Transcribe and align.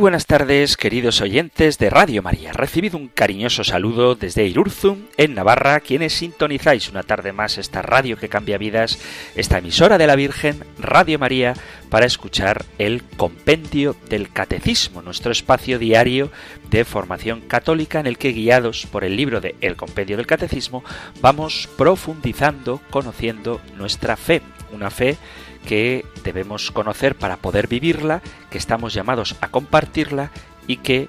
Buenas 0.00 0.24
tardes, 0.24 0.78
queridos 0.78 1.20
oyentes 1.20 1.76
de 1.76 1.90
Radio 1.90 2.22
María. 2.22 2.54
Recibido 2.54 2.96
un 2.96 3.08
cariñoso 3.08 3.64
saludo 3.64 4.14
desde 4.14 4.46
Irurzum, 4.46 5.02
en 5.18 5.34
Navarra, 5.34 5.80
quienes 5.80 6.14
sintonizáis 6.14 6.88
una 6.88 7.02
tarde 7.02 7.32
más 7.32 7.58
esta 7.58 7.82
radio 7.82 8.16
que 8.16 8.30
cambia 8.30 8.56
vidas, 8.56 8.98
esta 9.36 9.58
emisora 9.58 9.98
de 9.98 10.06
la 10.06 10.16
Virgen, 10.16 10.64
Radio 10.78 11.18
María, 11.18 11.52
para 11.90 12.06
escuchar 12.06 12.64
el 12.78 13.02
Compendio 13.02 13.94
del 14.08 14.32
Catecismo, 14.32 15.02
nuestro 15.02 15.32
espacio 15.32 15.78
diario 15.78 16.32
de 16.70 16.86
formación 16.86 17.42
católica 17.42 18.00
en 18.00 18.06
el 18.06 18.16
que, 18.16 18.32
guiados 18.32 18.86
por 18.90 19.04
el 19.04 19.16
libro 19.16 19.42
de 19.42 19.54
El 19.60 19.76
Compendio 19.76 20.16
del 20.16 20.26
Catecismo, 20.26 20.82
vamos 21.20 21.68
profundizando, 21.76 22.80
conociendo 22.88 23.60
nuestra 23.76 24.16
fe, 24.16 24.40
una 24.72 24.90
fe 24.90 25.18
que 25.66 26.04
debemos 26.24 26.70
conocer 26.70 27.14
para 27.14 27.36
poder 27.36 27.68
vivirla, 27.68 28.22
que 28.50 28.58
estamos 28.58 28.94
llamados 28.94 29.36
a 29.40 29.48
compartirla 29.48 30.30
y 30.66 30.78
que, 30.78 31.08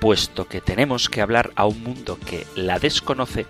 puesto 0.00 0.48
que 0.48 0.60
tenemos 0.60 1.08
que 1.08 1.20
hablar 1.20 1.50
a 1.56 1.66
un 1.66 1.82
mundo 1.82 2.18
que 2.24 2.46
la 2.54 2.78
desconoce, 2.78 3.46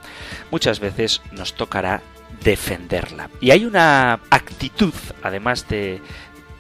muchas 0.51 0.81
veces 0.81 1.23
nos 1.33 1.55
tocará 1.55 2.03
defenderla. 2.45 3.31
Y 3.41 3.51
hay 3.51 3.65
una 3.65 4.21
actitud, 4.31 4.95
además 5.23 5.69
de 5.69 6.01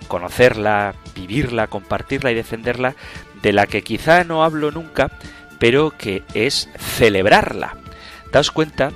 conocerla, 0.09 0.95
vivirla, 1.15 1.67
compartirla 1.67 2.31
y 2.31 2.35
defenderla, 2.35 2.95
de 3.43 3.53
la 3.53 3.67
que 3.67 3.83
quizá 3.83 4.25
no 4.25 4.45
hablo 4.45 4.71
nunca, 4.71 5.11
pero 5.59 5.91
que 5.97 6.23
es 6.35 6.69
celebrarla. 6.79 7.77
Daos 8.31 8.51
cuenta 8.51 8.93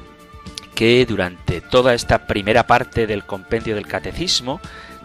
que 0.76 1.04
durante 1.06 1.60
toda 1.60 1.94
esta 1.94 2.28
primera 2.28 2.68
parte 2.68 3.08
del 3.08 3.24
compendio 3.24 3.74
del 3.74 3.88
catecismo, 3.88 4.60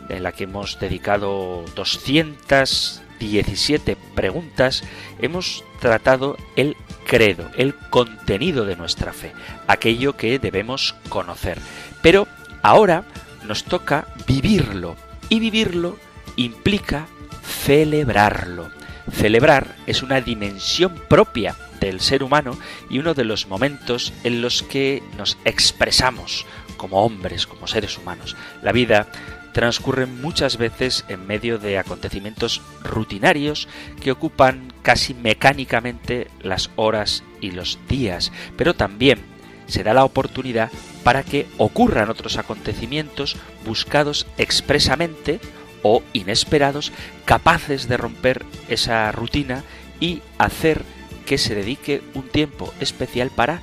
en 0.09 0.21
la 0.21 0.31
que 0.33 0.43
hemos 0.43 0.77
dedicado 0.79 1.65
217 1.75 3.97
preguntas, 4.13 4.83
hemos 5.19 5.63
tratado 5.79 6.37
el 6.57 6.75
credo, 7.07 7.49
el 7.55 7.73
contenido 7.73 8.65
de 8.65 8.75
nuestra 8.75 9.13
fe, 9.13 9.31
aquello 9.65 10.17
que 10.17 10.39
debemos 10.39 10.93
conocer. 11.07 11.57
Pero 12.01 12.27
ahora 12.61 13.05
nos 13.47 13.63
toca 13.63 14.07
vivirlo 14.27 14.97
y 15.29 15.39
vivirlo 15.39 15.97
implica 16.35 17.07
celebrarlo. 17.43 18.69
Celebrar 19.09 19.77
es 19.87 20.03
una 20.03 20.19
dimensión 20.19 20.95
propia 21.07 21.55
del 21.81 21.99
ser 21.99 22.23
humano 22.23 22.57
y 22.89 22.99
uno 22.99 23.13
de 23.13 23.25
los 23.25 23.47
momentos 23.47 24.13
en 24.23 24.41
los 24.41 24.63
que 24.63 25.03
nos 25.17 25.37
expresamos 25.43 26.45
como 26.77 27.03
hombres, 27.03 27.45
como 27.45 27.67
seres 27.67 27.97
humanos. 27.97 28.37
La 28.61 28.71
vida 28.71 29.07
transcurre 29.51 30.05
muchas 30.05 30.57
veces 30.57 31.03
en 31.09 31.27
medio 31.27 31.57
de 31.57 31.77
acontecimientos 31.77 32.61
rutinarios 32.83 33.67
que 34.01 34.11
ocupan 34.11 34.71
casi 34.81 35.13
mecánicamente 35.13 36.29
las 36.41 36.69
horas 36.77 37.23
y 37.41 37.51
los 37.51 37.77
días, 37.89 38.31
pero 38.55 38.73
también 38.73 39.19
se 39.67 39.83
da 39.83 39.93
la 39.93 40.05
oportunidad 40.05 40.71
para 41.03 41.23
que 41.23 41.47
ocurran 41.57 42.09
otros 42.09 42.37
acontecimientos 42.37 43.35
buscados 43.65 44.27
expresamente 44.37 45.39
o 45.83 46.03
inesperados, 46.13 46.91
capaces 47.25 47.87
de 47.87 47.97
romper 47.97 48.45
esa 48.69 49.11
rutina 49.11 49.63
y 49.99 50.21
hacer 50.37 50.83
que 51.25 51.37
se 51.37 51.55
dedique 51.55 52.01
un 52.13 52.27
tiempo 52.27 52.73
especial 52.79 53.29
para 53.29 53.61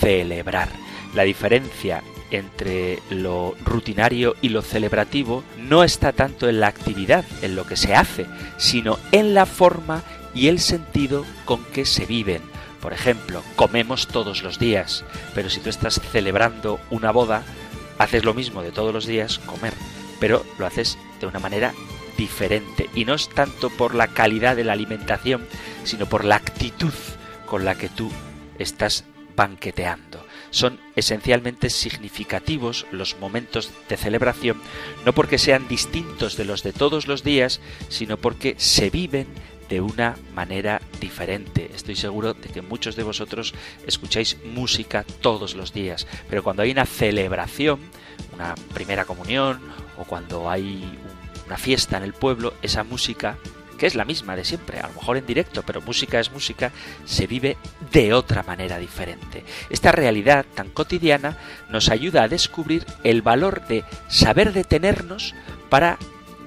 celebrar. 0.00 0.68
La 1.14 1.24
diferencia 1.24 2.02
entre 2.30 3.00
lo 3.10 3.54
rutinario 3.64 4.36
y 4.40 4.50
lo 4.50 4.62
celebrativo 4.62 5.42
no 5.58 5.82
está 5.84 6.12
tanto 6.12 6.48
en 6.48 6.60
la 6.60 6.68
actividad, 6.68 7.24
en 7.42 7.56
lo 7.56 7.66
que 7.66 7.76
se 7.76 7.94
hace, 7.94 8.26
sino 8.56 8.98
en 9.12 9.34
la 9.34 9.46
forma 9.46 10.02
y 10.34 10.48
el 10.48 10.60
sentido 10.60 11.24
con 11.44 11.64
que 11.64 11.84
se 11.84 12.06
viven. 12.06 12.42
Por 12.80 12.92
ejemplo, 12.92 13.42
comemos 13.56 14.06
todos 14.06 14.42
los 14.42 14.58
días, 14.58 15.04
pero 15.34 15.50
si 15.50 15.60
tú 15.60 15.68
estás 15.68 16.00
celebrando 16.12 16.80
una 16.90 17.10
boda, 17.10 17.42
haces 17.98 18.24
lo 18.24 18.32
mismo 18.32 18.62
de 18.62 18.70
todos 18.70 18.94
los 18.94 19.06
días, 19.06 19.38
comer, 19.40 19.74
pero 20.18 20.44
lo 20.58 20.66
haces 20.66 20.96
de 21.20 21.26
una 21.26 21.40
manera 21.40 21.74
diferente. 22.16 22.88
Y 22.94 23.04
no 23.04 23.14
es 23.14 23.28
tanto 23.28 23.68
por 23.70 23.94
la 23.94 24.08
calidad 24.08 24.56
de 24.56 24.64
la 24.64 24.72
alimentación, 24.72 25.46
sino 25.84 26.06
por 26.06 26.24
la 26.24 26.36
actitud 26.36 26.94
con 27.46 27.64
la 27.64 27.74
que 27.74 27.88
tú 27.88 28.10
estás 28.58 29.04
banqueteando. 29.36 30.24
Son 30.50 30.78
esencialmente 30.96 31.70
significativos 31.70 32.86
los 32.90 33.18
momentos 33.18 33.70
de 33.88 33.96
celebración, 33.96 34.60
no 35.04 35.12
porque 35.12 35.38
sean 35.38 35.68
distintos 35.68 36.36
de 36.36 36.44
los 36.44 36.62
de 36.62 36.72
todos 36.72 37.06
los 37.06 37.22
días, 37.22 37.60
sino 37.88 38.16
porque 38.16 38.54
se 38.58 38.90
viven 38.90 39.28
de 39.70 39.80
una 39.80 40.16
manera 40.34 40.82
diferente. 41.00 41.70
Estoy 41.74 41.94
seguro 41.94 42.34
de 42.34 42.48
que 42.48 42.60
muchos 42.60 42.96
de 42.96 43.04
vosotros 43.04 43.54
escucháis 43.86 44.36
música 44.44 45.04
todos 45.20 45.54
los 45.54 45.72
días, 45.72 46.06
pero 46.28 46.42
cuando 46.42 46.62
hay 46.62 46.72
una 46.72 46.86
celebración, 46.86 47.78
una 48.34 48.56
primera 48.74 49.04
comunión 49.04 49.60
o 49.96 50.04
cuando 50.04 50.50
hay 50.50 50.98
una 51.46 51.56
fiesta 51.56 51.96
en 51.96 52.02
el 52.02 52.12
pueblo, 52.12 52.54
esa 52.62 52.82
música 52.82 53.38
que 53.80 53.86
es 53.86 53.94
la 53.94 54.04
misma 54.04 54.36
de 54.36 54.44
siempre, 54.44 54.78
a 54.78 54.88
lo 54.88 54.92
mejor 54.92 55.16
en 55.16 55.24
directo, 55.24 55.62
pero 55.62 55.80
música 55.80 56.20
es 56.20 56.30
música, 56.30 56.70
se 57.06 57.26
vive 57.26 57.56
de 57.90 58.12
otra 58.12 58.42
manera 58.42 58.76
diferente. 58.76 59.42
Esta 59.70 59.90
realidad 59.90 60.44
tan 60.54 60.68
cotidiana 60.68 61.38
nos 61.70 61.88
ayuda 61.88 62.24
a 62.24 62.28
descubrir 62.28 62.84
el 63.04 63.22
valor 63.22 63.66
de 63.68 63.84
saber 64.06 64.52
detenernos 64.52 65.34
para 65.70 65.96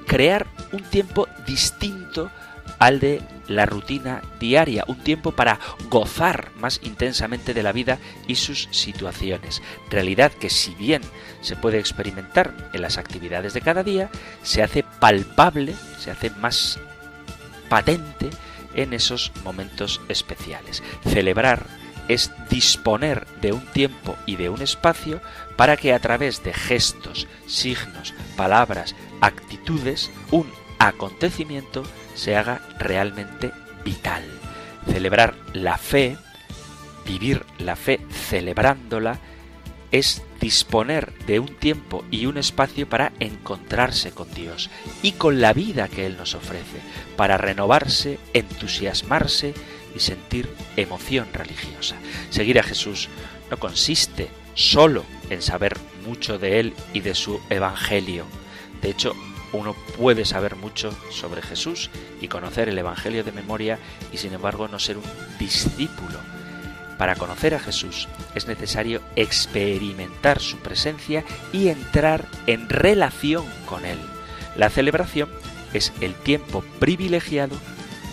crear 0.05 0.45
un 0.73 0.83
tiempo 0.83 1.27
distinto 1.47 2.29
al 2.77 2.99
de 2.99 3.23
la 3.47 3.65
rutina 3.65 4.21
diaria, 4.39 4.83
un 4.87 4.99
tiempo 4.99 5.31
para 5.31 5.59
gozar 5.89 6.51
más 6.57 6.81
intensamente 6.83 7.55
de 7.55 7.63
la 7.63 7.71
vida 7.71 7.97
y 8.27 8.35
sus 8.35 8.69
situaciones. 8.69 9.63
Realidad 9.89 10.31
que 10.33 10.51
si 10.51 10.75
bien 10.75 11.01
se 11.41 11.55
puede 11.55 11.79
experimentar 11.79 12.69
en 12.73 12.83
las 12.83 12.99
actividades 12.99 13.55
de 13.55 13.61
cada 13.61 13.83
día, 13.83 14.11
se 14.43 14.61
hace 14.61 14.83
palpable, 14.83 15.73
se 15.97 16.11
hace 16.11 16.29
más 16.29 16.79
patente 17.69 18.29
en 18.75 18.93
esos 18.93 19.31
momentos 19.43 20.01
especiales. 20.09 20.83
Celebrar 21.03 21.65
es 22.07 22.31
disponer 22.49 23.25
de 23.41 23.53
un 23.53 23.65
tiempo 23.67 24.15
y 24.25 24.35
de 24.35 24.49
un 24.49 24.61
espacio 24.61 25.21
para 25.55 25.77
que 25.77 25.93
a 25.93 25.99
través 25.99 26.43
de 26.43 26.53
gestos, 26.53 27.27
signos, 27.47 28.13
palabras, 28.35 28.95
actitudes, 29.21 30.11
un 30.31 30.49
acontecimiento 30.79 31.83
se 32.15 32.35
haga 32.35 32.61
realmente 32.77 33.51
vital. 33.85 34.23
Celebrar 34.87 35.35
la 35.53 35.77
fe, 35.77 36.17
vivir 37.05 37.45
la 37.57 37.75
fe 37.75 38.01
celebrándola, 38.11 39.19
es 39.91 40.23
disponer 40.43 41.13
de 41.25 41.39
un 41.39 41.55
tiempo 41.55 42.03
y 42.11 42.25
un 42.25 42.37
espacio 42.37 42.89
para 42.89 43.13
encontrarse 43.21 44.11
con 44.11 44.29
Dios 44.33 44.69
y 45.01 45.13
con 45.13 45.39
la 45.39 45.53
vida 45.53 45.87
que 45.87 46.05
Él 46.05 46.17
nos 46.17 46.35
ofrece, 46.35 46.81
para 47.15 47.37
renovarse, 47.37 48.19
entusiasmarse 48.33 49.53
y 49.95 50.01
sentir 50.01 50.49
emoción 50.75 51.29
religiosa. 51.31 51.95
Seguir 52.29 52.59
a 52.59 52.63
Jesús 52.63 53.07
no 53.49 53.57
consiste 53.57 54.27
solo 54.53 55.05
en 55.29 55.41
saber 55.41 55.77
mucho 56.05 56.37
de 56.37 56.59
Él 56.59 56.73
y 56.91 56.99
de 56.99 57.15
su 57.15 57.39
Evangelio. 57.49 58.25
De 58.81 58.89
hecho, 58.89 59.13
uno 59.53 59.73
puede 59.97 60.25
saber 60.25 60.57
mucho 60.57 60.93
sobre 61.09 61.41
Jesús 61.41 61.89
y 62.19 62.27
conocer 62.27 62.67
el 62.67 62.77
Evangelio 62.77 63.23
de 63.23 63.31
memoria 63.31 63.79
y 64.11 64.17
sin 64.17 64.33
embargo 64.33 64.67
no 64.67 64.77
ser 64.77 64.97
un 64.97 65.05
discípulo 65.39 66.32
para 67.03 67.15
conocer 67.15 67.53
a 67.53 67.59
Jesús 67.59 68.07
es 68.33 68.47
necesario 68.47 69.01
experimentar 69.17 70.39
su 70.39 70.59
presencia 70.59 71.25
y 71.51 71.67
entrar 71.67 72.29
en 72.47 72.69
relación 72.69 73.45
con 73.65 73.83
Él. 73.83 73.99
La 74.55 74.69
celebración 74.69 75.27
es 75.73 75.91
el 75.99 76.13
tiempo 76.13 76.63
privilegiado 76.79 77.57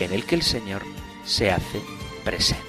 en 0.01 0.13
el 0.13 0.25
que 0.25 0.35
el 0.35 0.43
Señor 0.43 0.83
se 1.25 1.53
hace 1.53 1.81
presente. 2.25 2.67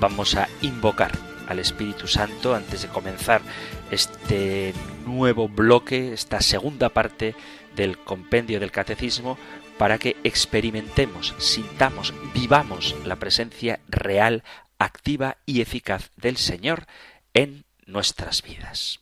Vamos 0.00 0.34
a 0.34 0.48
invocar 0.62 1.12
al 1.46 1.58
Espíritu 1.58 2.08
Santo 2.08 2.54
antes 2.54 2.80
de 2.80 2.88
comenzar 2.88 3.42
este 3.90 4.72
nuevo 5.04 5.46
bloque, 5.46 6.14
esta 6.14 6.40
segunda 6.40 6.88
parte 6.88 7.34
del 7.76 7.98
compendio 7.98 8.60
del 8.60 8.70
catecismo, 8.70 9.36
para 9.76 9.98
que 9.98 10.16
experimentemos, 10.24 11.34
sintamos, 11.36 12.14
vivamos 12.32 12.96
la 13.04 13.16
presencia 13.16 13.80
real, 13.88 14.42
activa 14.78 15.36
y 15.46 15.60
eficaz 15.60 16.10
del 16.16 16.36
Señor 16.36 16.86
en 17.32 17.64
nuestras 17.86 18.42
vidas. 18.42 19.00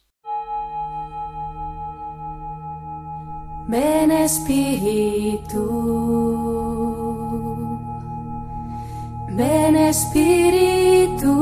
Ven 3.68 4.10
Espíritu, 4.10 5.62
ven 9.30 9.76
Espíritu, 9.76 11.32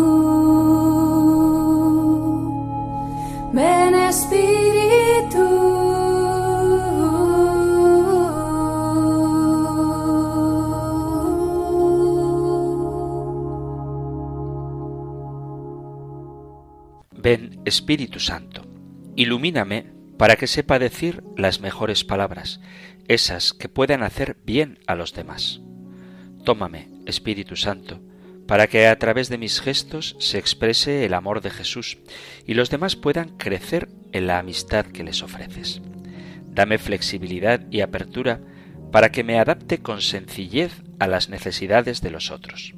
ven 3.52 3.94
Espíritu. 3.94 4.89
Ven 17.22 17.60
Espíritu 17.66 18.18
Santo, 18.18 18.66
ilumíname 19.14 19.92
para 20.16 20.36
que 20.36 20.46
sepa 20.46 20.78
decir 20.78 21.22
las 21.36 21.60
mejores 21.60 22.02
palabras, 22.02 22.60
esas 23.08 23.52
que 23.52 23.68
puedan 23.68 24.02
hacer 24.02 24.38
bien 24.46 24.78
a 24.86 24.94
los 24.94 25.12
demás. 25.12 25.60
Tómame, 26.44 26.88
Espíritu 27.04 27.56
Santo, 27.56 28.00
para 28.46 28.68
que 28.68 28.86
a 28.86 28.98
través 28.98 29.28
de 29.28 29.36
mis 29.36 29.60
gestos 29.60 30.16
se 30.18 30.38
exprese 30.38 31.04
el 31.04 31.12
amor 31.12 31.42
de 31.42 31.50
Jesús 31.50 31.98
y 32.46 32.54
los 32.54 32.70
demás 32.70 32.96
puedan 32.96 33.36
crecer 33.36 33.90
en 34.12 34.26
la 34.26 34.38
amistad 34.38 34.86
que 34.86 35.04
les 35.04 35.22
ofreces. 35.22 35.82
Dame 36.46 36.78
flexibilidad 36.78 37.60
y 37.70 37.82
apertura 37.82 38.40
para 38.90 39.12
que 39.12 39.24
me 39.24 39.38
adapte 39.38 39.82
con 39.82 40.00
sencillez 40.00 40.72
a 40.98 41.06
las 41.06 41.28
necesidades 41.28 42.00
de 42.00 42.10
los 42.10 42.30
otros. 42.30 42.74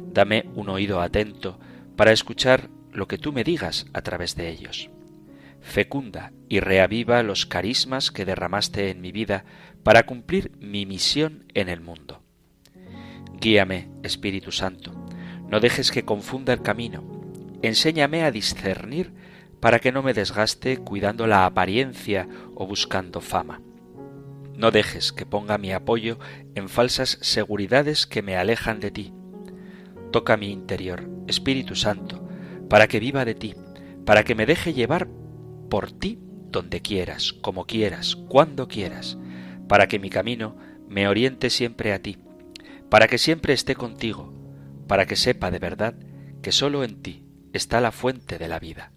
Dame 0.00 0.46
un 0.54 0.70
oído 0.70 1.02
atento 1.02 1.60
para 1.96 2.12
escuchar 2.12 2.70
lo 2.94 3.06
que 3.08 3.18
tú 3.18 3.32
me 3.32 3.44
digas 3.44 3.86
a 3.92 4.00
través 4.00 4.36
de 4.36 4.48
ellos 4.48 4.90
fecunda 5.64 6.32
y 6.48 6.60
reaviva 6.60 7.22
los 7.22 7.46
carismas 7.46 8.10
que 8.10 8.24
derramaste 8.24 8.90
en 8.90 9.00
mi 9.00 9.12
vida 9.12 9.44
para 9.82 10.04
cumplir 10.04 10.52
mi 10.60 10.86
misión 10.86 11.46
en 11.54 11.68
el 11.68 11.80
mundo. 11.80 12.22
Guíame, 13.40 13.88
Espíritu 14.02 14.52
Santo, 14.52 14.92
no 15.48 15.60
dejes 15.60 15.90
que 15.90 16.04
confunda 16.04 16.52
el 16.52 16.62
camino, 16.62 17.02
enséñame 17.62 18.22
a 18.22 18.30
discernir 18.30 19.12
para 19.58 19.78
que 19.78 19.90
no 19.90 20.02
me 20.02 20.12
desgaste 20.12 20.76
cuidando 20.76 21.26
la 21.26 21.46
apariencia 21.46 22.28
o 22.54 22.66
buscando 22.66 23.20
fama. 23.20 23.62
No 24.54 24.70
dejes 24.70 25.12
que 25.12 25.26
ponga 25.26 25.58
mi 25.58 25.72
apoyo 25.72 26.18
en 26.54 26.68
falsas 26.68 27.18
seguridades 27.22 28.06
que 28.06 28.22
me 28.22 28.36
alejan 28.36 28.80
de 28.80 28.90
ti. 28.90 29.12
Toca 30.12 30.36
mi 30.36 30.52
interior, 30.52 31.08
Espíritu 31.26 31.74
Santo, 31.74 32.23
para 32.68 32.86
que 32.88 33.00
viva 33.00 33.24
de 33.24 33.34
ti, 33.34 33.54
para 34.04 34.24
que 34.24 34.34
me 34.34 34.46
deje 34.46 34.72
llevar 34.72 35.08
por 35.70 35.92
ti 35.92 36.18
donde 36.50 36.80
quieras, 36.80 37.32
como 37.32 37.66
quieras, 37.66 38.16
cuando 38.16 38.68
quieras, 38.68 39.18
para 39.68 39.88
que 39.88 39.98
mi 39.98 40.10
camino 40.10 40.56
me 40.88 41.08
oriente 41.08 41.50
siempre 41.50 41.92
a 41.92 42.00
ti, 42.00 42.18
para 42.88 43.08
que 43.08 43.18
siempre 43.18 43.52
esté 43.52 43.74
contigo, 43.74 44.32
para 44.86 45.06
que 45.06 45.16
sepa 45.16 45.50
de 45.50 45.58
verdad 45.58 45.94
que 46.42 46.52
sólo 46.52 46.84
en 46.84 47.02
ti 47.02 47.24
está 47.52 47.80
la 47.80 47.92
fuente 47.92 48.38
de 48.38 48.48
la 48.48 48.58
vida. 48.58 48.92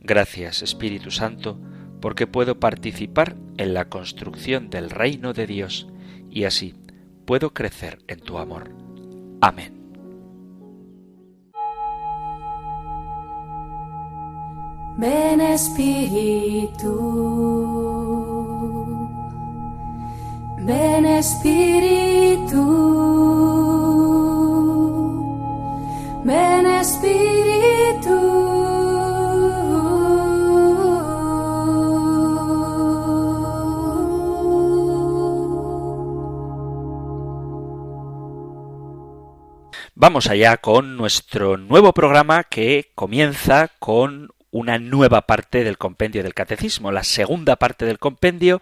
Gracias, 0.00 0.62
Espíritu 0.62 1.10
Santo, 1.10 1.60
porque 2.00 2.26
puedo 2.26 2.60
participar 2.60 3.36
en 3.56 3.74
la 3.74 3.88
construcción 3.88 4.70
del 4.70 4.90
reino 4.90 5.32
de 5.32 5.46
Dios 5.46 5.88
y 6.30 6.44
así 6.44 6.74
puedo 7.24 7.52
crecer 7.52 7.98
en 8.08 8.20
tu 8.20 8.38
amor. 8.38 8.70
Amén. 9.40 9.77
Ven 15.00 15.40
Espíritu, 15.40 16.90
ven 20.58 21.06
Espíritu, 21.06 22.64
ven 26.24 26.66
Espíritu. 26.66 28.18
Vamos 39.94 40.26
allá 40.26 40.56
con 40.56 40.96
nuestro 40.96 41.56
nuevo 41.56 41.92
programa 41.92 42.42
que 42.42 42.90
comienza 42.96 43.70
con 43.78 44.30
una 44.50 44.78
nueva 44.78 45.22
parte 45.22 45.64
del 45.64 45.78
compendio 45.78 46.22
del 46.22 46.34
catecismo, 46.34 46.90
la 46.90 47.04
segunda 47.04 47.56
parte 47.56 47.84
del 47.84 47.98
compendio, 47.98 48.60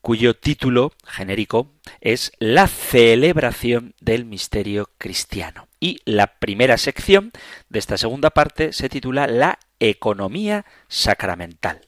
cuyo 0.00 0.34
título 0.34 0.92
genérico 1.06 1.70
es 2.00 2.32
La 2.38 2.66
celebración 2.66 3.94
del 4.00 4.24
misterio 4.24 4.90
cristiano. 4.98 5.68
Y 5.80 6.00
la 6.04 6.38
primera 6.38 6.76
sección 6.76 7.32
de 7.68 7.78
esta 7.78 7.96
segunda 7.96 8.30
parte 8.30 8.72
se 8.72 8.88
titula 8.88 9.26
La 9.26 9.58
economía 9.80 10.64
sacramental. 10.88 11.80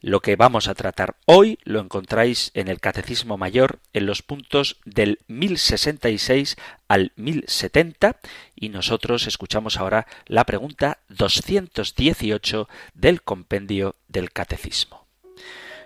Lo 0.00 0.20
que 0.20 0.36
vamos 0.36 0.68
a 0.68 0.74
tratar 0.74 1.16
hoy 1.24 1.58
lo 1.64 1.80
encontráis 1.80 2.52
en 2.54 2.68
el 2.68 2.78
Catecismo 2.78 3.36
Mayor 3.36 3.80
en 3.92 4.06
los 4.06 4.22
puntos 4.22 4.76
del 4.84 5.18
1066 5.26 6.56
al 6.86 7.10
1070 7.16 8.16
y 8.54 8.68
nosotros 8.68 9.26
escuchamos 9.26 9.76
ahora 9.76 10.06
la 10.26 10.44
pregunta 10.44 10.98
218 11.08 12.68
del 12.94 13.22
compendio 13.22 13.96
del 14.06 14.30
Catecismo. 14.30 15.04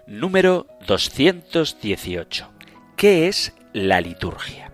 Número 0.06 0.66
218. 0.86 2.50
¿Qué 2.96 3.28
es 3.28 3.54
la 3.72 4.02
liturgia? 4.02 4.72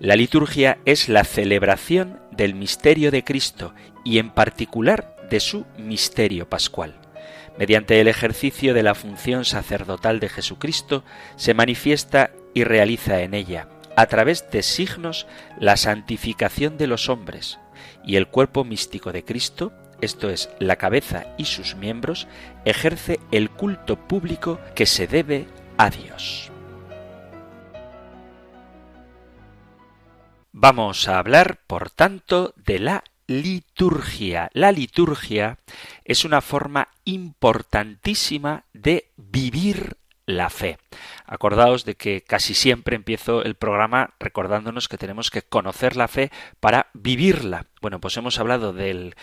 La 0.00 0.16
liturgia 0.16 0.76
es 0.84 1.08
la 1.08 1.24
celebración 1.24 2.20
del 2.30 2.54
misterio 2.54 3.10
de 3.10 3.24
Cristo 3.24 3.74
y 4.04 4.18
en 4.18 4.30
particular 4.30 5.16
de 5.30 5.40
su 5.40 5.64
misterio 5.78 6.46
pascual. 6.50 7.05
Mediante 7.58 8.00
el 8.00 8.08
ejercicio 8.08 8.74
de 8.74 8.82
la 8.82 8.94
función 8.94 9.44
sacerdotal 9.44 10.20
de 10.20 10.28
Jesucristo 10.28 11.04
se 11.36 11.54
manifiesta 11.54 12.30
y 12.54 12.64
realiza 12.64 13.20
en 13.22 13.34
ella, 13.34 13.68
a 13.96 14.06
través 14.06 14.50
de 14.50 14.62
signos, 14.62 15.26
la 15.58 15.76
santificación 15.76 16.76
de 16.76 16.86
los 16.86 17.08
hombres, 17.08 17.58
y 18.04 18.16
el 18.16 18.28
cuerpo 18.28 18.64
místico 18.64 19.10
de 19.10 19.24
Cristo, 19.24 19.72
esto 20.02 20.28
es, 20.28 20.50
la 20.58 20.76
cabeza 20.76 21.26
y 21.38 21.46
sus 21.46 21.76
miembros, 21.76 22.28
ejerce 22.66 23.20
el 23.32 23.50
culto 23.50 23.96
público 23.96 24.60
que 24.74 24.84
se 24.84 25.06
debe 25.06 25.46
a 25.78 25.88
Dios. 25.88 26.52
Vamos 30.52 31.08
a 31.08 31.18
hablar, 31.18 31.60
por 31.66 31.90
tanto, 31.90 32.54
de 32.56 32.78
la 32.78 33.04
liturgia. 33.26 34.50
La 34.52 34.72
liturgia 34.72 35.58
es 36.04 36.24
una 36.24 36.40
forma 36.40 36.88
importantísima 37.04 38.64
de 38.72 39.10
vivir 39.16 39.96
la 40.26 40.50
fe. 40.50 40.78
Acordaos 41.24 41.84
de 41.84 41.94
que 41.94 42.22
casi 42.22 42.54
siempre 42.54 42.96
empiezo 42.96 43.42
el 43.42 43.54
programa 43.54 44.14
recordándonos 44.18 44.88
que 44.88 44.98
tenemos 44.98 45.30
que 45.30 45.42
conocer 45.42 45.96
la 45.96 46.08
fe 46.08 46.30
para 46.60 46.88
vivirla. 46.94 47.66
Bueno, 47.80 48.00
pues 48.00 48.16
hemos 48.16 48.38
hablado 48.38 48.72
del 48.72 49.14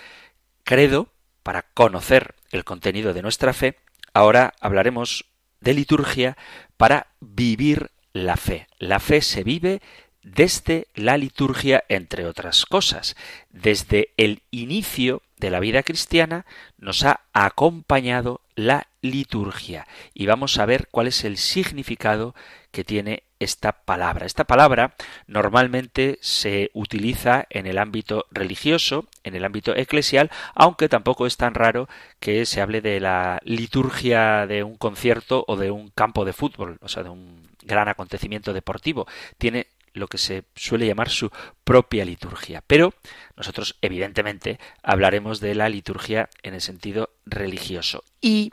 credo 0.63 1.09
para 1.43 1.63
conocer 1.73 2.35
el 2.51 2.63
contenido 2.63 3.13
de 3.13 3.21
nuestra 3.21 3.53
fe. 3.53 3.77
Ahora 4.13 4.53
hablaremos 4.61 5.25
de 5.59 5.73
liturgia 5.73 6.37
para 6.77 7.07
vivir 7.19 7.91
la 8.13 8.37
fe. 8.37 8.67
La 8.77 8.99
fe 8.99 9.21
se 9.21 9.43
vive 9.43 9.81
desde 10.23 10.87
la 10.95 11.17
liturgia, 11.17 11.83
entre 11.89 12.25
otras 12.25 12.65
cosas. 12.65 13.15
Desde 13.51 14.09
el 14.17 14.41
inicio 14.51 15.21
de 15.37 15.49
la 15.49 15.59
vida 15.59 15.83
cristiana 15.83 16.45
nos 16.77 17.03
ha 17.03 17.21
acompañado 17.33 18.41
la 18.55 18.87
liturgia 19.01 19.87
y 20.13 20.25
vamos 20.25 20.57
a 20.57 20.65
ver 20.65 20.87
cuál 20.89 21.07
es 21.07 21.25
el 21.25 21.37
significado 21.37 22.33
que 22.71 22.83
tiene 22.83 23.23
esta 23.39 23.73
palabra. 23.73 24.25
Esta 24.25 24.45
palabra 24.45 24.95
normalmente 25.27 26.17
se 26.21 26.71
utiliza 26.73 27.45
en 27.49 27.67
el 27.67 27.77
ámbito 27.77 28.25
religioso, 28.31 29.07
en 29.23 29.35
el 29.35 29.43
ámbito 29.43 29.75
eclesial, 29.75 30.31
aunque 30.55 30.87
tampoco 30.87 31.27
es 31.27 31.35
tan 31.35 31.53
raro 31.53 31.89
que 32.19 32.45
se 32.45 32.61
hable 32.61 32.79
de 32.79 32.99
la 32.99 33.39
liturgia 33.43 34.47
de 34.47 34.63
un 34.63 34.77
concierto 34.77 35.43
o 35.47 35.57
de 35.57 35.71
un 35.71 35.89
campo 35.89 36.23
de 36.23 36.33
fútbol, 36.33 36.77
o 36.81 36.87
sea, 36.87 37.03
de 37.03 37.09
un 37.09 37.49
gran 37.63 37.89
acontecimiento 37.89 38.53
deportivo. 38.53 39.07
Tiene 39.37 39.67
lo 39.93 40.07
que 40.07 40.17
se 40.17 40.43
suele 40.55 40.87
llamar 40.87 41.09
su 41.09 41.31
propia 41.63 42.05
liturgia. 42.05 42.63
Pero 42.65 42.93
nosotros, 43.35 43.77
evidentemente, 43.81 44.59
hablaremos 44.81 45.39
de 45.39 45.55
la 45.55 45.69
liturgia 45.69 46.29
en 46.41 46.53
el 46.53 46.61
sentido 46.61 47.11
religioso. 47.25 48.03
Y 48.21 48.51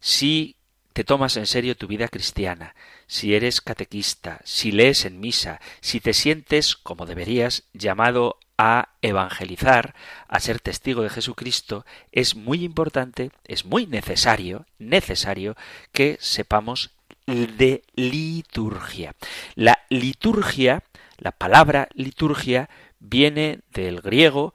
si 0.00 0.56
te 0.92 1.04
tomas 1.04 1.36
en 1.36 1.46
serio 1.46 1.76
tu 1.76 1.86
vida 1.86 2.08
cristiana, 2.08 2.74
si 3.06 3.34
eres 3.34 3.60
catequista, 3.60 4.40
si 4.44 4.72
lees 4.72 5.04
en 5.04 5.20
misa, 5.20 5.60
si 5.80 6.00
te 6.00 6.14
sientes, 6.14 6.74
como 6.74 7.04
deberías, 7.04 7.64
llamado 7.74 8.38
a 8.56 8.94
evangelizar, 9.02 9.94
a 10.26 10.40
ser 10.40 10.60
testigo 10.60 11.02
de 11.02 11.10
Jesucristo, 11.10 11.84
es 12.12 12.34
muy 12.34 12.64
importante, 12.64 13.30
es 13.44 13.66
muy 13.66 13.86
necesario, 13.86 14.64
necesario 14.78 15.54
que 15.92 16.16
sepamos 16.20 16.95
de 17.26 17.82
liturgia. 17.94 19.14
La 19.54 19.78
liturgia, 19.90 20.84
la 21.18 21.32
palabra 21.32 21.88
liturgia, 21.94 22.68
viene 22.98 23.60
del 23.72 24.00
griego 24.00 24.54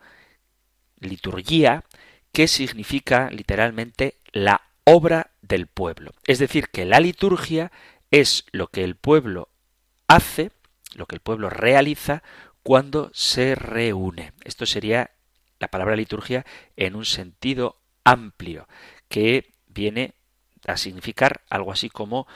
liturgia, 1.00 1.84
que 2.32 2.48
significa 2.48 3.30
literalmente 3.30 4.20
la 4.32 4.62
obra 4.86 5.32
del 5.42 5.68
pueblo. 5.68 6.12
Es 6.26 6.40
decir, 6.40 6.70
que 6.70 6.86
la 6.86 7.00
liturgia 7.00 7.72
es 8.10 8.46
lo 8.52 8.68
que 8.68 8.84
el 8.84 8.96
pueblo 8.96 9.50
hace, 10.08 10.52
lo 10.96 11.06
que 11.06 11.16
el 11.16 11.22
pueblo 11.22 11.50
realiza 11.50 12.24
cuando 12.64 13.12
se 13.14 13.56
reúne. 13.56 14.34
Esto 14.44 14.66
sería 14.66 15.12
la 15.60 15.70
palabra 15.70 15.96
liturgia 15.96 16.46
en 16.76 16.96
un 16.96 17.06
sentido 17.06 17.82
amplio, 18.04 18.68
que 19.08 19.52
viene 19.68 20.14
a 20.68 20.78
significar 20.78 21.42
algo 21.50 21.72
así 21.72 21.90
como 21.90 22.28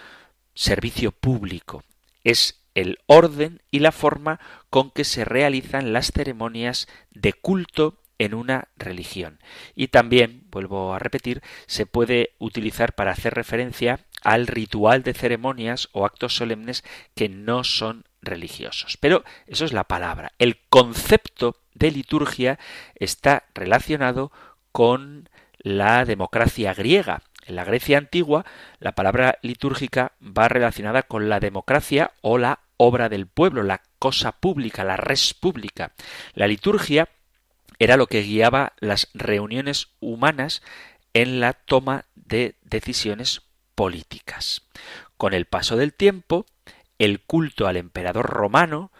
servicio 0.55 1.11
público. 1.11 1.83
Es 2.23 2.63
el 2.73 2.99
orden 3.05 3.61
y 3.71 3.79
la 3.79 3.91
forma 3.91 4.39
con 4.69 4.91
que 4.91 5.03
se 5.03 5.23
realizan 5.25 5.93
las 5.93 6.11
ceremonias 6.11 6.87
de 7.11 7.33
culto 7.33 8.01
en 8.17 8.33
una 8.33 8.69
religión. 8.77 9.39
Y 9.75 9.89
también, 9.89 10.45
vuelvo 10.49 10.93
a 10.93 10.99
repetir, 10.99 11.41
se 11.67 11.85
puede 11.85 12.35
utilizar 12.39 12.93
para 12.95 13.11
hacer 13.11 13.33
referencia 13.33 14.05
al 14.23 14.47
ritual 14.47 15.03
de 15.03 15.13
ceremonias 15.13 15.89
o 15.91 16.05
actos 16.05 16.35
solemnes 16.35 16.83
que 17.13 17.29
no 17.29 17.63
son 17.63 18.05
religiosos. 18.21 18.97
Pero 18.97 19.23
eso 19.47 19.65
es 19.65 19.73
la 19.73 19.83
palabra. 19.83 20.33
El 20.39 20.57
concepto 20.69 21.57
de 21.73 21.91
liturgia 21.91 22.57
está 22.95 23.45
relacionado 23.53 24.31
con 24.71 25.29
la 25.57 26.05
democracia 26.05 26.73
griega. 26.73 27.21
En 27.45 27.55
la 27.55 27.63
Grecia 27.63 27.97
antigua, 27.97 28.45
la 28.79 28.95
palabra 28.95 29.37
litúrgica 29.41 30.13
va 30.21 30.47
relacionada 30.47 31.03
con 31.03 31.29
la 31.29 31.39
democracia 31.39 32.11
o 32.21 32.37
la 32.37 32.59
obra 32.77 33.07
del 33.07 33.27
pueblo, 33.27 33.63
la 33.63 33.81
cosa 33.99 34.33
pública, 34.33 34.83
la 34.83 34.97
res 34.97 35.33
pública. 35.33 35.93
La 36.33 36.47
liturgia 36.47 37.09
era 37.79 37.97
lo 37.97 38.07
que 38.07 38.23
guiaba 38.23 38.73
las 38.79 39.09
reuniones 39.13 39.89
humanas 39.99 40.63
en 41.13 41.39
la 41.39 41.53
toma 41.53 42.05
de 42.15 42.55
decisiones 42.63 43.43
políticas. 43.75 44.63
Con 45.17 45.33
el 45.33 45.45
paso 45.45 45.77
del 45.77 45.93
tiempo, 45.93 46.45
el 46.97 47.21
culto 47.21 47.67
al 47.67 47.77
emperador 47.77 48.25
romano 48.25 48.91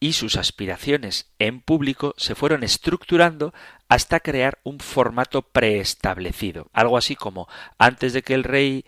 y 0.00 0.12
sus 0.12 0.36
aspiraciones 0.36 1.32
en 1.38 1.60
público 1.60 2.14
se 2.16 2.34
fueron 2.34 2.62
estructurando 2.62 3.52
hasta 3.88 4.20
crear 4.20 4.58
un 4.62 4.78
formato 4.80 5.42
preestablecido, 5.42 6.68
algo 6.72 6.96
así 6.96 7.16
como 7.16 7.48
antes 7.78 8.12
de 8.12 8.22
que 8.22 8.34
el 8.34 8.44
rey, 8.44 8.84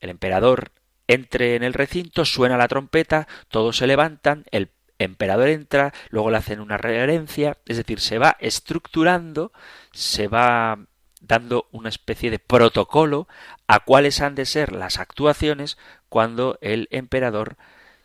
el 0.00 0.10
emperador, 0.10 0.72
entre 1.08 1.56
en 1.56 1.62
el 1.62 1.74
recinto, 1.74 2.24
suena 2.24 2.56
la 2.56 2.68
trompeta, 2.68 3.26
todos 3.48 3.78
se 3.78 3.86
levantan, 3.86 4.44
el 4.50 4.70
emperador 4.98 5.48
entra, 5.48 5.92
luego 6.10 6.30
le 6.30 6.36
hacen 6.36 6.60
una 6.60 6.76
reverencia, 6.76 7.56
es 7.66 7.76
decir, 7.78 8.00
se 8.00 8.18
va 8.18 8.36
estructurando, 8.40 9.52
se 9.92 10.28
va 10.28 10.78
dando 11.20 11.68
una 11.72 11.88
especie 11.88 12.30
de 12.30 12.38
protocolo 12.38 13.26
a 13.66 13.80
cuáles 13.80 14.20
han 14.20 14.34
de 14.34 14.46
ser 14.46 14.72
las 14.72 14.98
actuaciones 14.98 15.78
cuando 16.08 16.58
el 16.60 16.88
emperador 16.90 17.56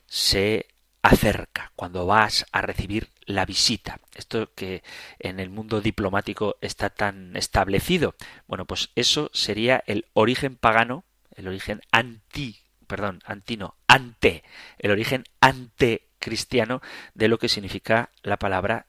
se 0.08 0.68
acerca, 1.04 1.72
cuando 1.76 2.06
vas 2.08 2.46
a 2.52 2.62
recibir 2.62 3.10
la 3.26 3.46
visita. 3.46 4.00
Esto 4.16 4.52
que 4.56 4.84
en 5.20 5.40
el 5.40 5.50
mundo 5.50 5.82
diplomático 5.82 6.56
está 6.62 6.90
tan 6.90 7.36
establecido. 7.36 8.16
Bueno, 8.48 8.66
pues 8.66 8.90
eso 8.96 9.30
sería 9.34 9.84
el 9.86 10.06
origen 10.14 10.56
pagano, 10.56 11.04
el 11.36 11.50
origen 11.50 11.82
anti, 11.92 12.58
perdón, 12.88 13.22
antino, 13.26 13.76
ante, 13.86 14.44
el 14.80 14.92
origen 14.92 15.26
ante 15.42 16.08
cristiano 16.20 16.82
de 17.14 17.28
lo 17.28 17.38
que 17.38 17.50
significa 17.50 18.10
la 18.24 18.38
palabra 18.38 18.88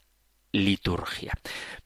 liturgia. 0.53 1.33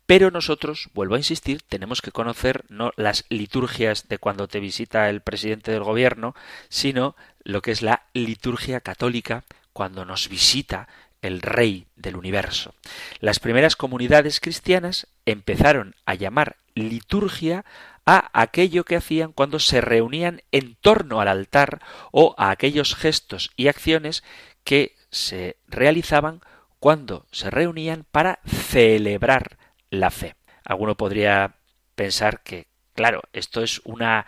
Pero 0.04 0.30
nosotros, 0.30 0.90
vuelvo 0.92 1.14
a 1.14 1.18
insistir, 1.18 1.62
tenemos 1.62 2.02
que 2.02 2.12
conocer 2.12 2.64
no 2.68 2.92
las 2.96 3.24
liturgias 3.30 4.08
de 4.08 4.18
cuando 4.18 4.46
te 4.46 4.60
visita 4.60 5.08
el 5.08 5.22
presidente 5.22 5.72
del 5.72 5.84
gobierno, 5.84 6.34
sino 6.68 7.16
lo 7.44 7.62
que 7.62 7.70
es 7.70 7.80
la 7.80 8.02
liturgia 8.12 8.80
católica 8.80 9.44
cuando 9.78 10.04
nos 10.04 10.28
visita 10.28 10.88
el 11.22 11.40
Rey 11.40 11.86
del 11.94 12.16
universo. 12.16 12.74
Las 13.20 13.38
primeras 13.38 13.76
comunidades 13.76 14.40
cristianas 14.40 15.06
empezaron 15.24 15.94
a 16.04 16.16
llamar 16.16 16.56
liturgia 16.74 17.64
a 18.04 18.28
aquello 18.32 18.82
que 18.82 18.96
hacían 18.96 19.30
cuando 19.30 19.60
se 19.60 19.80
reunían 19.80 20.42
en 20.50 20.74
torno 20.80 21.20
al 21.20 21.28
altar 21.28 21.80
o 22.10 22.34
a 22.38 22.50
aquellos 22.50 22.96
gestos 22.96 23.52
y 23.54 23.68
acciones 23.68 24.24
que 24.64 24.96
se 25.12 25.58
realizaban 25.68 26.40
cuando 26.80 27.26
se 27.30 27.48
reunían 27.48 28.04
para 28.10 28.40
celebrar 28.44 29.58
la 29.90 30.10
fe. 30.10 30.34
Alguno 30.64 30.96
podría 30.96 31.54
pensar 31.94 32.42
que, 32.42 32.66
claro, 32.96 33.22
esto 33.32 33.62
es 33.62 33.80
una 33.84 34.26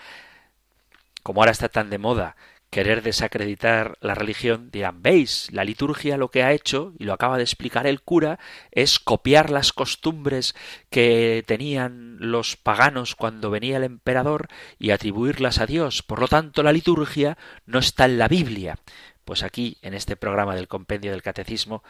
como 1.25 1.41
ahora 1.41 1.51
está 1.51 1.69
tan 1.69 1.91
de 1.91 1.99
moda 1.99 2.37
querer 2.71 3.03
desacreditar 3.03 3.99
la 4.01 4.15
religión, 4.15 4.71
dirán, 4.71 5.03
veis, 5.03 5.49
la 5.51 5.65
liturgia 5.65 6.17
lo 6.17 6.31
que 6.31 6.45
ha 6.45 6.53
hecho, 6.53 6.95
y 6.99 7.05
lo 7.05 7.13
acaba 7.13 7.37
de 7.37 7.43
explicar 7.43 7.87
el 7.87 8.01
cura, 8.01 8.39
es 8.71 9.01
copiar 9.01 9.51
las 9.51 9.73
costumbres 9.73 10.55
que 10.89 11.45
tenían 11.47 12.17
los 12.21 12.57
paganos 12.57 13.17
cuando 13.17 13.51
venía 13.51 13.77
el 13.77 13.85
emperador 13.85 14.49
y 14.79 14.91
atribuirlas 14.91 15.59
a 15.59 15.67
Dios. 15.67 16.03
Por 16.03 16.21
lo 16.21 16.29
tanto, 16.29 16.63
la 16.63 16.73
liturgia 16.73 17.37
no 17.67 17.81
está 17.81 18.05
en 18.05 18.19
la 18.19 18.29
Biblia. 18.29 18.79
Pues 19.25 19.43
aquí, 19.43 19.77
en 19.83 19.95
este 19.95 20.17
programa 20.17 20.55
del 20.55 20.69
Compendio 20.69 21.11
del 21.11 21.23
Catecismo, 21.23 21.83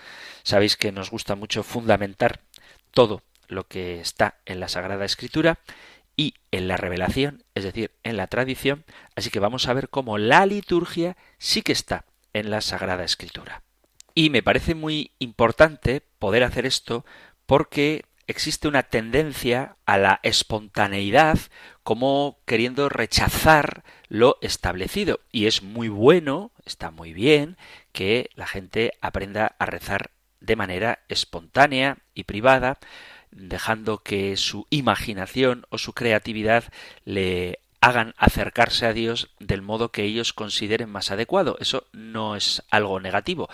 sabéis 0.42 0.76
que 0.76 0.92
nos 0.92 1.10
gusta 1.10 1.36
mucho 1.36 1.62
fundamentar 1.62 2.40
todo 2.90 3.22
lo 3.48 3.66
que 3.66 4.00
está 4.00 4.36
en 4.46 4.60
la 4.60 4.68
Sagrada 4.68 5.04
Escritura 5.04 5.58
y 6.16 6.34
en 6.50 6.68
la 6.68 6.76
revelación, 6.76 7.44
es 7.54 7.64
decir, 7.64 7.92
en 8.02 8.16
la 8.16 8.26
tradición, 8.26 8.84
así 9.16 9.30
que 9.30 9.40
vamos 9.40 9.68
a 9.68 9.72
ver 9.72 9.88
cómo 9.88 10.18
la 10.18 10.46
liturgia 10.46 11.16
sí 11.38 11.62
que 11.62 11.72
está 11.72 12.04
en 12.32 12.50
la 12.50 12.60
Sagrada 12.60 13.04
Escritura. 13.04 13.62
Y 14.14 14.30
me 14.30 14.42
parece 14.42 14.74
muy 14.74 15.12
importante 15.18 16.02
poder 16.18 16.42
hacer 16.42 16.66
esto 16.66 17.04
porque 17.46 18.04
existe 18.26 18.68
una 18.68 18.84
tendencia 18.84 19.76
a 19.86 19.98
la 19.98 20.20
espontaneidad 20.22 21.38
como 21.82 22.38
queriendo 22.46 22.88
rechazar 22.88 23.82
lo 24.08 24.38
establecido. 24.40 25.20
Y 25.32 25.46
es 25.46 25.62
muy 25.62 25.88
bueno, 25.88 26.52
está 26.64 26.90
muy 26.90 27.12
bien, 27.12 27.56
que 27.92 28.30
la 28.34 28.46
gente 28.46 28.92
aprenda 29.00 29.56
a 29.58 29.66
rezar 29.66 30.10
de 30.40 30.56
manera 30.56 31.00
espontánea 31.08 31.98
y 32.14 32.24
privada, 32.24 32.78
dejando 33.30 33.98
que 33.98 34.36
su 34.36 34.66
imaginación 34.70 35.66
o 35.70 35.78
su 35.78 35.92
creatividad 35.92 36.64
le 37.04 37.60
hagan 37.80 38.14
acercarse 38.18 38.86
a 38.86 38.92
Dios 38.92 39.30
del 39.38 39.62
modo 39.62 39.90
que 39.90 40.04
ellos 40.04 40.32
consideren 40.32 40.90
más 40.90 41.10
adecuado. 41.10 41.56
Eso 41.60 41.86
no 41.92 42.36
es 42.36 42.62
algo 42.70 43.00
negativo, 43.00 43.48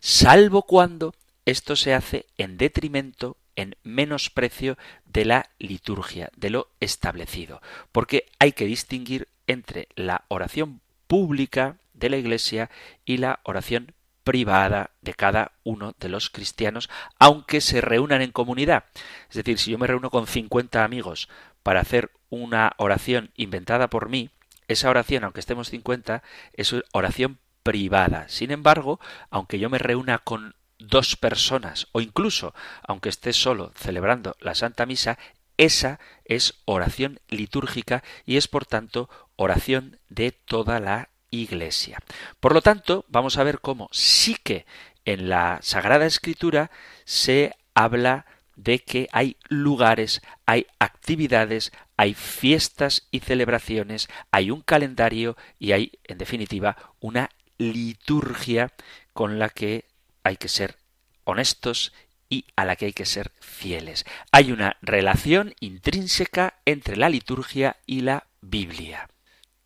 salvo 0.00 0.62
cuando 0.62 1.14
esto 1.44 1.76
se 1.76 1.94
hace 1.94 2.26
en 2.36 2.56
detrimento, 2.56 3.36
en 3.56 3.74
menosprecio 3.82 4.76
de 5.06 5.24
la 5.24 5.50
liturgia, 5.58 6.30
de 6.36 6.50
lo 6.50 6.68
establecido, 6.78 7.60
porque 7.90 8.26
hay 8.38 8.52
que 8.52 8.66
distinguir 8.66 9.28
entre 9.46 9.88
la 9.96 10.24
oración 10.28 10.80
pública 11.06 11.78
de 11.94 12.10
la 12.10 12.18
Iglesia 12.18 12.70
y 13.04 13.16
la 13.16 13.40
oración 13.42 13.94
privada 14.28 14.90
de 15.00 15.14
cada 15.14 15.52
uno 15.64 15.94
de 15.98 16.10
los 16.10 16.28
cristianos, 16.28 16.90
aunque 17.18 17.62
se 17.62 17.80
reúnan 17.80 18.20
en 18.20 18.30
comunidad. 18.30 18.84
Es 19.30 19.36
decir, 19.36 19.58
si 19.58 19.70
yo 19.70 19.78
me 19.78 19.86
reúno 19.86 20.10
con 20.10 20.26
50 20.26 20.84
amigos 20.84 21.30
para 21.62 21.80
hacer 21.80 22.10
una 22.28 22.72
oración 22.76 23.30
inventada 23.36 23.88
por 23.88 24.10
mí, 24.10 24.28
esa 24.66 24.90
oración, 24.90 25.24
aunque 25.24 25.40
estemos 25.40 25.70
50, 25.70 26.22
es 26.52 26.74
oración 26.92 27.38
privada. 27.62 28.28
Sin 28.28 28.50
embargo, 28.50 29.00
aunque 29.30 29.58
yo 29.58 29.70
me 29.70 29.78
reúna 29.78 30.18
con 30.18 30.54
dos 30.78 31.16
personas 31.16 31.88
o 31.92 32.02
incluso 32.02 32.52
aunque 32.86 33.08
esté 33.08 33.32
solo 33.32 33.72
celebrando 33.76 34.36
la 34.40 34.54
Santa 34.54 34.84
Misa, 34.84 35.18
esa 35.56 36.00
es 36.26 36.60
oración 36.66 37.18
litúrgica 37.30 38.04
y 38.26 38.36
es 38.36 38.46
por 38.46 38.66
tanto 38.66 39.08
oración 39.36 39.98
de 40.10 40.32
toda 40.32 40.80
la 40.80 41.08
Iglesia. 41.30 41.98
Por 42.40 42.54
lo 42.54 42.62
tanto, 42.62 43.04
vamos 43.08 43.38
a 43.38 43.44
ver 43.44 43.60
cómo 43.60 43.88
sí 43.92 44.36
que 44.42 44.66
en 45.04 45.28
la 45.28 45.58
Sagrada 45.62 46.06
Escritura 46.06 46.70
se 47.04 47.56
habla 47.74 48.26
de 48.56 48.80
que 48.80 49.08
hay 49.12 49.36
lugares, 49.48 50.20
hay 50.44 50.66
actividades, 50.80 51.72
hay 51.96 52.14
fiestas 52.14 53.06
y 53.10 53.20
celebraciones, 53.20 54.08
hay 54.32 54.50
un 54.50 54.62
calendario 54.62 55.36
y 55.58 55.72
hay, 55.72 55.92
en 56.04 56.18
definitiva, 56.18 56.76
una 57.00 57.30
liturgia 57.56 58.72
con 59.12 59.38
la 59.38 59.48
que 59.48 59.86
hay 60.24 60.36
que 60.36 60.48
ser 60.48 60.76
honestos 61.24 61.92
y 62.28 62.44
a 62.56 62.64
la 62.64 62.76
que 62.76 62.86
hay 62.86 62.92
que 62.92 63.06
ser 63.06 63.32
fieles. 63.40 64.04
Hay 64.32 64.52
una 64.52 64.76
relación 64.82 65.54
intrínseca 65.60 66.60
entre 66.64 66.96
la 66.96 67.08
liturgia 67.08 67.76
y 67.86 68.02
la 68.02 68.26
Biblia. 68.40 69.08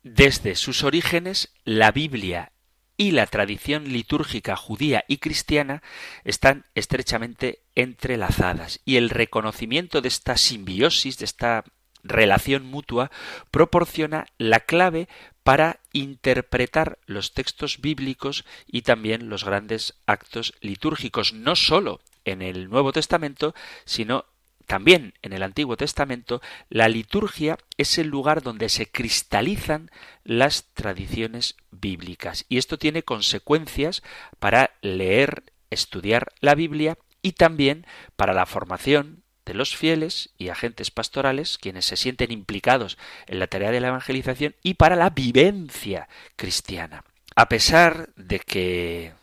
Desde 0.03 0.55
sus 0.55 0.83
orígenes, 0.83 1.53
la 1.63 1.91
Biblia 1.91 2.51
y 2.97 3.11
la 3.11 3.25
tradición 3.25 3.85
litúrgica 3.91 4.55
judía 4.55 5.03
y 5.07 5.17
cristiana 5.17 5.81
están 6.23 6.65
estrechamente 6.75 7.63
entrelazadas 7.73 8.81
y 8.85 8.97
el 8.97 9.09
reconocimiento 9.09 10.01
de 10.01 10.09
esta 10.09 10.37
simbiosis, 10.37 11.17
de 11.17 11.25
esta 11.25 11.63
relación 12.03 12.65
mutua, 12.65 13.11
proporciona 13.49 14.27
la 14.37 14.59
clave 14.59 15.07
para 15.43 15.79
interpretar 15.93 16.99
los 17.05 17.33
textos 17.33 17.79
bíblicos 17.81 18.45
y 18.67 18.81
también 18.81 19.29
los 19.29 19.43
grandes 19.43 19.95
actos 20.05 20.53
litúrgicos, 20.61 21.33
no 21.33 21.55
sólo 21.55 22.01
en 22.25 22.41
el 22.41 22.69
Nuevo 22.69 22.91
Testamento, 22.91 23.55
sino 23.85 24.25
también 24.65 25.13
en 25.21 25.33
el 25.33 25.43
Antiguo 25.43 25.77
Testamento, 25.77 26.41
la 26.69 26.87
liturgia 26.87 27.57
es 27.77 27.97
el 27.97 28.07
lugar 28.07 28.41
donde 28.41 28.69
se 28.69 28.89
cristalizan 28.89 29.91
las 30.23 30.65
tradiciones 30.73 31.55
bíblicas. 31.71 32.45
Y 32.49 32.57
esto 32.57 32.77
tiene 32.77 33.03
consecuencias 33.03 34.03
para 34.39 34.71
leer, 34.81 35.43
estudiar 35.69 36.31
la 36.39 36.55
Biblia 36.55 36.97
y 37.21 37.33
también 37.33 37.85
para 38.15 38.33
la 38.33 38.45
formación 38.45 39.23
de 39.45 39.53
los 39.53 39.75
fieles 39.75 40.29
y 40.37 40.49
agentes 40.49 40.91
pastorales, 40.91 41.57
quienes 41.57 41.85
se 41.85 41.97
sienten 41.97 42.31
implicados 42.31 42.97
en 43.27 43.39
la 43.39 43.47
tarea 43.47 43.71
de 43.71 43.81
la 43.81 43.89
evangelización, 43.89 44.55
y 44.63 44.75
para 44.75 44.95
la 44.95 45.09
vivencia 45.09 46.07
cristiana. 46.35 47.03
A 47.35 47.49
pesar 47.49 48.09
de 48.15 48.39
que 48.39 49.13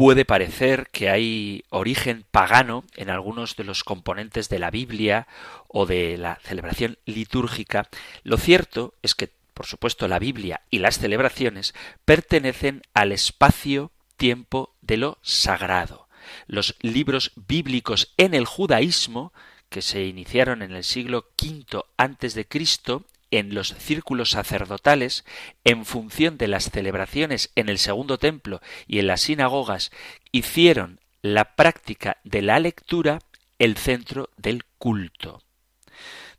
puede 0.00 0.24
parecer 0.24 0.88
que 0.92 1.10
hay 1.10 1.62
origen 1.68 2.24
pagano 2.30 2.84
en 2.96 3.10
algunos 3.10 3.54
de 3.56 3.64
los 3.64 3.84
componentes 3.84 4.48
de 4.48 4.58
la 4.58 4.70
Biblia 4.70 5.28
o 5.68 5.84
de 5.84 6.16
la 6.16 6.36
celebración 6.42 6.96
litúrgica, 7.04 7.86
lo 8.22 8.38
cierto 8.38 8.94
es 9.02 9.14
que, 9.14 9.28
por 9.52 9.66
supuesto, 9.66 10.08
la 10.08 10.18
Biblia 10.18 10.62
y 10.70 10.78
las 10.78 10.98
celebraciones 10.98 11.74
pertenecen 12.06 12.80
al 12.94 13.12
espacio-tiempo 13.12 14.74
de 14.80 14.96
lo 14.96 15.18
sagrado. 15.20 16.08
Los 16.46 16.76
libros 16.80 17.32
bíblicos 17.36 18.14
en 18.16 18.32
el 18.32 18.46
judaísmo, 18.46 19.34
que 19.68 19.82
se 19.82 20.06
iniciaron 20.06 20.62
en 20.62 20.72
el 20.72 20.84
siglo 20.84 21.26
V 21.38 21.84
antes 21.98 22.32
de 22.32 22.48
Cristo, 22.48 23.04
en 23.30 23.54
los 23.54 23.68
círculos 23.78 24.30
sacerdotales, 24.30 25.24
en 25.64 25.84
función 25.84 26.38
de 26.38 26.48
las 26.48 26.70
celebraciones 26.70 27.50
en 27.54 27.68
el 27.68 27.78
segundo 27.78 28.18
templo 28.18 28.60
y 28.86 28.98
en 28.98 29.06
las 29.06 29.22
sinagogas, 29.22 29.90
hicieron 30.32 31.00
la 31.22 31.54
práctica 31.54 32.18
de 32.24 32.42
la 32.42 32.58
lectura 32.58 33.20
el 33.58 33.76
centro 33.76 34.30
del 34.36 34.64
culto. 34.78 35.42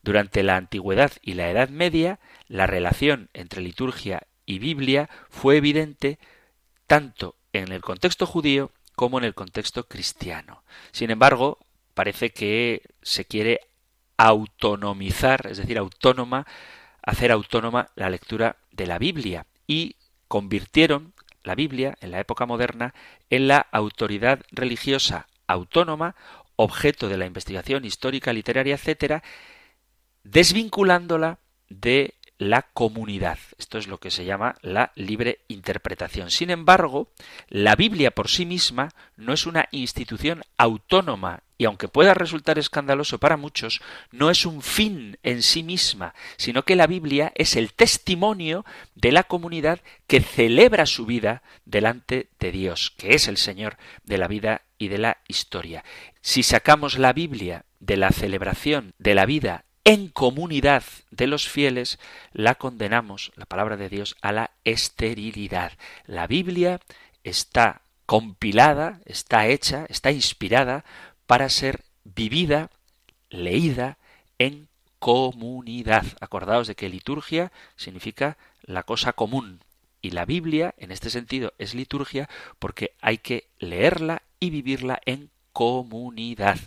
Durante 0.04 0.42
la 0.42 0.58
antigüedad 0.58 1.12
y 1.22 1.34
la 1.36 1.50
Edad 1.50 1.70
Media, 1.70 2.20
la 2.48 2.66
relación 2.66 3.30
entre 3.34 3.62
liturgia 3.62 4.28
y 4.46 4.60
Biblia 4.60 5.10
fue 5.30 5.58
evidente 5.58 6.18
tanto 6.88 7.36
en 7.54 7.72
el 7.72 7.82
contexto 7.82 8.26
judío 8.26 8.72
como 8.96 9.20
en 9.20 9.24
el 9.24 9.36
contexto 9.36 9.88
cristiano. 9.88 10.64
Sin 10.92 11.12
embargo, 11.12 11.60
parece 11.94 12.32
que 12.32 12.82
se 13.02 13.26
quiere 13.26 13.60
autonomizar, 14.18 15.48
es 15.48 15.58
decir, 15.58 15.78
autónoma 15.78 16.46
hacer 17.02 17.32
autónoma 17.32 17.90
la 17.96 18.10
lectura 18.10 18.58
de 18.72 18.88
la 18.88 19.00
Biblia. 19.00 19.46
Y 19.68 19.96
convirtieron 20.28 21.14
la 21.44 21.56
Biblia 21.56 21.96
en 22.02 22.12
la 22.12 22.20
época 22.20 22.46
moderna 22.46 22.94
en 23.30 23.48
la 23.48 23.60
autoridad 23.72 24.42
religiosa 24.52 25.28
autónoma, 25.48 26.16
objeto 26.56 27.10
de 27.10 27.18
la 27.18 27.26
investigación 27.26 27.86
histórica, 27.86 28.32
literaria, 28.34 28.76
etcétera, 28.76 29.24
desvinculándola 30.24 31.40
de 31.70 32.14
la 32.42 32.64
comunidad. 32.64 33.38
Esto 33.60 33.78
es 33.78 33.88
lo 33.88 34.00
que 34.00 34.10
se 34.10 34.26
llama 34.26 34.56
la 34.64 34.94
libre 34.96 35.42
interpretación. 35.48 36.32
Sin 36.32 36.50
embargo, 36.50 37.12
la 37.50 37.76
Biblia 37.76 38.10
por 38.10 38.30
sí 38.30 38.48
misma 38.48 38.90
no 39.16 39.32
es 39.32 39.46
una 39.46 39.68
institución 39.70 40.42
autónoma 40.58 41.44
y 41.60 41.66
aunque 41.66 41.88
pueda 41.88 42.16
resultar 42.16 42.58
escandaloso 42.58 43.20
para 43.20 43.38
muchos, 43.38 43.80
no 44.12 44.32
es 44.32 44.48
un 44.48 44.64
fin 44.64 45.20
en 45.22 45.44
sí 45.44 45.62
misma, 45.62 46.16
sino 46.36 46.64
que 46.64 46.76
la 46.76 46.88
Biblia 46.88 47.32
es 47.36 47.56
el 47.56 47.74
testimonio 47.74 48.66
de 48.96 49.12
la 49.12 49.22
comunidad 49.22 49.80
que 50.08 50.22
celebra 50.22 50.88
su 50.88 51.06
vida 51.06 51.44
delante 51.66 52.30
de 52.40 52.52
Dios, 52.52 52.92
que 52.98 53.14
es 53.14 53.28
el 53.28 53.38
Señor 53.38 53.78
de 54.04 54.18
la 54.18 54.28
vida 54.28 54.64
y 54.80 54.88
de 54.88 54.98
la 54.98 55.18
historia. 55.28 55.84
Si 56.22 56.42
sacamos 56.42 56.98
la 56.98 57.14
Biblia 57.14 57.66
de 57.80 57.98
la 57.98 58.10
celebración 58.10 58.96
de 58.98 59.14
la 59.14 59.28
vida 59.28 59.66
en 59.84 60.10
comunidad 60.10 60.84
de 61.10 61.28
los 61.28 61.48
fieles, 61.48 62.00
la 62.34 62.56
condenamos, 62.56 63.32
la 63.36 63.46
palabra 63.46 63.78
de 63.78 63.90
Dios, 63.90 64.16
a 64.22 64.32
la 64.32 64.52
esterilidad. 64.64 65.74
La 66.06 66.28
Biblia 66.28 66.80
está 67.24 67.82
compilada, 68.06 69.02
está 69.06 69.48
hecha, 69.48 69.86
está 69.90 70.12
inspirada 70.12 70.86
para 71.26 71.50
ser 71.50 71.84
vivida, 72.04 72.70
leída 73.30 73.98
en 74.38 74.68
comunidad. 75.00 76.06
Acordaos 76.20 76.68
de 76.68 76.76
que 76.76 76.90
liturgia 76.90 77.52
significa 77.76 78.38
la 78.62 78.84
cosa 78.84 79.14
común. 79.14 79.64
Y 80.02 80.12
la 80.12 80.26
Biblia, 80.26 80.74
en 80.78 80.92
este 80.92 81.10
sentido, 81.10 81.54
es 81.58 81.74
liturgia 81.74 82.30
porque 82.60 82.94
hay 83.02 83.20
que 83.20 83.48
leerla 83.60 84.24
y 84.40 84.50
vivirla 84.50 85.00
en 85.06 85.30
comunidad 85.54 86.58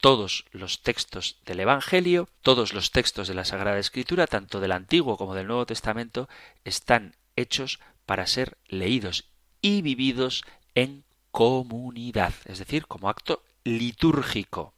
todos 0.00 0.44
los 0.52 0.82
textos 0.82 1.36
del 1.44 1.60
Evangelio, 1.60 2.28
todos 2.42 2.72
los 2.72 2.90
textos 2.90 3.28
de 3.28 3.34
la 3.34 3.44
Sagrada 3.44 3.78
Escritura, 3.78 4.26
tanto 4.26 4.60
del 4.60 4.72
Antiguo 4.72 5.16
como 5.16 5.34
del 5.34 5.46
Nuevo 5.46 5.66
Testamento, 5.66 6.28
están 6.64 7.16
hechos 7.36 7.80
para 8.06 8.26
ser 8.26 8.56
leídos 8.68 9.24
y 9.60 9.82
vividos 9.82 10.44
en 10.74 11.04
comunidad, 11.30 12.32
es 12.46 12.58
decir, 12.58 12.86
como 12.86 13.08
acto 13.08 13.42
litúrgico. 13.64 14.72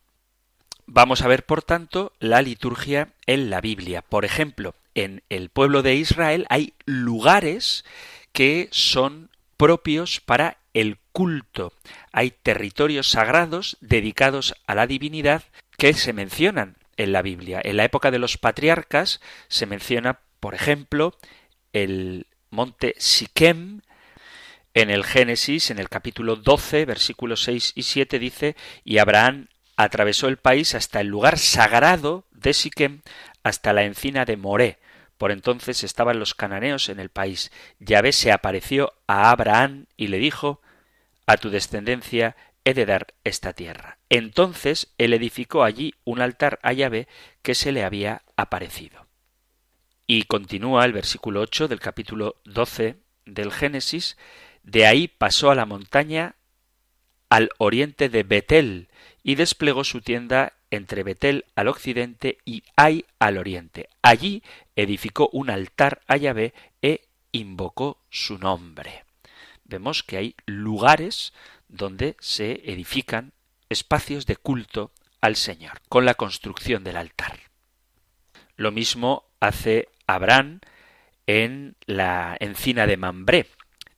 Vamos 0.86 1.22
a 1.22 1.28
ver, 1.28 1.46
por 1.46 1.62
tanto, 1.62 2.12
la 2.18 2.42
liturgia 2.42 3.12
en 3.26 3.50
la 3.50 3.60
Biblia. 3.60 4.02
Por 4.02 4.24
ejemplo, 4.24 4.74
en 4.94 5.22
el 5.28 5.50
pueblo 5.50 5.82
de 5.82 5.94
Israel 5.94 6.46
hay 6.50 6.74
lugares 6.84 7.84
que 8.32 8.68
son 8.72 9.29
propios 9.60 10.20
para 10.20 10.56
el 10.72 10.96
culto. 11.12 11.74
Hay 12.12 12.30
territorios 12.30 13.10
sagrados 13.10 13.76
dedicados 13.82 14.54
a 14.66 14.74
la 14.74 14.86
divinidad 14.86 15.42
que 15.76 15.92
se 15.92 16.14
mencionan 16.14 16.78
en 16.96 17.12
la 17.12 17.20
Biblia. 17.20 17.60
En 17.62 17.76
la 17.76 17.84
época 17.84 18.10
de 18.10 18.18
los 18.18 18.38
patriarcas 18.38 19.20
se 19.48 19.66
menciona, 19.66 20.20
por 20.40 20.54
ejemplo, 20.54 21.14
el 21.74 22.26
monte 22.48 22.94
Siquem. 22.96 23.82
En 24.72 24.88
el 24.88 25.04
Génesis, 25.04 25.70
en 25.70 25.78
el 25.78 25.90
capítulo 25.90 26.36
12, 26.36 26.86
versículos 26.86 27.42
6 27.42 27.72
y 27.74 27.82
7, 27.82 28.18
dice, 28.18 28.56
y 28.82 28.96
Abraham 28.96 29.48
atravesó 29.76 30.28
el 30.28 30.38
país 30.38 30.74
hasta 30.74 31.02
el 31.02 31.08
lugar 31.08 31.36
sagrado 31.36 32.24
de 32.30 32.54
Siquem, 32.54 33.02
hasta 33.42 33.74
la 33.74 33.84
encina 33.84 34.24
de 34.24 34.38
Moré. 34.38 34.78
Por 35.20 35.32
entonces 35.32 35.84
estaban 35.84 36.18
los 36.18 36.32
cananeos 36.32 36.88
en 36.88 36.98
el 36.98 37.10
país. 37.10 37.52
Yahvé 37.78 38.12
se 38.12 38.32
apareció 38.32 38.94
a 39.06 39.30
Abraham 39.30 39.84
y 39.98 40.06
le 40.06 40.16
dijo, 40.16 40.62
a 41.26 41.36
tu 41.36 41.50
descendencia 41.50 42.36
he 42.64 42.72
de 42.72 42.86
dar 42.86 43.12
esta 43.22 43.52
tierra. 43.52 43.98
Entonces 44.08 44.94
él 44.96 45.12
edificó 45.12 45.62
allí 45.62 45.94
un 46.04 46.22
altar 46.22 46.58
a 46.62 46.72
Yahvé 46.72 47.06
que 47.42 47.54
se 47.54 47.70
le 47.70 47.84
había 47.84 48.22
aparecido. 48.34 49.08
Y 50.06 50.22
continúa 50.22 50.86
el 50.86 50.94
versículo 50.94 51.42
8 51.42 51.68
del 51.68 51.80
capítulo 51.80 52.36
12 52.46 52.96
del 53.26 53.52
Génesis, 53.52 54.16
de 54.62 54.86
ahí 54.86 55.06
pasó 55.06 55.50
a 55.50 55.54
la 55.54 55.66
montaña 55.66 56.36
al 57.28 57.50
oriente 57.58 58.08
de 58.08 58.22
Betel 58.22 58.88
y 59.22 59.34
desplegó 59.34 59.84
su 59.84 60.00
tienda 60.00 60.54
entre 60.70 61.02
Betel 61.02 61.44
al 61.54 61.68
occidente 61.68 62.38
y 62.44 62.62
Ai 62.76 63.04
al 63.18 63.38
oriente. 63.38 63.88
Allí 64.02 64.42
edificó 64.76 65.28
un 65.32 65.50
altar 65.50 66.00
a 66.06 66.16
Yahvé 66.16 66.54
e 66.82 67.02
invocó 67.32 67.98
su 68.10 68.38
nombre 68.38 69.04
vemos 69.70 70.02
que 70.02 70.18
hay 70.18 70.34
lugares 70.44 71.32
donde 71.68 72.16
se 72.20 72.60
edifican 72.70 73.32
espacios 73.70 74.26
de 74.26 74.36
culto 74.36 74.90
al 75.20 75.36
Señor, 75.36 75.80
con 75.88 76.04
la 76.04 76.14
construcción 76.14 76.84
del 76.84 76.96
altar. 76.96 77.38
Lo 78.56 78.72
mismo 78.72 79.24
hace 79.38 79.88
Abraham 80.06 80.60
en 81.26 81.76
la 81.86 82.36
encina 82.40 82.86
de 82.86 82.96
Mambré. 82.96 83.46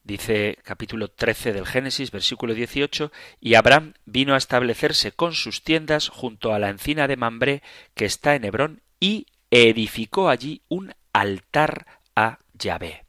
Dice 0.05 0.59
capítulo 0.65 1.09
13 1.09 1.53
del 1.53 1.65
Génesis, 1.65 2.11
versículo 2.11 2.55
18, 2.55 3.13
y 3.41 3.55
Abraham 3.55 3.95
vino 4.05 4.35
a 4.35 4.39
establecerse 4.39 5.13
con 5.13 5.33
sus 5.33 5.63
tiendas 5.63 6.09
junto 6.09 6.53
a 6.53 6.59
la 6.59 6.71
encina 6.71 7.07
de 7.07 7.17
Mambré 7.17 7.63
que 7.95 8.05
está 8.05 8.35
en 8.35 8.45
Hebrón 8.45 8.83
y 8.99 9.27
edificó 9.53 10.29
allí 10.29 10.63
un 10.69 10.93
altar 11.13 11.87
a 12.17 12.39
Yahvé. 12.55 13.05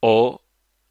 O 0.00 0.42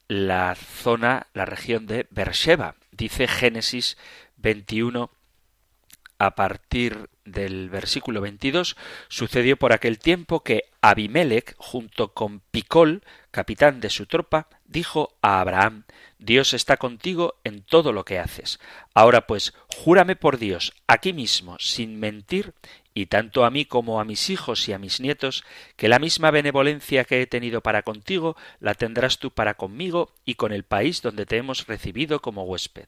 la 0.07 0.55
zona, 0.55 1.27
la 1.33 1.45
región 1.45 1.85
de 1.85 2.07
Beersheba. 2.09 2.75
Dice 2.91 3.27
Génesis 3.27 3.97
21 4.37 5.11
a 6.17 6.35
partir 6.35 7.09
del 7.25 7.69
versículo 7.69 8.21
22, 8.21 8.77
sucedió 9.09 9.57
por 9.57 9.73
aquel 9.73 9.99
tiempo 9.99 10.43
que 10.43 10.65
Abimelech, 10.81 11.55
junto 11.57 12.13
con 12.13 12.39
Picol, 12.51 13.03
capitán 13.35 13.81
de 13.81 13.89
su 13.89 14.05
tropa, 14.05 14.47
dijo 14.63 15.17
a 15.21 15.41
Abraham, 15.41 15.83
Dios 16.19 16.53
está 16.53 16.77
contigo 16.77 17.35
en 17.43 17.63
todo 17.63 17.91
lo 17.91 18.05
que 18.05 18.17
haces. 18.17 18.61
Ahora 18.93 19.27
pues, 19.27 19.53
júrame 19.67 20.15
por 20.15 20.37
Dios, 20.37 20.73
aquí 20.87 21.11
mismo, 21.11 21.57
sin 21.59 21.99
mentir, 21.99 22.53
y 22.93 23.07
tanto 23.07 23.43
a 23.43 23.49
mí 23.49 23.65
como 23.65 23.99
a 23.99 24.05
mis 24.05 24.29
hijos 24.29 24.69
y 24.69 24.71
a 24.71 24.79
mis 24.79 25.01
nietos, 25.01 25.43
que 25.75 25.89
la 25.89 25.99
misma 25.99 26.31
benevolencia 26.31 27.03
que 27.03 27.21
he 27.21 27.27
tenido 27.27 27.59
para 27.59 27.81
contigo, 27.81 28.37
la 28.61 28.73
tendrás 28.73 29.19
tú 29.19 29.31
para 29.31 29.55
conmigo 29.55 30.13
y 30.23 30.35
con 30.35 30.53
el 30.53 30.63
país 30.63 31.01
donde 31.01 31.25
te 31.25 31.35
hemos 31.35 31.67
recibido 31.67 32.21
como 32.21 32.45
huésped. 32.45 32.87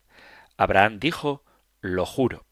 Abraham 0.56 1.00
dijo, 1.00 1.44
lo 1.82 2.06
juro. 2.06 2.47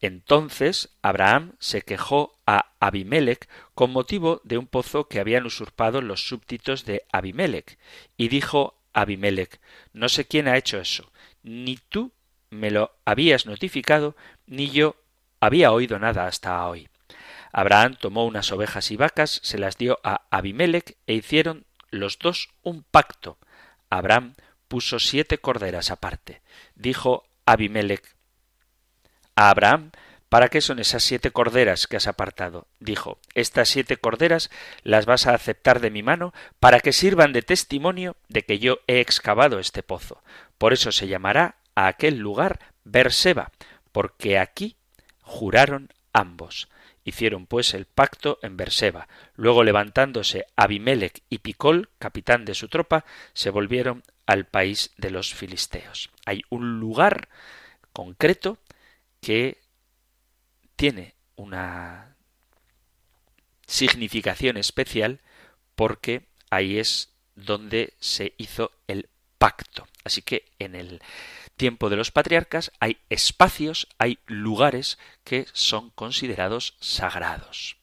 Entonces 0.00 0.90
Abraham 1.02 1.52
se 1.58 1.82
quejó 1.82 2.38
a 2.46 2.72
Abimelech 2.80 3.48
con 3.74 3.92
motivo 3.92 4.40
de 4.44 4.56
un 4.56 4.66
pozo 4.66 5.08
que 5.08 5.20
habían 5.20 5.44
usurpado 5.44 6.00
los 6.00 6.26
súbditos 6.26 6.84
de 6.84 7.04
Abimelech, 7.12 7.78
y 8.16 8.28
dijo 8.28 8.78
Abimelech, 8.94 9.60
no 9.92 10.08
sé 10.08 10.26
quién 10.26 10.48
ha 10.48 10.56
hecho 10.56 10.80
eso, 10.80 11.12
ni 11.42 11.76
tú 11.76 12.12
me 12.48 12.70
lo 12.70 12.92
habías 13.04 13.46
notificado, 13.46 14.16
ni 14.46 14.70
yo 14.70 14.96
había 15.38 15.72
oído 15.72 15.98
nada 15.98 16.26
hasta 16.26 16.66
hoy. 16.66 16.88
Abraham 17.52 17.96
tomó 18.00 18.24
unas 18.26 18.52
ovejas 18.52 18.90
y 18.90 18.96
vacas, 18.96 19.40
se 19.42 19.58
las 19.58 19.76
dio 19.76 19.98
a 20.02 20.22
Abimelech 20.30 20.96
e 21.06 21.14
hicieron 21.14 21.66
los 21.90 22.18
dos 22.18 22.50
un 22.62 22.84
pacto. 22.84 23.38
Abraham 23.88 24.34
puso 24.68 24.98
siete 24.98 25.38
corderas 25.38 25.90
aparte. 25.90 26.42
Dijo 26.76 27.24
Abimelech 27.44 28.14
a 29.40 29.48
Abraham, 29.48 29.90
¿Para 30.28 30.48
qué 30.48 30.60
son 30.60 30.78
esas 30.78 31.02
siete 31.02 31.32
corderas 31.32 31.88
que 31.88 31.96
has 31.96 32.06
apartado? 32.06 32.68
Dijo, 32.78 33.18
estas 33.34 33.68
siete 33.68 33.96
corderas 33.96 34.48
las 34.84 35.04
vas 35.04 35.26
a 35.26 35.34
aceptar 35.34 35.80
de 35.80 35.90
mi 35.90 36.04
mano 36.04 36.32
para 36.60 36.78
que 36.78 36.92
sirvan 36.92 37.32
de 37.32 37.42
testimonio 37.42 38.14
de 38.28 38.42
que 38.42 38.60
yo 38.60 38.78
he 38.86 39.00
excavado 39.00 39.58
este 39.58 39.82
pozo. 39.82 40.22
Por 40.56 40.72
eso 40.72 40.92
se 40.92 41.08
llamará 41.08 41.56
a 41.74 41.88
aquel 41.88 42.18
lugar 42.18 42.60
Berseba, 42.84 43.50
porque 43.90 44.38
aquí 44.38 44.76
juraron 45.22 45.88
ambos. 46.12 46.68
Hicieron 47.02 47.46
pues 47.46 47.74
el 47.74 47.86
pacto 47.86 48.38
en 48.42 48.56
Berseba. 48.56 49.08
Luego 49.34 49.64
levantándose 49.64 50.46
Abimelech 50.54 51.24
y 51.28 51.38
Picol, 51.38 51.88
capitán 51.98 52.44
de 52.44 52.54
su 52.54 52.68
tropa, 52.68 53.04
se 53.32 53.50
volvieron 53.50 54.04
al 54.26 54.44
país 54.44 54.92
de 54.96 55.10
los 55.10 55.34
filisteos. 55.34 56.10
Hay 56.24 56.44
un 56.50 56.78
lugar 56.78 57.28
concreto 57.92 58.58
que 59.20 59.60
tiene 60.76 61.14
una 61.36 62.16
significación 63.66 64.56
especial 64.56 65.20
porque 65.74 66.26
ahí 66.50 66.78
es 66.78 67.10
donde 67.34 67.94
se 68.00 68.34
hizo 68.36 68.72
el 68.86 69.08
pacto. 69.38 69.86
Así 70.04 70.22
que 70.22 70.44
en 70.58 70.74
el 70.74 71.00
tiempo 71.56 71.90
de 71.90 71.96
los 71.96 72.10
patriarcas 72.10 72.72
hay 72.80 72.98
espacios, 73.08 73.86
hay 73.98 74.18
lugares 74.26 74.98
que 75.24 75.46
son 75.52 75.90
considerados 75.90 76.76
sagrados. 76.80 77.76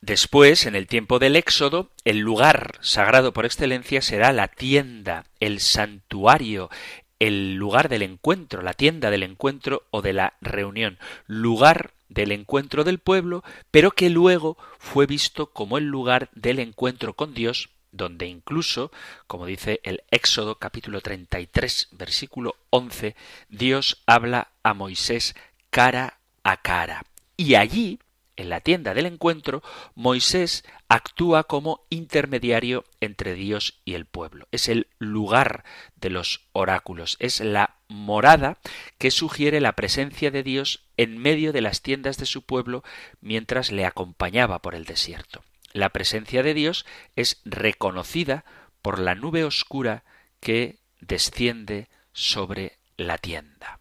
Después, 0.00 0.66
en 0.66 0.76
el 0.76 0.86
tiempo 0.86 1.18
del 1.18 1.36
Éxodo, 1.36 1.90
el 2.04 2.18
lugar 2.18 2.78
sagrado 2.80 3.32
por 3.32 3.46
excelencia 3.46 4.02
será 4.02 4.32
la 4.32 4.48
tienda, 4.48 5.24
el 5.40 5.58
santuario, 5.58 6.70
el 7.18 7.54
lugar 7.54 7.88
del 7.88 8.02
encuentro, 8.02 8.62
la 8.62 8.74
tienda 8.74 9.10
del 9.10 9.22
encuentro 9.22 9.84
o 9.90 10.02
de 10.02 10.12
la 10.12 10.34
reunión, 10.40 10.98
lugar 11.26 11.92
del 12.08 12.32
encuentro 12.32 12.84
del 12.84 12.98
pueblo, 12.98 13.42
pero 13.70 13.90
que 13.90 14.10
luego 14.10 14.56
fue 14.78 15.06
visto 15.06 15.46
como 15.46 15.78
el 15.78 15.84
lugar 15.84 16.28
del 16.34 16.58
encuentro 16.58 17.14
con 17.14 17.34
Dios, 17.34 17.70
donde 17.92 18.26
incluso, 18.26 18.92
como 19.26 19.46
dice 19.46 19.80
el 19.82 20.02
Éxodo 20.10 20.56
capítulo 20.56 21.00
33 21.00 21.88
versículo 21.92 22.56
11, 22.70 23.16
Dios 23.48 24.02
habla 24.06 24.48
a 24.62 24.74
Moisés 24.74 25.34
cara 25.70 26.18
a 26.44 26.58
cara. 26.58 27.04
Y 27.36 27.54
allí 27.54 27.98
en 28.36 28.50
la 28.50 28.60
tienda 28.60 28.94
del 28.94 29.06
encuentro, 29.06 29.62
Moisés 29.94 30.64
actúa 30.88 31.44
como 31.44 31.86
intermediario 31.90 32.84
entre 33.00 33.34
Dios 33.34 33.80
y 33.84 33.94
el 33.94 34.06
pueblo. 34.06 34.46
Es 34.52 34.68
el 34.68 34.88
lugar 34.98 35.64
de 35.96 36.10
los 36.10 36.46
oráculos, 36.52 37.16
es 37.18 37.40
la 37.40 37.76
morada 37.88 38.58
que 38.98 39.10
sugiere 39.10 39.60
la 39.60 39.72
presencia 39.72 40.30
de 40.30 40.42
Dios 40.42 40.84
en 40.96 41.18
medio 41.18 41.52
de 41.52 41.60
las 41.60 41.82
tiendas 41.82 42.18
de 42.18 42.26
su 42.26 42.42
pueblo 42.42 42.84
mientras 43.20 43.72
le 43.72 43.84
acompañaba 43.84 44.60
por 44.60 44.74
el 44.74 44.84
desierto. 44.84 45.42
La 45.72 45.90
presencia 45.90 46.42
de 46.42 46.54
Dios 46.54 46.86
es 47.16 47.40
reconocida 47.44 48.44
por 48.82 48.98
la 48.98 49.14
nube 49.14 49.44
oscura 49.44 50.04
que 50.40 50.78
desciende 51.00 51.88
sobre 52.12 52.78
la 52.96 53.18
tienda. 53.18 53.80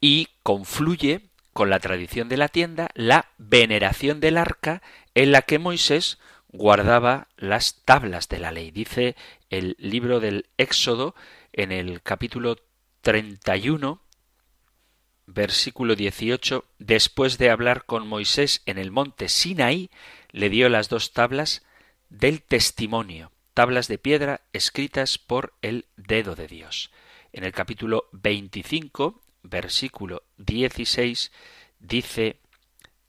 Y 0.00 0.28
confluye 0.42 1.27
con 1.58 1.70
la 1.70 1.80
tradición 1.80 2.28
de 2.28 2.36
la 2.36 2.46
tienda 2.46 2.88
la 2.94 3.32
veneración 3.36 4.20
del 4.20 4.36
arca 4.36 4.80
en 5.16 5.32
la 5.32 5.42
que 5.42 5.58
Moisés 5.58 6.20
guardaba 6.52 7.26
las 7.36 7.82
tablas 7.84 8.28
de 8.28 8.38
la 8.38 8.52
ley. 8.52 8.70
Dice 8.70 9.16
el 9.50 9.74
libro 9.80 10.20
del 10.20 10.46
Éxodo 10.56 11.16
en 11.52 11.72
el 11.72 12.00
capítulo 12.00 12.58
31, 13.00 14.00
versículo 15.26 15.96
18, 15.96 16.64
después 16.78 17.38
de 17.38 17.50
hablar 17.50 17.86
con 17.86 18.06
Moisés 18.06 18.62
en 18.64 18.78
el 18.78 18.92
monte 18.92 19.28
Sinaí, 19.28 19.90
le 20.30 20.50
dio 20.50 20.68
las 20.68 20.88
dos 20.88 21.12
tablas 21.12 21.66
del 22.08 22.40
testimonio, 22.40 23.32
tablas 23.52 23.88
de 23.88 23.98
piedra 23.98 24.42
escritas 24.52 25.18
por 25.18 25.54
el 25.62 25.86
dedo 25.96 26.36
de 26.36 26.46
Dios. 26.46 26.92
En 27.32 27.42
el 27.42 27.50
capítulo 27.50 28.04
25, 28.12 29.20
versículo 29.42 30.22
16, 30.38 31.32
dice 31.78 32.40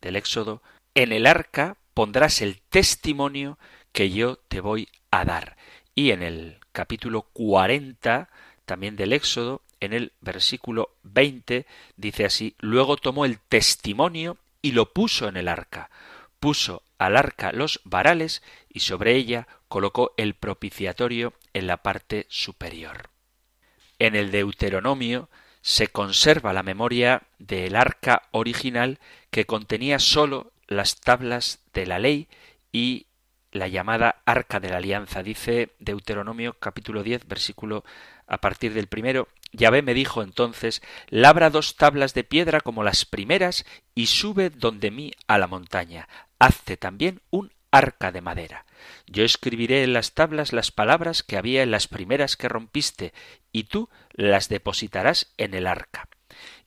del 0.02 0.16
Éxodo, 0.16 0.62
en 0.96 1.12
el 1.12 1.26
arca 1.26 1.78
pondrás 1.94 2.42
el 2.42 2.62
testimonio 2.70 3.58
que 3.92 4.10
yo 4.12 4.38
te 4.48 4.62
voy 4.62 4.88
a 5.12 5.26
dar. 5.26 5.58
Y 5.96 6.12
en 6.12 6.24
el 6.24 6.60
capítulo 6.72 7.24
40, 7.34 8.30
también 8.66 8.96
del 8.96 9.14
Éxodo, 9.14 9.62
en 9.80 9.94
el 9.94 10.14
versículo 10.22 10.96
20, 11.04 11.66
dice 11.96 12.26
así, 12.26 12.56
luego 12.60 12.98
tomó 12.98 13.26
el 13.26 13.40
testimonio 13.40 14.38
y 14.62 14.72
lo 14.72 14.94
puso 14.94 15.28
en 15.28 15.38
el 15.38 15.48
arca. 15.48 15.90
Puso 16.40 16.84
al 16.98 17.18
arca 17.18 17.52
los 17.52 17.82
varales 17.84 18.44
y 18.70 18.82
sobre 18.82 19.16
ella 19.16 19.48
colocó 19.68 20.14
el 20.18 20.36
propiciatorio 20.36 21.34
en 21.54 21.68
la 21.68 21.78
parte 21.78 22.26
superior. 22.30 23.10
En 24.00 24.16
el 24.16 24.32
Deuteronomio 24.32 25.30
se 25.70 25.90
conserva 25.90 26.52
la 26.52 26.64
memoria 26.64 27.22
del 27.38 27.76
arca 27.76 28.24
original 28.32 28.98
que 29.30 29.46
contenía 29.46 30.00
sólo 30.00 30.52
las 30.68 31.00
tablas 31.00 31.60
de 31.76 31.86
la 31.86 32.00
ley 32.00 32.28
y 32.72 33.06
la 33.52 33.68
llamada 33.68 34.24
arca 34.26 34.60
de 34.60 34.70
la 34.70 34.78
alianza. 34.78 35.22
Dice 35.22 35.76
Deuteronomio 35.78 36.56
capítulo 36.60 37.04
10 37.04 37.28
versículo 37.28 37.84
a 38.26 38.40
partir 38.40 38.74
del 38.74 38.88
primero. 38.88 39.28
Yahvé 39.52 39.84
me 39.84 39.94
dijo 39.94 40.24
entonces, 40.24 40.82
labra 41.10 41.52
dos 41.52 41.76
tablas 41.76 42.16
de 42.16 42.24
piedra 42.24 42.62
como 42.62 42.84
las 42.84 43.06
primeras 43.06 43.64
y 43.94 44.08
sube 44.08 44.50
donde 44.50 44.90
mí 44.90 45.12
a 45.28 45.38
la 45.38 45.46
montaña. 45.46 46.10
Hazte 46.40 46.78
también 46.78 47.22
un 47.30 47.52
arca 47.72 48.12
de 48.12 48.22
madera. 48.22 48.66
Yo 49.08 49.24
escribiré 49.24 49.84
en 49.84 49.94
las 49.94 50.14
tablas 50.14 50.54
las 50.54 50.72
palabras 50.72 51.24
que 51.24 51.38
había 51.38 51.64
en 51.64 51.72
las 51.72 51.88
primeras 51.88 52.38
que 52.38 52.50
rompiste, 52.50 53.14
y 53.52 53.66
tú 53.66 53.90
las 54.12 54.50
depositarás 54.50 55.34
en 55.38 55.54
el 55.54 55.68
arca. 55.68 56.10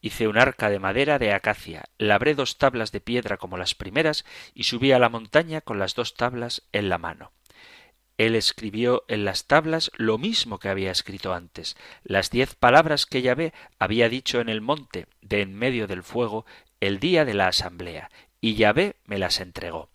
Hice 0.01 0.27
un 0.27 0.37
arca 0.37 0.69
de 0.69 0.79
madera 0.79 1.19
de 1.19 1.33
acacia, 1.33 1.85
labré 1.97 2.35
dos 2.35 2.59
tablas 2.59 2.93
de 2.93 3.01
piedra 3.01 3.37
como 3.37 3.57
las 3.57 3.75
primeras, 3.75 4.25
y 4.55 4.65
subí 4.65 4.93
a 4.93 4.99
la 4.99 5.09
montaña 5.09 5.61
con 5.61 5.79
las 5.79 5.95
dos 5.95 6.15
tablas 6.15 6.63
en 6.73 6.89
la 6.89 6.99
mano. 6.99 7.33
Él 8.19 8.35
escribió 8.35 9.05
en 9.09 9.25
las 9.25 9.47
tablas 9.47 9.91
lo 9.97 10.19
mismo 10.19 10.59
que 10.59 10.69
había 10.69 10.91
escrito 10.91 11.33
antes, 11.33 11.77
las 12.05 12.31
diez 12.31 12.55
palabras 12.55 13.07
que 13.07 13.23
Yahvé 13.23 13.53
había 13.79 14.09
dicho 14.09 14.41
en 14.41 14.49
el 14.49 14.61
monte 14.61 15.07
de 15.23 15.41
en 15.41 15.55
medio 15.55 15.87
del 15.87 16.03
fuego 16.03 16.45
el 16.81 16.99
día 16.99 17.25
de 17.25 17.35
la 17.35 17.49
asamblea, 17.49 18.11
y 18.41 18.55
Yahvé 18.55 18.97
me 19.07 19.19
las 19.19 19.41
entregó. 19.41 19.92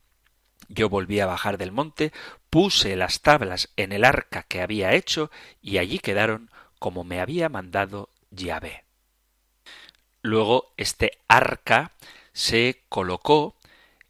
Yo 0.70 0.90
volví 0.90 1.20
a 1.20 1.26
bajar 1.26 1.58
del 1.58 1.72
monte, 1.72 2.12
puse 2.50 2.96
las 2.96 3.22
tablas 3.22 3.70
en 3.78 3.92
el 3.92 4.04
arca 4.04 4.44
que 4.44 4.62
había 4.62 4.94
hecho, 4.94 5.32
y 5.62 5.78
allí 5.78 6.00
quedaron 6.00 6.50
como 6.80 7.04
me 7.04 7.20
había 7.20 7.50
mandado 7.50 8.10
Yahvé. 8.32 8.84
Luego 10.22 10.74
este 10.78 11.20
arca 11.28 11.94
se 12.34 12.84
colocó 12.90 13.56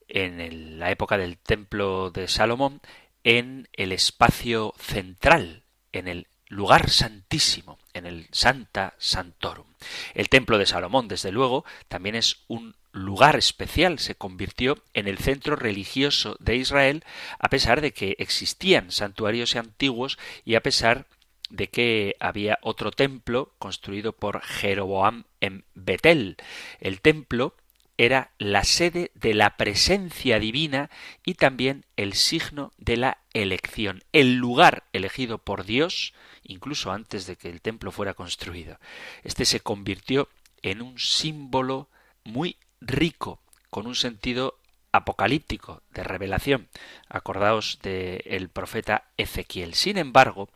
en 0.07 0.79
la 0.79 0.91
época 0.91 1.17
del 1.17 1.37
templo 1.37 2.11
de 2.11 2.27
Salomón 2.27 2.81
en 3.23 3.67
el 3.73 3.91
espacio 3.91 4.73
central, 4.79 5.63
en 5.91 6.07
el 6.07 6.27
lugar 6.47 6.89
santísimo, 6.89 7.77
en 7.93 8.05
el 8.05 8.27
Santa 8.31 8.95
Santorum. 8.97 9.67
El 10.13 10.29
templo 10.29 10.57
de 10.57 10.65
Salomón, 10.65 11.07
desde 11.07 11.31
luego, 11.31 11.65
también 11.87 12.15
es 12.15 12.43
un 12.47 12.75
lugar 13.03 13.35
especial, 13.35 13.99
se 13.99 14.15
convirtió 14.15 14.77
en 14.93 15.07
el 15.07 15.17
centro 15.17 15.55
religioso 15.55 16.35
de 16.39 16.55
Israel, 16.55 17.03
a 17.39 17.49
pesar 17.49 17.81
de 17.81 17.93
que 17.93 18.15
existían 18.19 18.91
santuarios 18.91 19.55
antiguos 19.55 20.17
y 20.45 20.55
a 20.55 20.61
pesar 20.61 21.07
de 21.49 21.67
que 21.67 22.15
había 22.19 22.59
otro 22.61 22.91
templo 22.91 23.53
construido 23.57 24.13
por 24.13 24.41
Jeroboam 24.41 25.23
en 25.39 25.63
Betel. 25.75 26.37
El 26.79 27.01
templo 27.01 27.55
era 27.97 28.31
la 28.37 28.63
sede 28.63 29.11
de 29.15 29.33
la 29.33 29.57
presencia 29.57 30.39
divina 30.39 30.89
y 31.25 31.33
también 31.33 31.85
el 31.95 32.13
signo 32.13 32.71
de 32.77 32.97
la 32.97 33.17
elección, 33.33 34.03
el 34.11 34.35
lugar 34.35 34.83
elegido 34.93 35.39
por 35.39 35.65
Dios, 35.65 36.13
incluso 36.43 36.91
antes 36.91 37.25
de 37.25 37.37
que 37.37 37.49
el 37.49 37.61
templo 37.61 37.91
fuera 37.91 38.13
construido. 38.13 38.79
Este 39.23 39.45
se 39.45 39.61
convirtió 39.61 40.29
en 40.61 40.81
un 40.81 40.99
símbolo 40.99 41.89
muy 42.23 42.57
rico, 42.81 43.39
con 43.69 43.87
un 43.87 43.95
sentido 43.95 44.57
apocalíptico, 44.91 45.81
de 45.91 46.03
revelación. 46.03 46.67
Acordaos 47.09 47.79
del 47.81 48.49
profeta 48.49 49.05
Ezequiel. 49.17 49.73
Sin 49.73 49.97
embargo, 49.97 50.49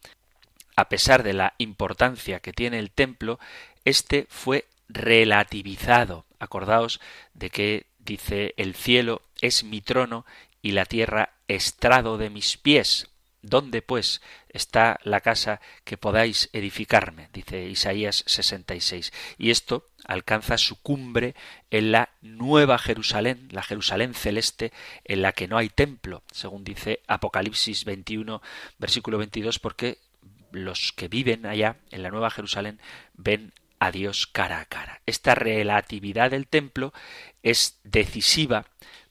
a 0.75 0.89
pesar 0.89 1.23
de 1.23 1.33
la 1.33 1.53
importancia 1.57 2.39
que 2.39 2.53
tiene 2.53 2.79
el 2.79 2.91
templo, 2.91 3.39
este 3.85 4.25
fue 4.29 4.67
relativizado. 4.89 6.25
Acordaos 6.39 6.99
de 7.33 7.49
que 7.49 7.85
dice 7.99 8.53
el 8.57 8.75
cielo 8.75 9.21
es 9.41 9.63
mi 9.63 9.81
trono 9.81 10.25
y 10.61 10.71
la 10.71 10.85
tierra 10.85 11.33
estrado 11.47 12.17
de 12.17 12.29
mis 12.29 12.57
pies. 12.57 13.10
¿Dónde, 13.41 13.81
pues, 13.81 14.21
está 14.49 14.99
la 15.03 15.21
casa 15.21 15.61
que 15.83 15.97
podáis 15.97 16.49
edificarme? 16.53 17.29
dice 17.33 17.65
Isaías 17.67 18.23
66. 18.27 19.11
Y 19.37 19.49
esto 19.49 19.89
alcanza 20.05 20.57
su 20.57 20.79
cumbre 20.81 21.35
en 21.71 21.91
la 21.91 22.09
Nueva 22.21 22.77
Jerusalén, 22.77 23.47
la 23.51 23.63
Jerusalén 23.63 24.13
celeste, 24.13 24.71
en 25.05 25.21
la 25.21 25.33
que 25.33 25.47
no 25.47 25.57
hay 25.57 25.69
templo, 25.69 26.23
según 26.31 26.63
dice 26.63 27.01
Apocalipsis 27.07 27.85
21, 27.85 28.41
versículo 28.77 29.17
22, 29.17 29.59
porque 29.59 29.97
los 30.51 30.91
que 30.91 31.07
viven 31.07 31.45
allá 31.45 31.77
en 31.89 32.03
la 32.03 32.11
Nueva 32.11 32.29
Jerusalén 32.29 32.79
ven 33.13 33.53
a 33.79 33.91
Dios 33.91 34.27
cara 34.27 34.59
a 34.59 34.65
cara. 34.65 35.01
Esta 35.07 35.33
relatividad 35.33 36.29
del 36.29 36.47
templo 36.47 36.93
es 37.41 37.79
decisiva 37.83 38.67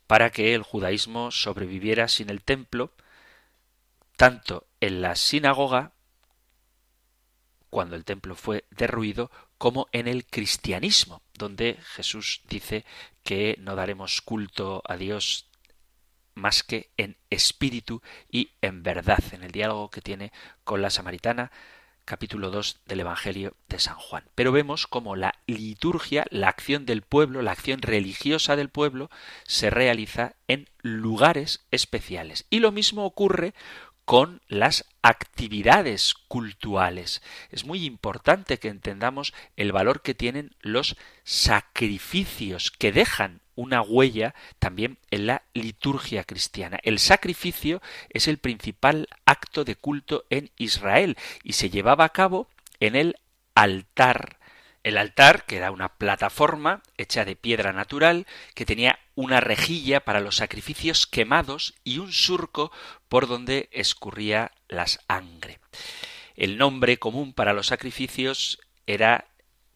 para 0.07 0.31
que 0.31 0.55
el 0.55 0.63
judaísmo 0.63 1.31
sobreviviera 1.31 2.09
sin 2.09 2.31
el 2.31 2.43
templo, 2.43 2.93
tanto 4.21 4.67
en 4.83 5.01
la 5.01 5.17
sinagoga, 5.17 5.95
cuando 7.71 7.97
el 7.97 8.05
templo 8.05 8.35
fue 8.35 8.67
derruido, 8.71 9.31
como 9.57 9.89
en 9.93 10.07
el 10.09 10.27
cristianismo, 10.27 11.23
donde 11.33 11.79
Jesús 11.95 12.43
dice 12.47 12.85
que 13.23 13.57
no 13.61 13.77
daremos 13.77 14.21
culto 14.21 14.83
a 14.85 14.99
Dios 14.99 15.49
más 16.35 16.63
que 16.63 16.91
en 16.99 17.17
espíritu 17.31 18.03
y 18.31 18.51
en 18.61 18.83
verdad, 18.83 19.25
en 19.33 19.43
el 19.43 19.53
diálogo 19.53 19.89
que 19.89 20.03
tiene 20.03 20.33
con 20.65 20.83
la 20.83 20.91
samaritana, 20.91 21.51
capítulo 22.05 22.51
2 22.51 22.81
del 22.87 23.01
Evangelio 23.01 23.57
de 23.69 23.79
San 23.79 23.95
Juan. 23.95 24.25
Pero 24.35 24.53
vemos 24.53 24.87
cómo 24.87 25.17
la 25.17 25.37
liturgia, 25.47 26.27
la 26.31 26.49
acción 26.49 26.85
del 26.85 27.01
pueblo, 27.01 27.41
la 27.41 27.53
acción 27.53 27.81
religiosa 27.81 28.55
del 28.57 28.69
pueblo, 28.69 29.11
se 29.45 29.71
realiza 29.71 30.35
en 30.47 30.69
lugares 30.83 31.67
especiales. 31.71 32.47
Y 32.51 32.59
lo 32.59 32.73
mismo 32.73 33.07
ocurre 33.07 33.55
con 34.11 34.43
las 34.49 34.87
actividades 35.03 36.15
cultuales. 36.27 37.23
Es 37.53 37.65
muy 37.65 37.85
importante 37.85 38.59
que 38.59 38.67
entendamos 38.67 39.33
el 39.55 39.71
valor 39.71 40.03
que 40.03 40.17
tienen 40.17 40.57
los 40.63 40.97
sacrificios 41.23 42.73
que 42.73 42.91
dejan 42.91 43.41
una 43.55 43.83
huella 43.83 44.35
también 44.59 44.99
en 45.13 45.29
la 45.29 45.43
liturgia 45.55 46.25
cristiana. 46.25 46.81
El 46.83 46.99
sacrificio 46.99 47.81
es 48.09 48.27
el 48.27 48.39
principal 48.39 49.07
acto 49.27 49.63
de 49.63 49.77
culto 49.77 50.25
en 50.29 50.51
Israel 50.57 51.17
y 51.45 51.53
se 51.53 51.71
llevaba 51.71 52.05
a 52.05 52.09
cabo 52.09 52.49
en 52.81 52.97
el 52.97 53.15
altar 53.55 54.40
el 54.83 54.97
altar, 54.97 55.45
que 55.45 55.57
era 55.57 55.71
una 55.71 55.97
plataforma 55.97 56.83
hecha 56.97 57.25
de 57.25 57.37
piedra 57.37 57.73
natural, 57.73 58.27
que 58.55 58.65
tenía 58.65 58.99
una 59.15 59.41
rejilla 59.41 60.01
para 60.01 60.21
los 60.21 60.37
sacrificios 60.37 61.07
quemados 61.07 61.75
y 61.85 61.99
un 61.99 62.13
surco 62.13 62.73
por 63.09 63.27
donde 63.27 63.69
escurría 63.73 64.53
la 64.69 64.87
sangre. 64.87 65.61
El 66.37 66.57
nombre 66.57 66.99
común 66.99 67.35
para 67.35 67.53
los 67.53 67.67
sacrificios 67.67 68.61
era 68.87 69.29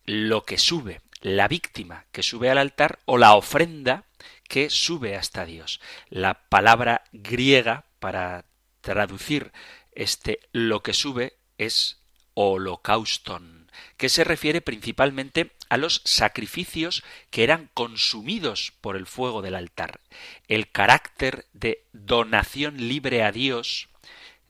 lo 0.05 0.45
que 0.45 0.59
sube, 0.59 1.03
la 1.21 1.49
víctima 1.49 2.07
que 2.11 2.23
sube 2.23 2.51
al 2.51 2.59
altar 2.59 3.01
o 3.05 3.19
la 3.19 3.35
ofrenda 3.35 4.05
que 4.49 4.71
sube 4.71 5.17
hasta 5.17 5.45
Dios. 5.45 5.81
La 6.09 6.49
palabra 6.49 7.05
griega 7.13 7.85
para 7.99 8.47
traducir 8.81 9.53
este 9.93 10.41
lo 10.53 10.83
que 10.83 10.93
sube 10.93 11.39
es 11.59 12.03
holocauston 12.35 13.64
que 13.97 14.09
se 14.09 14.25
refiere 14.25 14.61
principalmente 14.61 15.53
a 15.69 15.77
los 15.77 16.03
sacrificios 16.05 17.03
que 17.31 17.45
eran 17.45 17.71
consumidos 17.75 18.73
por 18.81 18.97
el 18.97 19.07
fuego 19.07 19.43
del 19.43 19.55
altar. 19.55 20.01
El 20.49 20.71
carácter 20.71 21.47
de 21.53 21.85
donación 21.93 22.77
libre 22.89 23.23
a 23.23 23.33
Dios, 23.33 23.89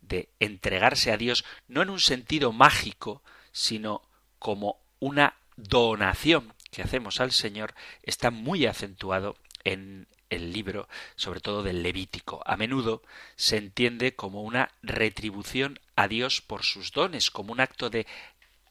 de 0.00 0.28
entregarse 0.40 1.12
a 1.12 1.16
Dios, 1.16 1.44
no 1.68 1.82
en 1.82 1.90
un 1.90 2.00
sentido 2.00 2.52
mágico, 2.52 3.22
sino 3.52 4.02
como 4.38 4.80
una 5.00 5.36
donación 5.56 6.52
que 6.70 6.82
hacemos 6.82 7.20
al 7.20 7.32
Señor, 7.32 7.74
está 8.02 8.30
muy 8.30 8.66
acentuado 8.66 9.36
en 9.62 10.08
el 10.30 10.52
libro, 10.52 10.88
sobre 11.16 11.40
todo 11.40 11.62
del 11.62 11.82
Levítico. 11.82 12.42
A 12.44 12.56
menudo 12.56 13.02
se 13.36 13.56
entiende 13.56 14.14
como 14.14 14.42
una 14.42 14.70
retribución 14.82 15.80
a 15.96 16.08
Dios 16.08 16.40
por 16.40 16.64
sus 16.64 16.92
dones, 16.92 17.30
como 17.30 17.52
un 17.52 17.60
acto 17.60 17.90
de 17.90 18.06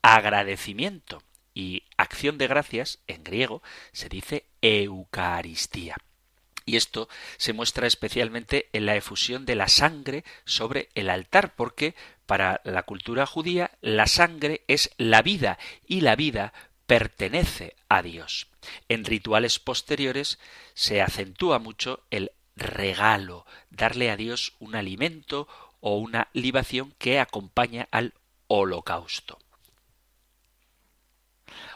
agradecimiento 0.04 1.24
y 1.56 1.84
acción 1.98 2.38
de 2.38 2.48
gracias, 2.48 3.00
en 3.08 3.24
griego, 3.24 3.64
se 3.92 4.10
dice 4.10 4.46
Eucaristía. 4.62 5.96
Y 6.66 6.78
esto 6.78 7.10
se 7.38 7.54
muestra 7.54 7.88
especialmente 7.88 8.70
en 8.74 8.86
la 8.86 8.96
efusión 8.96 9.46
de 9.46 9.56
la 9.56 9.68
sangre 9.68 10.24
sobre 10.46 10.90
el 10.96 11.10
altar, 11.10 11.56
porque 11.56 11.96
para 12.26 12.62
la 12.64 12.84
cultura 12.84 13.26
judía 13.26 13.72
la 13.82 14.08
sangre 14.08 14.64
es 14.68 14.92
la 14.98 15.22
vida 15.22 15.58
y 15.86 16.02
la 16.02 16.16
vida 16.16 16.54
pertenece 16.86 17.76
a 17.90 18.02
Dios. 18.02 18.48
En 18.88 19.04
rituales 19.04 19.60
posteriores 19.60 20.40
se 20.74 21.02
acentúa 21.02 21.60
mucho 21.60 22.04
el 22.12 22.32
regalo, 22.56 23.46
darle 23.70 24.10
a 24.10 24.18
Dios 24.18 24.54
un 24.60 24.76
alimento 24.76 25.48
o 25.82 25.98
una 25.98 26.30
libación 26.34 26.94
que 26.98 27.20
acompaña 27.20 27.88
al 27.92 28.14
holocausto. 28.48 29.38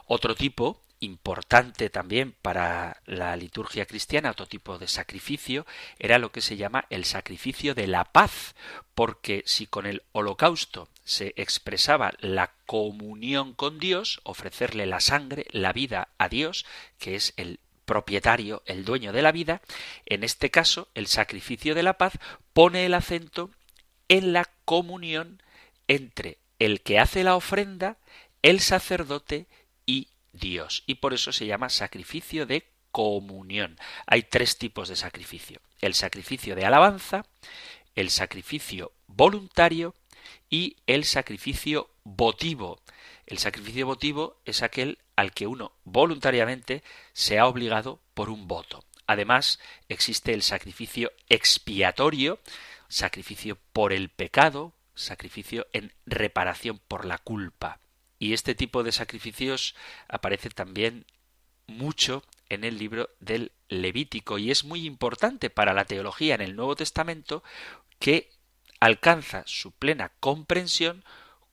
Otro 0.08 0.36
tipo 0.36 0.82
importante 1.00 1.90
también 1.90 2.34
para 2.42 3.02
la 3.06 3.36
liturgia 3.36 3.86
cristiana, 3.86 4.32
otro 4.32 4.48
tipo 4.48 4.80
de 4.80 4.88
sacrificio, 4.88 5.66
era 6.00 6.18
lo 6.18 6.32
que 6.32 6.42
se 6.42 6.58
llama 6.58 6.86
el 6.90 7.06
sacrificio 7.06 7.76
de 7.76 7.88
la 7.88 8.06
paz, 8.06 8.56
porque 8.96 9.44
si 9.46 9.68
con 9.68 9.86
el 9.86 10.04
holocausto 10.12 10.90
se 11.04 11.34
expresaba 11.38 12.14
la 12.20 12.54
comunión 12.66 13.54
con 13.54 13.80
Dios, 13.80 14.20
ofrecerle 14.24 14.86
la 14.86 15.00
sangre, 15.00 15.46
la 15.52 15.72
vida 15.72 16.10
a 16.18 16.30
Dios, 16.30 16.66
que 16.98 17.16
es 17.16 17.34
el 17.38 17.60
propietario, 17.86 18.64
el 18.66 18.84
dueño 18.84 19.14
de 19.14 19.22
la 19.22 19.32
vida, 19.32 19.62
en 20.06 20.24
este 20.24 20.50
caso 20.50 20.90
el 20.94 21.08
sacrificio 21.08 21.76
de 21.76 21.84
la 21.84 21.98
paz 21.98 22.14
pone 22.54 22.86
el 22.86 22.94
acento 22.94 23.52
en 24.10 24.34
la 24.34 24.50
comunión 24.66 25.42
entre 25.88 26.38
el 26.60 26.82
que 26.82 27.00
hace 27.00 27.24
la 27.24 27.36
ofrenda, 27.36 27.98
el 28.42 28.60
sacerdote 28.60 29.48
Dios. 30.34 30.84
Y 30.86 30.96
por 30.96 31.14
eso 31.14 31.32
se 31.32 31.46
llama 31.46 31.70
sacrificio 31.70 32.46
de 32.46 32.68
comunión. 32.92 33.78
Hay 34.06 34.24
tres 34.24 34.58
tipos 34.58 34.90
de 34.90 34.96
sacrificio. 34.96 35.62
El 35.82 35.94
sacrificio 35.94 36.56
de 36.56 36.66
alabanza, 36.66 37.26
el 37.96 38.10
sacrificio 38.10 38.92
voluntario 39.08 39.94
y 40.50 40.78
el 40.88 41.06
sacrificio 41.06 41.90
votivo. 42.04 42.80
El 43.26 43.38
sacrificio 43.38 43.86
votivo 43.86 44.38
es 44.46 44.64
aquel 44.64 45.00
al 45.16 45.34
que 45.34 45.48
uno 45.48 45.74
voluntariamente 45.84 46.84
se 47.14 47.40
ha 47.40 47.48
obligado 47.48 48.00
por 48.14 48.30
un 48.30 48.48
voto. 48.48 48.84
Además, 49.06 49.60
existe 49.90 50.34
el 50.34 50.44
sacrificio 50.44 51.12
expiatorio, 51.30 52.40
sacrificio 52.88 53.58
por 53.74 53.94
el 53.94 54.10
pecado, 54.10 54.74
sacrificio 54.96 55.68
en 55.74 55.94
reparación 56.06 56.80
por 56.88 57.06
la 57.06 57.18
culpa. 57.18 57.80
Y 58.20 58.34
este 58.34 58.56
tipo 58.56 58.84
de 58.84 58.92
sacrificios 58.92 59.76
aparece 60.08 60.50
también 60.50 61.06
mucho 61.68 62.24
en 62.50 62.64
el 62.64 62.78
libro 62.78 63.10
del 63.20 63.52
Levítico 63.68 64.38
y 64.38 64.52
es 64.52 64.64
muy 64.64 64.86
importante 64.86 65.50
para 65.50 65.74
la 65.74 65.86
teología 65.86 66.36
en 66.36 66.42
el 66.42 66.56
Nuevo 66.56 66.76
Testamento 66.76 67.44
que 68.00 68.32
alcanza 68.80 69.44
su 69.46 69.72
plena 69.72 70.14
comprensión 70.20 71.04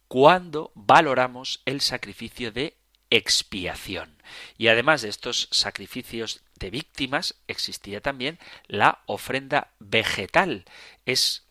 cuando 0.09 0.71
valoramos 0.75 1.63
el 1.65 1.81
sacrificio 1.81 2.53
de 2.53 2.77
expiación. 3.11 4.23
Y 4.59 4.69
además 4.69 5.03
de 5.03 5.09
estos 5.09 5.49
sacrificios 5.51 6.43
de 6.57 6.71
víctimas, 6.71 7.37
existía 7.49 8.01
también 8.01 8.39
la 8.67 9.03
ofrenda 9.07 9.73
vegetal. 9.79 10.65
Es 11.05 11.47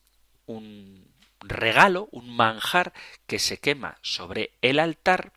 un 0.46 1.13
regalo, 1.44 2.08
un 2.12 2.36
manjar 2.36 2.94
que 3.28 3.40
se 3.40 3.60
quema 3.60 3.98
sobre 4.02 4.52
el 4.62 4.80
altar 4.80 5.34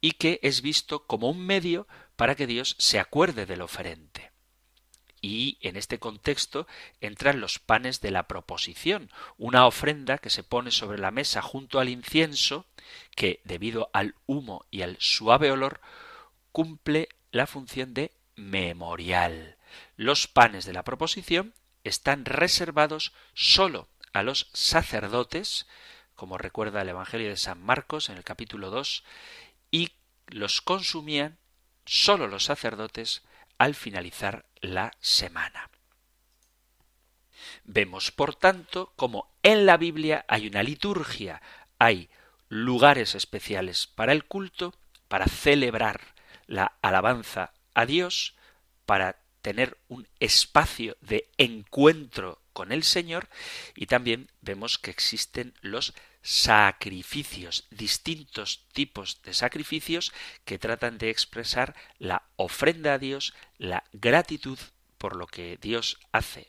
y 0.00 0.12
que 0.12 0.38
es 0.42 0.62
visto 0.62 1.06
como 1.06 1.28
un 1.28 1.44
medio 1.44 1.86
para 2.16 2.34
que 2.34 2.46
Dios 2.46 2.76
se 2.78 2.98
acuerde 2.98 3.46
del 3.46 3.62
oferente. 3.62 4.32
Y 5.20 5.58
en 5.62 5.76
este 5.76 5.98
contexto 5.98 6.68
entran 7.00 7.40
los 7.40 7.58
panes 7.58 8.00
de 8.00 8.12
la 8.12 8.28
proposición, 8.28 9.10
una 9.36 9.66
ofrenda 9.66 10.18
que 10.18 10.30
se 10.30 10.44
pone 10.44 10.70
sobre 10.70 10.98
la 10.98 11.10
mesa 11.10 11.42
junto 11.42 11.80
al 11.80 11.88
incienso, 11.88 12.66
que 13.16 13.40
debido 13.44 13.90
al 13.92 14.14
humo 14.26 14.64
y 14.70 14.82
al 14.82 14.96
suave 15.00 15.50
olor 15.50 15.80
cumple 16.52 17.08
la 17.32 17.46
función 17.48 17.94
de 17.94 18.12
memorial. 18.36 19.56
Los 19.96 20.28
panes 20.28 20.64
de 20.64 20.72
la 20.72 20.84
proposición 20.84 21.52
están 21.82 22.24
reservados 22.24 23.12
sólo 23.34 23.88
a 24.12 24.22
los 24.22 24.48
sacerdotes, 24.52 25.66
como 26.14 26.38
recuerda 26.38 26.82
el 26.82 26.88
Evangelio 26.88 27.28
de 27.28 27.36
San 27.36 27.62
Marcos 27.62 28.08
en 28.08 28.16
el 28.16 28.24
capítulo 28.24 28.70
2, 28.70 29.04
y 29.70 29.92
los 30.26 30.60
consumían 30.60 31.38
sólo 31.84 32.26
los 32.26 32.44
sacerdotes 32.44 33.22
al 33.58 33.74
finalizar 33.74 34.46
la 34.60 34.92
semana. 35.00 35.70
Vemos, 37.64 38.10
por 38.10 38.34
tanto, 38.34 38.92
como 38.96 39.30
en 39.42 39.66
la 39.66 39.76
Biblia 39.76 40.24
hay 40.28 40.46
una 40.46 40.62
liturgia, 40.62 41.40
hay 41.78 42.10
lugares 42.48 43.14
especiales 43.14 43.86
para 43.86 44.12
el 44.12 44.24
culto, 44.24 44.74
para 45.08 45.26
celebrar 45.26 46.00
la 46.46 46.78
alabanza 46.82 47.52
a 47.74 47.86
Dios, 47.86 48.34
para 48.86 49.16
tener 49.42 49.78
un 49.88 50.06
espacio 50.20 50.96
de 51.00 51.28
encuentro 51.38 52.40
con 52.52 52.72
el 52.72 52.82
Señor 52.82 53.28
y 53.76 53.86
también 53.86 54.30
vemos 54.40 54.78
que 54.78 54.90
existen 54.90 55.54
los 55.60 55.94
sacrificios, 56.22 57.66
distintos 57.70 58.66
tipos 58.72 59.22
de 59.22 59.32
sacrificios 59.32 60.12
que 60.44 60.58
tratan 60.58 60.98
de 60.98 61.10
expresar 61.10 61.74
la 61.98 62.24
ofrenda 62.36 62.94
a 62.94 62.98
Dios, 62.98 63.34
la 63.58 63.84
gratitud 63.92 64.58
por 64.98 65.16
lo 65.16 65.26
que 65.26 65.56
Dios 65.60 65.98
hace 66.12 66.48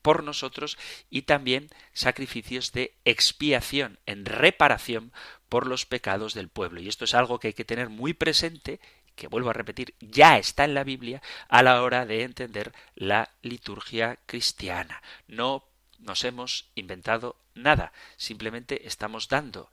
por 0.00 0.22
nosotros 0.22 0.78
y 1.10 1.22
también 1.22 1.68
sacrificios 1.92 2.72
de 2.72 2.94
expiación, 3.04 3.98
en 4.06 4.24
reparación 4.24 5.12
por 5.48 5.66
los 5.66 5.86
pecados 5.86 6.34
del 6.34 6.48
pueblo. 6.48 6.80
Y 6.80 6.88
esto 6.88 7.04
es 7.04 7.14
algo 7.14 7.38
que 7.38 7.48
hay 7.48 7.54
que 7.54 7.64
tener 7.64 7.88
muy 7.88 8.14
presente 8.14 8.80
que 9.18 9.26
vuelvo 9.26 9.50
a 9.50 9.52
repetir, 9.52 9.94
ya 10.00 10.38
está 10.38 10.64
en 10.64 10.74
la 10.74 10.84
Biblia 10.84 11.20
a 11.48 11.62
la 11.62 11.82
hora 11.82 12.06
de 12.06 12.22
entender 12.22 12.72
la 12.94 13.30
liturgia 13.42 14.20
cristiana. 14.26 15.02
No 15.26 15.64
nos 15.98 16.22
hemos 16.24 16.70
inventado 16.76 17.36
nada, 17.54 17.92
simplemente 18.16 18.86
estamos 18.86 19.28
dando 19.28 19.70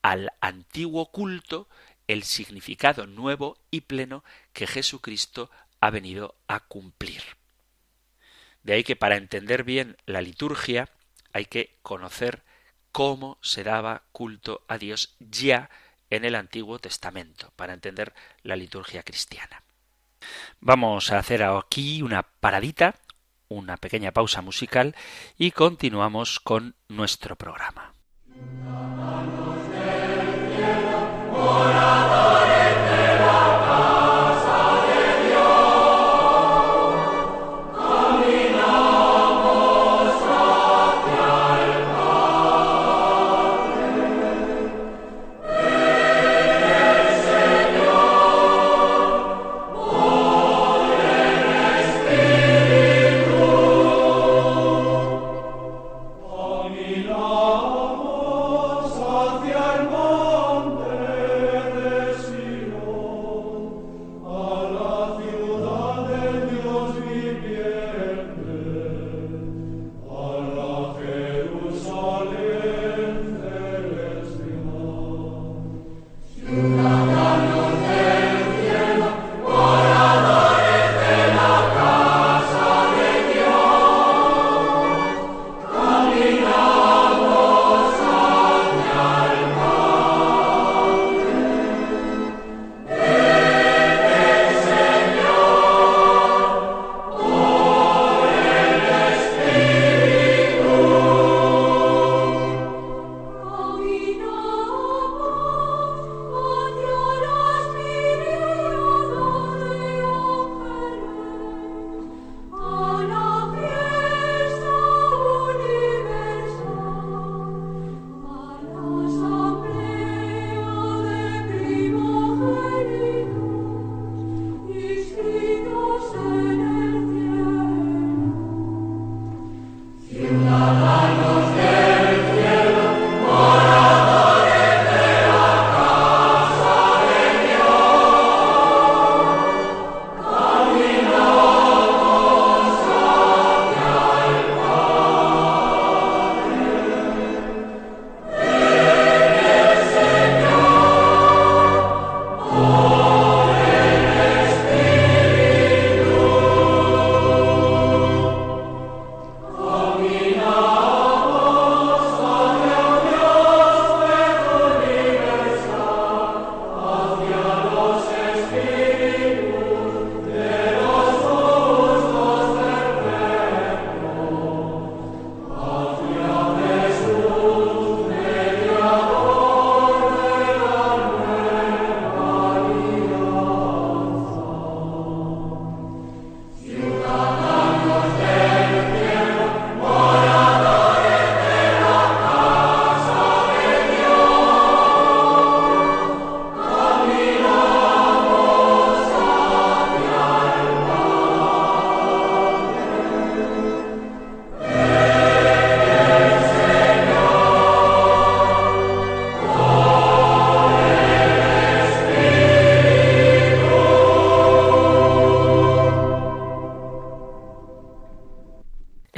al 0.00 0.32
antiguo 0.40 1.12
culto 1.12 1.68
el 2.08 2.22
significado 2.22 3.06
nuevo 3.06 3.58
y 3.70 3.82
pleno 3.82 4.24
que 4.54 4.66
Jesucristo 4.66 5.50
ha 5.80 5.90
venido 5.90 6.36
a 6.48 6.60
cumplir. 6.60 7.22
De 8.62 8.72
ahí 8.72 8.82
que 8.82 8.96
para 8.96 9.16
entender 9.16 9.62
bien 9.62 9.98
la 10.06 10.22
liturgia 10.22 10.88
hay 11.32 11.44
que 11.44 11.78
conocer 11.82 12.44
cómo 12.92 13.36
se 13.42 13.62
daba 13.62 14.04
culto 14.12 14.64
a 14.68 14.78
Dios 14.78 15.16
ya 15.20 15.68
en 16.10 16.24
el 16.24 16.34
Antiguo 16.34 16.78
Testamento 16.78 17.52
para 17.56 17.74
entender 17.74 18.14
la 18.42 18.56
liturgia 18.56 19.02
cristiana. 19.02 19.62
Vamos 20.60 21.12
a 21.12 21.18
hacer 21.18 21.42
aquí 21.42 22.02
una 22.02 22.22
paradita, 22.22 22.96
una 23.48 23.76
pequeña 23.76 24.12
pausa 24.12 24.42
musical 24.42 24.94
y 25.36 25.50
continuamos 25.52 26.40
con 26.40 26.74
nuestro 26.88 27.36
programa. 27.36 27.92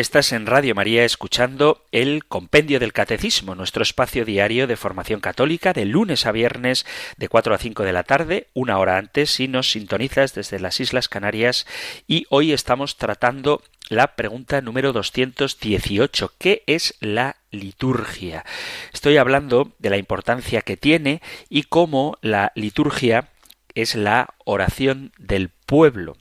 Estás 0.08 0.32
en 0.32 0.46
Radio 0.46 0.74
María 0.74 1.04
escuchando 1.04 1.84
el 1.92 2.24
Compendio 2.24 2.80
del 2.80 2.94
Catecismo, 2.94 3.54
nuestro 3.54 3.82
espacio 3.82 4.24
diario 4.24 4.66
de 4.66 4.78
formación 4.78 5.20
católica 5.20 5.74
de 5.74 5.84
lunes 5.84 6.24
a 6.24 6.32
viernes 6.32 6.86
de 7.18 7.28
4 7.28 7.54
a 7.54 7.58
5 7.58 7.82
de 7.82 7.92
la 7.92 8.04
tarde, 8.04 8.46
una 8.54 8.78
hora 8.78 8.96
antes 8.96 9.32
si 9.32 9.48
nos 9.48 9.70
sintonizas 9.70 10.32
desde 10.32 10.60
las 10.60 10.80
Islas 10.80 11.10
Canarias 11.10 11.66
y 12.06 12.24
hoy 12.30 12.54
estamos 12.54 12.96
tratando 12.96 13.62
la 13.90 14.16
pregunta 14.16 14.62
número 14.62 14.94
218, 14.94 16.32
¿qué 16.38 16.62
es 16.66 16.94
la 17.00 17.36
liturgia? 17.50 18.46
Estoy 18.94 19.18
hablando 19.18 19.74
de 19.78 19.90
la 19.90 19.98
importancia 19.98 20.62
que 20.62 20.78
tiene 20.78 21.20
y 21.50 21.64
cómo 21.64 22.16
la 22.22 22.52
liturgia 22.54 23.28
es 23.74 23.94
la 23.94 24.36
oración 24.46 25.12
del 25.18 25.50
pueblo 25.50 26.16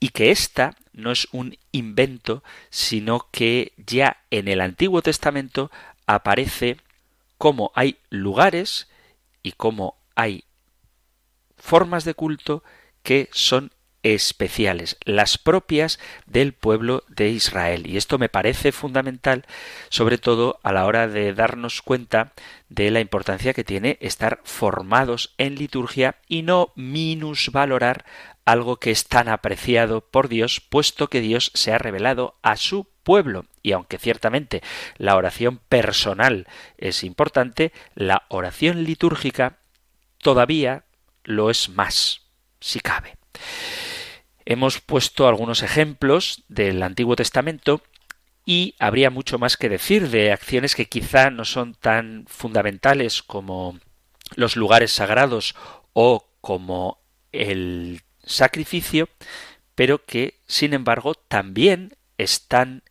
y 0.00 0.08
que 0.08 0.32
ésta 0.32 0.74
no 0.94 1.10
es 1.10 1.28
un 1.32 1.58
invento, 1.72 2.42
sino 2.70 3.28
que 3.30 3.72
ya 3.76 4.18
en 4.30 4.48
el 4.48 4.60
Antiguo 4.60 5.02
Testamento 5.02 5.70
aparece 6.06 6.78
cómo 7.36 7.72
hay 7.74 7.98
lugares 8.10 8.88
y 9.42 9.52
cómo 9.52 9.96
hay 10.14 10.44
formas 11.56 12.04
de 12.04 12.14
culto 12.14 12.62
que 13.02 13.28
son 13.32 13.72
especiales, 14.04 14.98
las 15.04 15.38
propias 15.38 15.98
del 16.26 16.52
pueblo 16.52 17.04
de 17.08 17.30
Israel. 17.30 17.86
Y 17.86 17.96
esto 17.96 18.18
me 18.18 18.28
parece 18.28 18.70
fundamental, 18.70 19.46
sobre 19.88 20.18
todo 20.18 20.60
a 20.62 20.72
la 20.72 20.84
hora 20.84 21.08
de 21.08 21.32
darnos 21.32 21.80
cuenta 21.80 22.32
de 22.68 22.90
la 22.90 23.00
importancia 23.00 23.54
que 23.54 23.64
tiene 23.64 23.96
estar 24.00 24.40
formados 24.44 25.34
en 25.38 25.56
liturgia 25.56 26.16
y 26.28 26.42
no 26.42 26.72
minusvalorar 26.76 28.04
algo 28.44 28.76
que 28.76 28.90
es 28.90 29.06
tan 29.06 29.28
apreciado 29.28 30.02
por 30.02 30.28
Dios, 30.28 30.60
puesto 30.60 31.08
que 31.08 31.20
Dios 31.20 31.50
se 31.54 31.72
ha 31.72 31.78
revelado 31.78 32.36
a 32.42 32.56
su 32.56 32.86
pueblo. 33.02 33.46
Y 33.62 33.72
aunque 33.72 33.98
ciertamente 33.98 34.62
la 34.96 35.16
oración 35.16 35.58
personal 35.68 36.46
es 36.76 37.04
importante, 37.04 37.72
la 37.94 38.24
oración 38.28 38.84
litúrgica 38.84 39.58
todavía 40.18 40.84
lo 41.24 41.50
es 41.50 41.68
más, 41.68 42.22
si 42.60 42.80
cabe. 42.80 43.16
Hemos 44.44 44.80
puesto 44.80 45.26
algunos 45.26 45.62
ejemplos 45.62 46.44
del 46.48 46.82
Antiguo 46.82 47.16
Testamento 47.16 47.82
y 48.44 48.74
habría 48.78 49.08
mucho 49.08 49.38
más 49.38 49.56
que 49.56 49.70
decir 49.70 50.10
de 50.10 50.32
acciones 50.32 50.74
que 50.74 50.86
quizá 50.86 51.30
no 51.30 51.46
son 51.46 51.74
tan 51.74 52.26
fundamentales 52.28 53.22
como 53.22 53.78
los 54.36 54.56
lugares 54.56 54.92
sagrados 54.92 55.54
o 55.94 56.28
como 56.42 56.98
el 57.32 58.02
sacrificio, 58.26 59.08
pero 59.74 60.04
que, 60.04 60.40
sin 60.46 60.74
embargo, 60.74 61.14
también 61.14 61.96
están 62.18 62.82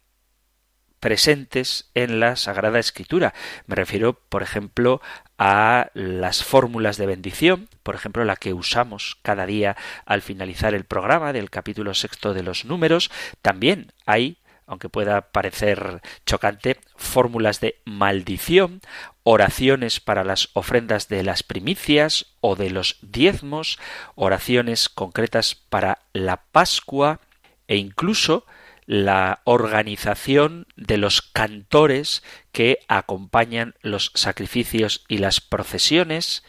presentes 1.00 1.90
en 1.96 2.22
la 2.22 2.38
Sagrada 2.38 2.80
Escritura. 2.80 3.34
Me 3.68 3.76
refiero, 3.76 4.14
por 4.14 4.42
ejemplo, 4.42 5.02
a 5.38 5.92
las 5.94 6.46
fórmulas 6.46 6.96
de 6.96 7.06
bendición, 7.06 7.68
por 7.84 7.96
ejemplo, 7.96 8.24
la 8.24 8.38
que 8.38 8.54
usamos 8.54 9.18
cada 9.22 9.46
día 9.46 9.76
al 10.06 10.22
finalizar 10.22 10.74
el 10.74 10.86
programa 10.86 11.34
del 11.34 11.50
capítulo 11.50 11.94
sexto 11.94 12.34
de 12.34 12.44
los 12.44 12.64
números. 12.64 13.12
También 13.42 13.92
hay 14.06 14.38
aunque 14.68 14.90
pueda 14.90 15.32
parecer 15.32 16.02
chocante, 16.26 16.80
fórmulas 16.96 17.60
de 17.60 17.80
maldición, 17.86 18.82
oraciones 19.24 20.00
para 20.00 20.24
las 20.24 20.50
ofrendas 20.54 21.08
de 21.08 21.24
las 21.24 21.44
primicias 21.44 22.28
o 22.42 22.56
de 22.56 22.70
los 22.70 22.98
diezmos, 23.02 23.80
oraciones 24.16 24.90
concretas 24.90 25.56
para 25.56 26.00
la 26.14 26.44
Pascua 26.52 27.20
e 27.68 27.78
incluso 27.78 28.46
la 28.86 29.42
organización 29.46 30.68
de 30.76 30.98
los 30.98 31.22
cantores 31.22 32.24
que 32.52 32.80
acompañan 32.88 33.76
los 33.82 34.12
sacrificios 34.14 35.06
y 35.08 35.20
las 35.20 35.40
procesiones. 35.42 36.44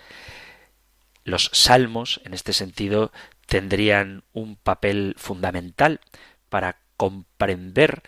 Los 1.25 1.51
salmos, 1.53 2.21
en 2.25 2.35
este 2.35 2.53
sentido, 2.53 3.13
tendrían 3.47 4.25
un 4.33 4.57
papel 4.57 5.15
fundamental 5.17 6.01
para 6.49 6.79
comprender 6.97 8.03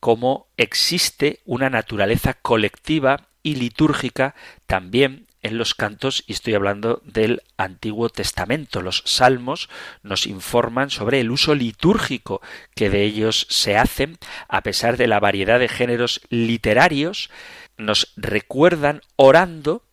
cómo 0.00 0.48
existe 0.56 1.40
una 1.44 1.70
naturaleza 1.70 2.34
colectiva 2.34 3.28
y 3.42 3.56
litúrgica 3.56 4.34
también 4.66 5.26
en 5.42 5.56
los 5.56 5.74
cantos, 5.74 6.24
y 6.26 6.32
estoy 6.32 6.54
hablando 6.54 7.00
del 7.04 7.42
Antiguo 7.56 8.08
Testamento. 8.08 8.82
Los 8.82 9.02
salmos 9.06 9.68
nos 10.02 10.26
informan 10.26 10.90
sobre 10.90 11.20
el 11.20 11.30
uso 11.30 11.54
litúrgico 11.54 12.42
que 12.74 12.90
de 12.90 13.04
ellos 13.04 13.46
se 13.48 13.76
hacen, 13.76 14.18
a 14.48 14.62
pesar 14.62 14.96
de 14.96 15.06
la 15.06 15.20
variedad 15.20 15.60
de 15.60 15.68
géneros 15.68 16.20
literarios, 16.28 17.30
nos 17.76 18.12
recuerdan 18.16 19.00
orando, 19.16 19.84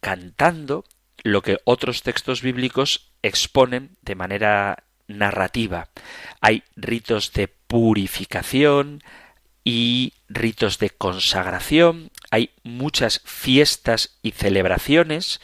cantando, 0.00 0.84
lo 1.22 1.42
que 1.42 1.58
otros 1.64 2.02
textos 2.02 2.42
bíblicos 2.42 3.10
exponen 3.22 3.96
de 4.02 4.14
manera 4.14 4.84
narrativa. 5.08 5.88
Hay 6.40 6.62
ritos 6.76 7.32
de 7.32 7.48
purificación 7.48 9.02
y 9.64 10.12
ritos 10.28 10.78
de 10.78 10.90
consagración, 10.90 12.10
hay 12.30 12.50
muchas 12.62 13.20
fiestas 13.24 14.18
y 14.22 14.30
celebraciones 14.30 15.40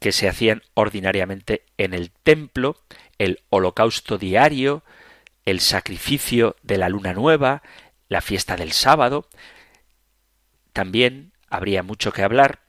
que 0.00 0.10
se 0.12 0.28
hacían 0.28 0.62
ordinariamente 0.74 1.64
en 1.78 1.94
el 1.94 2.10
templo, 2.10 2.76
el 3.18 3.40
holocausto 3.50 4.18
diario, 4.18 4.82
el 5.44 5.60
sacrificio 5.60 6.56
de 6.62 6.78
la 6.78 6.88
luna 6.88 7.12
nueva, 7.12 7.62
la 8.08 8.20
fiesta 8.20 8.56
del 8.56 8.72
sábado. 8.72 9.28
También 10.72 11.32
habría 11.48 11.84
mucho 11.84 12.12
que 12.12 12.22
hablar 12.22 12.60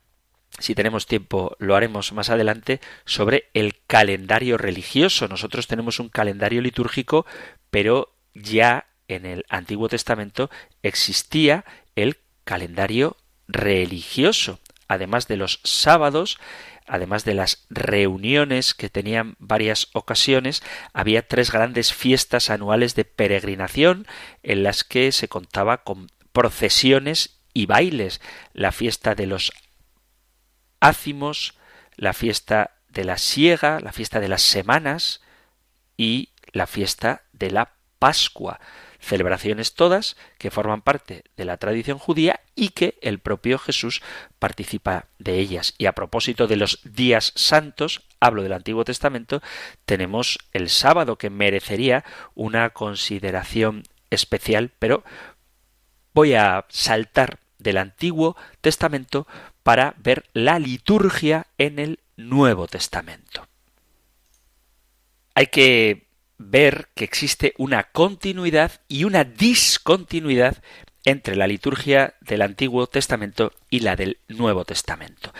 si 0.58 0.74
tenemos 0.74 1.06
tiempo 1.06 1.56
lo 1.58 1.76
haremos 1.76 2.12
más 2.12 2.30
adelante, 2.30 2.80
sobre 3.04 3.50
el 3.54 3.76
calendario 3.86 4.56
religioso. 4.56 5.28
Nosotros 5.28 5.66
tenemos 5.66 5.98
un 5.98 6.08
calendario 6.08 6.60
litúrgico, 6.62 7.26
pero 7.70 8.14
ya 8.34 8.86
en 9.08 9.26
el 9.26 9.44
Antiguo 9.48 9.88
Testamento 9.88 10.50
existía 10.82 11.64
el 11.96 12.18
calendario 12.44 13.16
religioso. 13.48 14.60
Además 14.86 15.28
de 15.28 15.36
los 15.36 15.60
sábados, 15.64 16.38
además 16.86 17.24
de 17.24 17.34
las 17.34 17.66
reuniones 17.70 18.74
que 18.74 18.90
tenían 18.90 19.36
varias 19.38 19.88
ocasiones, 19.92 20.62
había 20.92 21.26
tres 21.26 21.50
grandes 21.50 21.92
fiestas 21.92 22.50
anuales 22.50 22.94
de 22.94 23.04
peregrinación 23.04 24.06
en 24.42 24.62
las 24.62 24.84
que 24.84 25.10
se 25.12 25.28
contaba 25.28 25.78
con 25.78 26.08
procesiones 26.32 27.40
y 27.54 27.66
bailes. 27.66 28.20
La 28.52 28.72
fiesta 28.72 29.14
de 29.14 29.26
los 29.26 29.52
ácimos, 30.84 31.54
la 31.96 32.12
fiesta 32.12 32.72
de 32.88 33.04
la 33.04 33.18
siega, 33.18 33.80
la 33.80 33.92
fiesta 33.92 34.20
de 34.20 34.28
las 34.28 34.42
semanas 34.42 35.22
y 35.96 36.30
la 36.52 36.66
fiesta 36.66 37.22
de 37.32 37.50
la 37.50 37.72
Pascua. 37.98 38.60
Celebraciones 39.00 39.74
todas 39.74 40.16
que 40.38 40.50
forman 40.50 40.82
parte 40.82 41.24
de 41.36 41.44
la 41.46 41.56
tradición 41.56 41.98
judía 41.98 42.40
y 42.54 42.70
que 42.70 42.98
el 43.00 43.18
propio 43.18 43.58
Jesús 43.58 44.02
participa 44.38 45.06
de 45.18 45.38
ellas. 45.38 45.74
Y 45.78 45.86
a 45.86 45.92
propósito 45.92 46.46
de 46.46 46.56
los 46.56 46.80
días 46.84 47.32
santos, 47.34 48.02
hablo 48.20 48.42
del 48.42 48.52
Antiguo 48.52 48.84
Testamento, 48.84 49.42
tenemos 49.86 50.38
el 50.52 50.68
sábado 50.68 51.16
que 51.16 51.30
merecería 51.30 52.04
una 52.34 52.70
consideración 52.70 53.84
especial, 54.10 54.70
pero 54.78 55.02
voy 56.12 56.34
a 56.34 56.66
saltar 56.68 57.40
del 57.58 57.78
Antiguo 57.78 58.36
Testamento 58.60 59.26
para 59.64 59.94
ver 59.98 60.26
la 60.34 60.60
liturgia 60.60 61.48
en 61.58 61.80
el 61.80 61.98
Nuevo 62.16 62.68
Testamento. 62.68 63.48
Hay 65.34 65.48
que 65.48 66.06
ver 66.38 66.90
que 66.94 67.04
existe 67.04 67.54
una 67.58 67.84
continuidad 67.84 68.82
y 68.86 69.02
una 69.02 69.24
discontinuidad 69.24 70.62
entre 71.04 71.34
la 71.34 71.46
liturgia 71.46 72.14
del 72.20 72.42
Antiguo 72.42 72.86
Testamento 72.86 73.52
y 73.70 73.80
la 73.80 73.96
del 73.96 74.18
Nuevo 74.28 74.64
Testamento. 74.64 75.32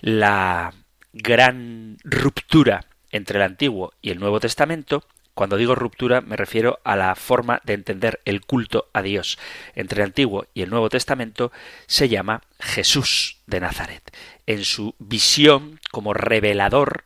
La 0.00 0.72
gran 1.12 1.98
ruptura 2.04 2.86
entre 3.10 3.38
el 3.38 3.42
Antiguo 3.42 3.92
y 4.00 4.10
el 4.10 4.20
Nuevo 4.20 4.40
Testamento 4.40 5.04
cuando 5.34 5.56
digo 5.56 5.74
ruptura 5.74 6.20
me 6.20 6.36
refiero 6.36 6.80
a 6.84 6.96
la 6.96 7.14
forma 7.14 7.60
de 7.64 7.74
entender 7.74 8.20
el 8.24 8.42
culto 8.42 8.88
a 8.92 9.02
Dios 9.02 9.38
entre 9.74 10.02
el 10.02 10.06
Antiguo 10.06 10.46
y 10.54 10.62
el 10.62 10.70
Nuevo 10.70 10.88
Testamento 10.88 11.52
se 11.86 12.08
llama 12.08 12.42
Jesús 12.58 13.38
de 13.46 13.60
Nazaret. 13.60 14.14
En 14.46 14.64
su 14.64 14.94
visión 14.98 15.80
como 15.90 16.14
revelador 16.14 17.04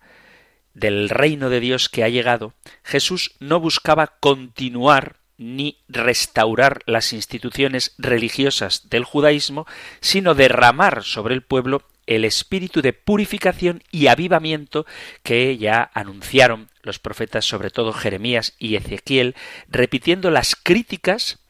del 0.74 1.08
reino 1.08 1.48
de 1.50 1.60
Dios 1.60 1.88
que 1.88 2.04
ha 2.04 2.08
llegado, 2.08 2.52
Jesús 2.84 3.34
no 3.38 3.60
buscaba 3.60 4.18
continuar 4.20 5.16
ni 5.38 5.78
restaurar 5.88 6.82
las 6.86 7.12
instituciones 7.12 7.94
religiosas 7.98 8.88
del 8.88 9.04
judaísmo, 9.04 9.66
sino 10.00 10.34
derramar 10.34 11.04
sobre 11.04 11.34
el 11.34 11.42
pueblo 11.42 11.82
el 12.06 12.24
espíritu 12.24 12.82
de 12.82 12.92
purificación 12.92 13.82
y 13.90 14.06
avivamiento 14.06 14.86
que 15.22 15.58
ya 15.58 15.90
anunciaron 15.92 16.68
los 16.87 16.99
profetas, 16.99 17.45
sobre 17.45 17.70
todo 17.70 17.93
Jeremías 17.93 18.55
y 18.59 18.76
Ezequiel, 18.76 19.34
repitiendo 19.68 20.30
las 20.30 20.57
críticas 20.57 21.41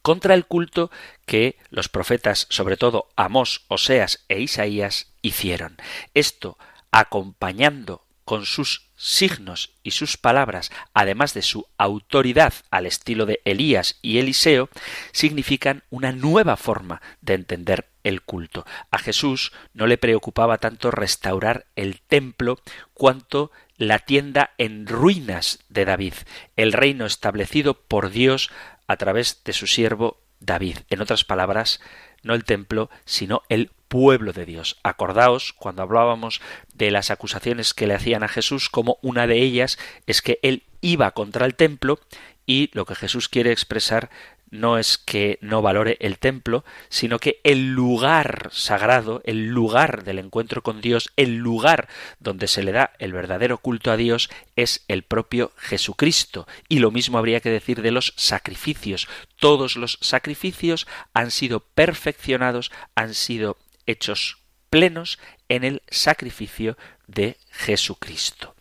contra 0.00 0.34
el 0.34 0.46
culto 0.46 0.90
que 1.26 1.58
los 1.68 1.88
profetas, 1.88 2.46
sobre 2.48 2.76
todo 2.76 3.08
Amós, 3.16 3.64
Oseas 3.68 4.24
e 4.28 4.40
Isaías, 4.40 5.12
hicieron. 5.20 5.76
Esto 6.14 6.56
acompañando 6.90 8.06
con 8.24 8.46
sus 8.46 8.88
signos 8.96 9.72
y 9.82 9.92
sus 9.92 10.16
palabras, 10.16 10.70
además 10.92 11.34
de 11.34 11.42
su 11.42 11.66
autoridad 11.78 12.52
al 12.70 12.86
estilo 12.86 13.26
de 13.26 13.40
Elías 13.44 13.98
y 14.02 14.18
Eliseo, 14.18 14.68
significan 15.12 15.82
una 15.90 16.12
nueva 16.12 16.56
forma 16.56 17.00
de 17.20 17.34
entender 17.34 17.88
el 18.04 18.22
culto. 18.22 18.66
A 18.90 18.98
Jesús 18.98 19.52
no 19.72 19.86
le 19.86 19.98
preocupaba 19.98 20.58
tanto 20.58 20.90
restaurar 20.90 21.66
el 21.74 22.00
templo 22.00 22.58
cuanto 22.92 23.50
la 23.78 24.00
tienda 24.00 24.50
en 24.58 24.86
ruinas 24.86 25.60
de 25.68 25.84
David, 25.84 26.14
el 26.56 26.72
reino 26.72 27.06
establecido 27.06 27.74
por 27.74 28.10
Dios 28.10 28.50
a 28.88 28.96
través 28.96 29.42
de 29.44 29.52
su 29.52 29.66
siervo 29.66 30.20
David. 30.40 30.78
En 30.90 31.00
otras 31.00 31.24
palabras, 31.24 31.80
no 32.22 32.34
el 32.34 32.44
templo, 32.44 32.90
sino 33.04 33.42
el 33.48 33.70
pueblo 33.86 34.32
de 34.32 34.44
Dios. 34.44 34.78
Acordaos 34.82 35.52
cuando 35.52 35.82
hablábamos 35.82 36.40
de 36.74 36.90
las 36.90 37.10
acusaciones 37.10 37.72
que 37.72 37.86
le 37.86 37.94
hacían 37.94 38.22
a 38.22 38.28
Jesús, 38.28 38.68
como 38.68 38.98
una 39.00 39.26
de 39.26 39.40
ellas 39.40 39.78
es 40.06 40.22
que 40.22 40.38
él 40.42 40.64
iba 40.80 41.12
contra 41.12 41.46
el 41.46 41.54
templo 41.54 41.98
y 42.46 42.70
lo 42.72 42.84
que 42.84 42.94
Jesús 42.94 43.28
quiere 43.28 43.52
expresar 43.52 44.10
no 44.50 44.78
es 44.78 44.98
que 44.98 45.38
no 45.40 45.62
valore 45.62 45.96
el 46.00 46.18
templo, 46.18 46.64
sino 46.88 47.18
que 47.18 47.40
el 47.44 47.68
lugar 47.68 48.48
sagrado, 48.52 49.20
el 49.24 49.48
lugar 49.48 50.04
del 50.04 50.18
encuentro 50.18 50.62
con 50.62 50.80
Dios, 50.80 51.10
el 51.16 51.36
lugar 51.36 51.88
donde 52.18 52.48
se 52.48 52.62
le 52.62 52.72
da 52.72 52.92
el 52.98 53.12
verdadero 53.12 53.58
culto 53.58 53.90
a 53.90 53.96
Dios 53.96 54.30
es 54.56 54.84
el 54.88 55.02
propio 55.02 55.52
Jesucristo. 55.56 56.46
Y 56.68 56.78
lo 56.78 56.90
mismo 56.90 57.18
habría 57.18 57.40
que 57.40 57.50
decir 57.50 57.82
de 57.82 57.90
los 57.90 58.14
sacrificios. 58.16 59.08
Todos 59.38 59.76
los 59.76 59.98
sacrificios 60.00 60.86
han 61.14 61.30
sido 61.30 61.60
perfeccionados, 61.60 62.72
han 62.94 63.14
sido 63.14 63.58
hechos 63.86 64.38
plenos 64.70 65.18
en 65.48 65.64
el 65.64 65.82
sacrificio 65.88 66.76
de 67.06 67.36
Jesucristo. 67.50 68.54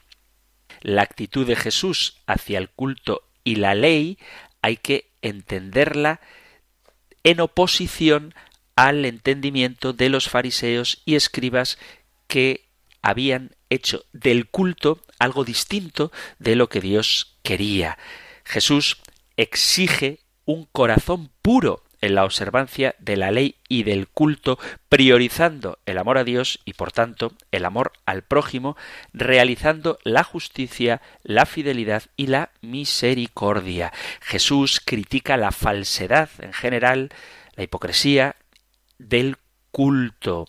La 0.81 1.01
actitud 1.01 1.45
de 1.45 1.55
Jesús 1.55 2.21
hacia 2.27 2.59
el 2.59 2.69
culto 2.69 3.23
y 3.43 3.55
la 3.55 3.75
ley 3.75 4.17
hay 4.61 4.77
que 4.77 5.11
entenderla 5.27 6.19
en 7.23 7.39
oposición 7.41 8.33
al 8.75 9.05
entendimiento 9.05 9.93
de 9.93 10.09
los 10.09 10.29
fariseos 10.29 11.01
y 11.05 11.15
escribas 11.15 11.77
que 12.27 12.67
habían 13.01 13.55
hecho 13.69 14.05
del 14.13 14.47
culto 14.47 15.01
algo 15.19 15.43
distinto 15.43 16.11
de 16.39 16.55
lo 16.55 16.69
que 16.69 16.81
Dios 16.81 17.37
quería. 17.43 17.97
Jesús 18.43 19.01
exige 19.35 20.19
un 20.45 20.65
corazón 20.65 21.31
puro 21.41 21.83
en 22.07 22.15
la 22.15 22.23
observancia 22.23 22.95
de 22.99 23.17
la 23.17 23.31
ley 23.31 23.55
y 23.67 23.83
del 23.83 24.07
culto, 24.07 24.57
priorizando 24.87 25.77
el 25.85 25.97
amor 25.97 26.17
a 26.17 26.23
Dios 26.23 26.59
y 26.63 26.73
por 26.73 26.91
tanto 26.91 27.33
el 27.51 27.65
amor 27.65 27.91
al 28.05 28.23
prójimo, 28.23 28.77
realizando 29.13 29.99
la 30.03 30.23
justicia, 30.23 31.01
la 31.23 31.45
fidelidad 31.45 32.03
y 32.15 32.27
la 32.27 32.51
misericordia. 32.61 33.91
Jesús 34.21 34.81
critica 34.83 35.35
la 35.35 35.51
falsedad 35.51 36.29
en 36.39 36.53
general, 36.53 37.09
la 37.55 37.63
hipocresía 37.63 38.37
del 38.97 39.35
culto, 39.71 40.47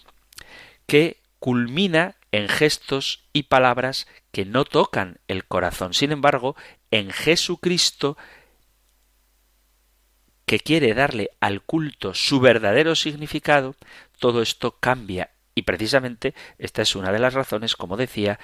que 0.87 1.21
culmina 1.41 2.15
en 2.31 2.49
gestos 2.49 3.25
y 3.33 3.45
palabras 3.45 4.07
que 4.31 4.45
no 4.45 4.65
tocan 4.65 5.19
el 5.27 5.45
corazón. 5.45 5.93
Sin 5.93 6.13
embargo, 6.13 6.55
en 6.91 7.11
Jesucristo 7.11 8.17
que 10.49 10.59
quiere 10.59 10.95
darle 10.95 11.31
al 11.41 11.61
culto 11.61 12.15
su 12.15 12.41
verdadero 12.41 12.97
significado, 12.97 13.77
todo 14.19 14.41
esto 14.41 14.79
cambia. 14.81 15.31
Y 15.55 15.63
precisamente 15.63 16.35
esta 16.59 16.81
es 16.83 16.97
una 16.97 17.13
de 17.13 17.19
las 17.19 17.35
razones, 17.35 17.77
como 17.77 17.99
decía, 17.99 18.41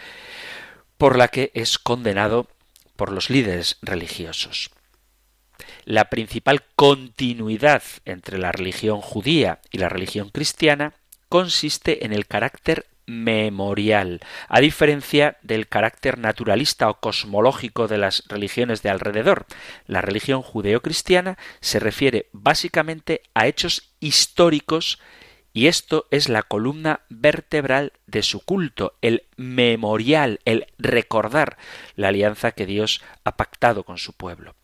por 0.98 1.16
la 1.16 1.28
que 1.28 1.50
es 1.54 1.78
condenado 1.78 2.46
por 2.94 3.10
los 3.10 3.30
líderes 3.30 3.78
religiosos. 3.80 4.70
La 5.86 6.10
principal 6.10 6.62
continuidad 6.76 7.82
entre 8.04 8.36
la 8.36 8.52
religión 8.52 9.00
judía 9.00 9.60
y 9.72 9.78
la 9.78 9.88
religión 9.88 10.28
cristiana 10.28 10.92
consiste 11.30 12.04
en 12.04 12.12
el 12.12 12.26
carácter 12.26 12.86
memorial, 13.06 14.20
a 14.48 14.60
diferencia 14.60 15.36
del 15.42 15.68
carácter 15.68 16.18
naturalista 16.18 16.88
o 16.88 17.00
cosmológico 17.00 17.88
de 17.88 17.98
las 17.98 18.24
religiones 18.28 18.82
de 18.82 18.90
alrededor. 18.90 19.46
La 19.86 20.00
religión 20.00 20.42
judeocristiana 20.42 21.38
se 21.60 21.80
refiere 21.80 22.28
básicamente 22.32 23.22
a 23.34 23.46
hechos 23.46 23.94
históricos 24.00 24.98
y 25.52 25.68
esto 25.68 26.06
es 26.10 26.28
la 26.28 26.42
columna 26.42 27.02
vertebral 27.08 27.92
de 28.06 28.24
su 28.24 28.44
culto, 28.44 28.98
el 29.02 29.22
memorial, 29.36 30.40
el 30.44 30.66
recordar 30.78 31.56
la 31.94 32.08
alianza 32.08 32.52
que 32.52 32.66
Dios 32.66 33.02
ha 33.22 33.36
pactado 33.36 33.84
con 33.84 33.98
su 33.98 34.14
pueblo. 34.14 34.56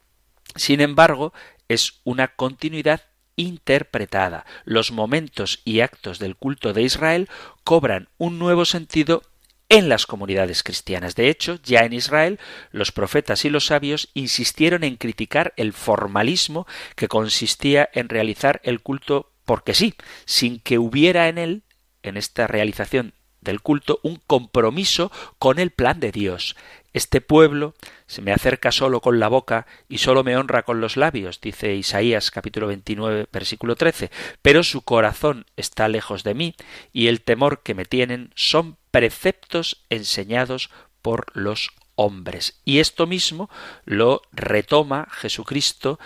Sin 0.57 0.81
embargo, 0.81 1.33
es 1.69 2.01
una 2.03 2.35
continuidad 2.35 3.03
interpretada. 3.41 4.45
Los 4.65 4.93
momentos 4.93 5.61
y 5.65 5.81
actos 5.81 6.19
del 6.19 6.37
culto 6.37 6.73
de 6.73 6.83
Israel 6.83 7.29
cobran 7.65 8.09
un 8.19 8.39
nuevo 8.39 8.65
sentido 8.65 9.23
en 9.69 9.89
las 9.89 10.05
comunidades 10.07 10.63
cristianas. 10.63 11.15
De 11.15 11.29
hecho, 11.29 11.59
ya 11.63 11.81
en 11.81 11.93
Israel, 11.93 12.39
los 12.73 12.93
profetas 12.93 13.45
y 13.45 13.51
los 13.51 13.67
sabios 13.67 14.11
insistieron 14.15 14.85
en 14.85 14.97
criticar 14.97 15.55
el 15.57 15.73
formalismo 15.73 16.67
que 16.97 17.09
consistía 17.09 17.89
en 17.93 18.09
realizar 18.09 18.61
el 18.65 18.81
culto 18.81 19.31
porque 19.45 19.75
sí, 19.75 19.95
sin 20.27 20.61
que 20.61 20.79
hubiera 20.79 21.29
en 21.29 21.39
él, 21.39 21.63
en 22.03 22.17
esta 22.17 22.47
realización 22.47 23.15
del 23.41 23.61
culto, 23.61 24.01
un 24.03 24.21
compromiso 24.27 25.11
con 25.39 25.59
el 25.59 25.71
plan 25.71 26.01
de 26.01 26.13
Dios. 26.13 26.57
Este 26.93 27.21
pueblo 27.21 27.75
se 28.07 28.21
me 28.21 28.33
acerca 28.33 28.73
solo 28.73 29.01
con 29.01 29.21
la 29.21 29.29
boca 29.29 29.67
y 29.89 29.99
solo 29.99 30.25
me 30.25 30.37
honra 30.37 30.65
con 30.65 30.81
los 30.81 30.97
labios, 30.97 31.41
dice 31.41 31.75
Isaías 31.75 32.33
capítulo 32.33 32.67
29 32.67 33.29
versículo 33.33 33.77
13, 33.77 34.11
pero 34.43 34.65
su 34.65 34.83
corazón 34.83 35.47
está 35.57 35.89
lejos 35.89 36.25
de 36.25 36.35
mí 36.35 36.57
y 36.93 37.07
el 37.07 37.21
temor 37.21 37.63
que 37.63 37.75
me 37.75 37.85
tienen 37.85 38.33
son 38.35 38.77
preceptos 38.91 39.85
enseñados 39.89 40.71
por 41.01 41.27
los 41.35 41.71
hombres. 41.95 42.61
Y 42.65 42.81
esto 42.81 43.07
mismo 43.07 43.51
lo 43.85 44.23
retoma 44.33 45.07
Jesucristo 45.13 46.01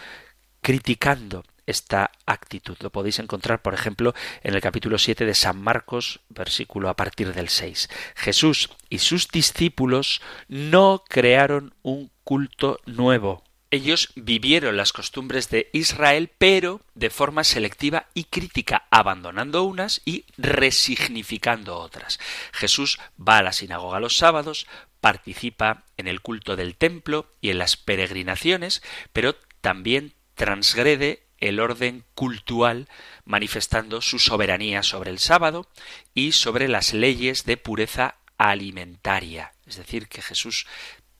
criticando 0.61 1.45
esta 1.67 2.13
actitud. 2.27 2.77
Lo 2.81 2.91
podéis 2.91 3.19
encontrar, 3.19 3.63
por 3.63 3.75
ejemplo, 3.75 4.15
en 4.43 4.55
el 4.55 4.61
capítulo 4.61 4.99
7 4.99 5.25
de 5.25 5.35
San 5.35 5.61
Marcos, 5.61 6.21
versículo 6.29 6.89
a 6.89 6.97
partir 6.97 7.33
del 7.33 7.49
6. 7.49 7.89
Jesús 8.17 8.71
y 8.89 8.99
sus 8.99 9.29
discípulos 9.29 10.21
no 10.49 11.05
crearon 11.09 11.75
un 11.83 12.11
culto 12.23 12.81
nuevo. 12.87 13.45
Ellos 13.71 14.11
vivieron 14.15 14.77
las 14.77 14.93
costumbres 14.93 15.51
de 15.51 15.69
Israel, 15.73 16.31
pero 16.39 16.81
de 16.95 17.11
forma 17.11 17.43
selectiva 17.43 18.07
y 18.15 18.25
crítica, 18.25 18.87
abandonando 18.93 19.65
unas 19.65 20.01
y 20.05 20.27
resignificando 20.37 21.77
otras. 21.77 22.21
Jesús 22.53 23.01
va 23.19 23.39
a 23.39 23.43
la 23.43 23.53
sinagoga 23.53 23.99
los 23.99 24.17
sábados, 24.17 24.69
participa 25.01 25.87
en 25.97 26.07
el 26.07 26.21
culto 26.21 26.55
del 26.55 26.77
templo 26.77 27.27
y 27.41 27.51
en 27.51 27.59
las 27.59 27.77
peregrinaciones, 27.77 28.81
pero 29.13 29.35
también 29.61 30.15
transgrede 30.37 31.24
el 31.39 31.61
orden 31.61 32.05
cultural 32.15 32.89
manifestando 33.25 34.01
su 34.01 34.19
soberanía 34.19 34.83
sobre 34.83 35.11
el 35.11 35.19
sábado 35.19 35.69
y 36.15 36.33
sobre 36.33 36.69
las 36.69 36.95
leyes 36.95 37.45
de 37.45 37.57
pureza 37.57 38.17
alimentaria. 38.39 39.53
Es 39.67 39.77
decir, 39.77 40.09
que 40.09 40.23
Jesús 40.23 40.67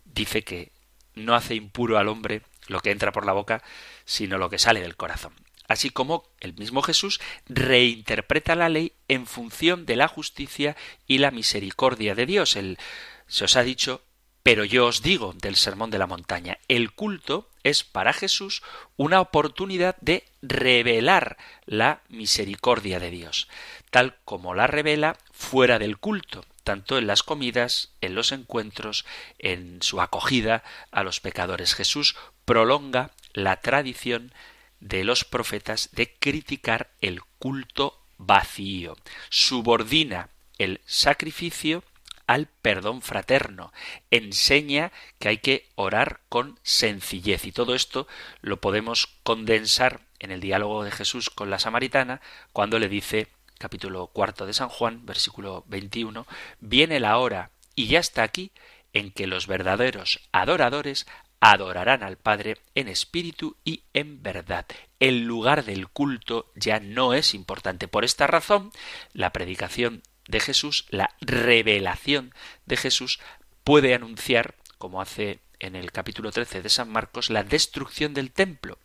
dice 0.05 0.43
que 0.43 0.73
no 1.15 1.35
hace 1.35 1.55
impuro 1.55 1.99
al 1.99 2.09
hombre 2.09 2.43
lo 2.67 2.81
que 2.81 2.91
entra 2.91 3.13
por 3.13 3.27
la 3.27 3.33
boca, 3.33 3.63
sino 4.05 4.39
lo 4.39 4.51
que 4.51 4.59
sale 4.59 4.81
del 4.81 4.97
corazón. 4.97 5.35
Así 5.67 5.91
como 5.91 6.29
el 6.41 6.55
mismo 6.55 6.83
Jesús 6.83 7.21
reinterpreta 7.47 8.55
la 8.55 8.69
ley 8.69 8.93
en 9.09 9.27
función 9.27 9.87
de 9.87 9.97
la 9.97 10.09
justicia 10.09 10.77
y 11.07 11.19
la 11.19 11.31
misericordia 11.31 12.15
de 12.15 12.27
Dios. 12.27 12.57
El, 12.57 12.79
se 13.27 13.45
os 13.45 13.57
ha 13.57 13.63
dicho, 13.63 14.04
pero 14.45 14.67
yo 14.67 14.87
os 14.87 15.01
digo 15.01 15.33
del 15.33 15.57
Sermón 15.57 15.91
de 15.91 15.99
la 15.99 16.07
Montaña, 16.07 16.59
el 16.69 16.93
culto 16.93 17.49
es 17.63 17.83
para 17.83 18.13
Jesús 18.13 18.63
una 18.99 19.23
oportunidad 19.23 19.97
de 20.03 20.23
revelar 20.43 21.39
la 21.65 22.03
misericordia 22.11 23.01
de 23.01 23.11
Dios, 23.11 23.49
tal 23.91 24.17
como 24.27 24.55
la 24.55 24.67
revela 24.67 25.17
fuera 25.33 25.79
del 25.79 25.97
culto, 25.97 26.45
tanto 26.63 26.99
en 26.99 27.07
las 27.07 27.23
comidas, 27.23 27.95
en 28.03 28.15
los 28.15 28.33
encuentros, 28.33 29.07
en 29.39 29.81
su 29.81 30.03
acogida 30.03 30.63
a 30.91 31.03
los 31.05 31.21
pecadores. 31.21 31.75
Jesús 31.75 32.15
prolonga 32.45 33.13
la 33.33 33.63
tradición 33.63 34.31
de 34.79 35.05
los 35.05 35.25
profetas 35.25 35.89
de 35.93 36.13
criticar 36.19 36.91
el 37.01 37.23
culto 37.39 37.99
vacío, 38.19 38.99
subordina 39.31 40.29
el 40.59 40.83
sacrificio 40.85 41.83
al 42.27 42.47
perdón 42.47 43.03
fraterno, 43.03 43.73
enseña 44.11 44.93
que 45.19 45.29
hay 45.29 45.39
que 45.39 45.69
orar 45.75 46.21
con 46.29 46.59
sencillez 46.63 47.45
y 47.45 47.53
todo 47.53 47.75
esto 47.75 48.07
lo 48.41 48.61
podemos 48.61 49.09
condensar 49.23 50.01
en 50.19 50.31
el 50.31 50.41
diálogo 50.41 50.85
de 50.85 50.91
Jesús 50.91 51.31
con 51.31 51.51
la 51.51 51.59
samaritana 51.59 52.21
cuando 52.53 52.79
le 52.79 52.89
dice 52.89 53.29
capítulo 53.59 54.09
cuarto 54.09 54.47
de 54.47 54.53
San 54.53 54.69
Juan, 54.69 55.07
versículo 55.07 55.65
21, 55.69 56.27
viene 56.61 57.01
la 57.01 57.19
hora 57.19 57.51
y 57.75 57.87
ya 57.87 57.99
está 57.99 58.23
aquí 58.23 58.53
en 58.93 59.11
que 59.11 59.27
los 59.27 59.47
verdaderos 59.47 60.21
adoradores 60.33 61.07
adorarán 61.41 62.03
al 62.03 62.17
Padre 62.17 62.57
en 62.75 62.89
espíritu 62.89 63.57
y 63.65 63.83
en 63.93 64.23
verdad. 64.23 64.65
El 64.99 65.25
lugar 65.25 65.65
del 65.65 65.89
culto 65.89 66.51
ya 66.55 66.81
no 66.81 67.13
es 67.13 67.35
importante. 67.35 67.87
Por 67.87 68.05
esta 68.05 68.27
razón, 68.27 68.73
la 69.13 69.31
predicación 69.31 70.03
de 70.29 70.41
Jesús, 70.41 70.87
la 70.91 71.15
revelación 71.21 72.35
de 72.67 72.77
Jesús, 72.77 73.21
puede 73.63 73.95
anunciar, 73.95 74.57
como 74.79 75.01
hace 75.01 75.41
en 75.59 75.77
el 75.77 75.93
capítulo 75.93 76.31
13 76.31 76.63
de 76.63 76.69
San 76.69 76.91
Marcos, 76.91 77.31
la 77.31 77.43
destrucción 77.43 78.15
del 78.15 78.33
templo. 78.33 78.79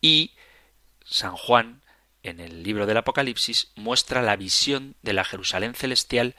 Y 0.00 0.32
San 1.04 1.36
Juan, 1.36 1.82
en 2.22 2.40
el 2.40 2.62
libro 2.62 2.86
del 2.86 2.96
Apocalipsis, 2.98 3.72
muestra 3.74 4.22
la 4.22 4.36
visión 4.36 4.94
de 5.02 5.12
la 5.12 5.24
Jerusalén 5.24 5.74
celestial 5.74 6.36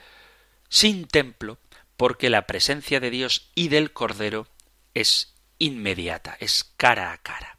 sin 0.69 1.07
templo, 1.07 1.59
porque 1.97 2.29
la 2.29 2.47
presencia 2.47 2.99
de 2.99 3.09
Dios 3.09 3.51
y 3.55 3.67
del 3.67 3.91
Cordero 3.91 4.47
es 4.93 5.33
inmediata, 5.57 6.37
es 6.39 6.63
cara 6.77 7.11
a 7.11 7.17
cara. 7.17 7.58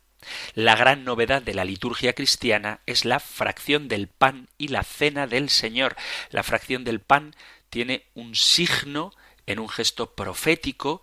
La 0.54 0.76
gran 0.76 1.04
novedad 1.04 1.42
de 1.42 1.54
la 1.54 1.64
liturgia 1.64 2.12
cristiana 2.12 2.80
es 2.86 3.04
la 3.04 3.20
fracción 3.20 3.88
del 3.88 4.08
pan 4.08 4.48
y 4.58 4.68
la 4.68 4.82
cena 4.82 5.26
del 5.26 5.48
Señor. 5.48 5.96
La 6.30 6.42
fracción 6.42 6.84
del 6.84 7.00
pan 7.00 7.34
tiene 7.70 8.06
un 8.14 8.34
signo 8.34 9.12
en 9.46 9.58
un 9.58 9.68
gesto 9.68 10.14
profético 10.14 11.02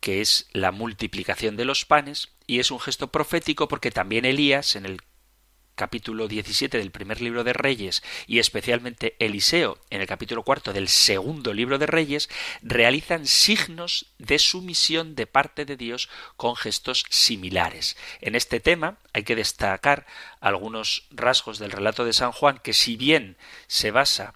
que 0.00 0.20
es 0.20 0.48
la 0.52 0.70
multiplicación 0.70 1.56
de 1.56 1.64
los 1.64 1.86
panes, 1.86 2.28
y 2.46 2.60
es 2.60 2.70
un 2.70 2.78
gesto 2.78 3.10
profético 3.10 3.68
porque 3.68 3.90
también 3.90 4.26
Elías, 4.26 4.76
en 4.76 4.84
el 4.84 5.00
capítulo 5.74 6.28
17 6.28 6.78
del 6.78 6.90
primer 6.90 7.20
libro 7.20 7.44
de 7.44 7.52
Reyes 7.52 8.02
y 8.26 8.38
especialmente 8.38 9.16
Eliseo 9.18 9.78
en 9.90 10.00
el 10.00 10.06
capítulo 10.06 10.42
cuarto 10.42 10.72
del 10.72 10.88
segundo 10.88 11.52
libro 11.52 11.78
de 11.78 11.86
Reyes 11.86 12.28
realizan 12.62 13.26
signos 13.26 14.14
de 14.18 14.38
sumisión 14.38 15.14
de 15.14 15.26
parte 15.26 15.64
de 15.64 15.76
Dios 15.76 16.08
con 16.36 16.56
gestos 16.56 17.04
similares. 17.10 17.96
En 18.20 18.34
este 18.34 18.60
tema 18.60 18.98
hay 19.12 19.24
que 19.24 19.36
destacar 19.36 20.06
algunos 20.40 21.06
rasgos 21.10 21.58
del 21.58 21.72
relato 21.72 22.04
de 22.04 22.12
San 22.12 22.32
Juan 22.32 22.58
que 22.62 22.72
si 22.72 22.96
bien 22.96 23.36
se 23.66 23.90
basa 23.90 24.34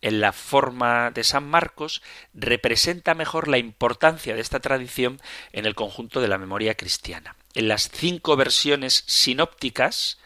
en 0.00 0.20
la 0.20 0.32
forma 0.32 1.12
de 1.12 1.22
San 1.22 1.44
Marcos, 1.48 2.02
representa 2.34 3.14
mejor 3.14 3.46
la 3.46 3.58
importancia 3.58 4.34
de 4.34 4.40
esta 4.40 4.58
tradición 4.58 5.20
en 5.52 5.64
el 5.64 5.76
conjunto 5.76 6.20
de 6.20 6.26
la 6.26 6.38
memoria 6.38 6.74
cristiana 6.74 7.36
en 7.54 7.68
las 7.68 7.90
cinco 7.90 8.36
versiones 8.36 9.04
sinópticas 9.06 10.18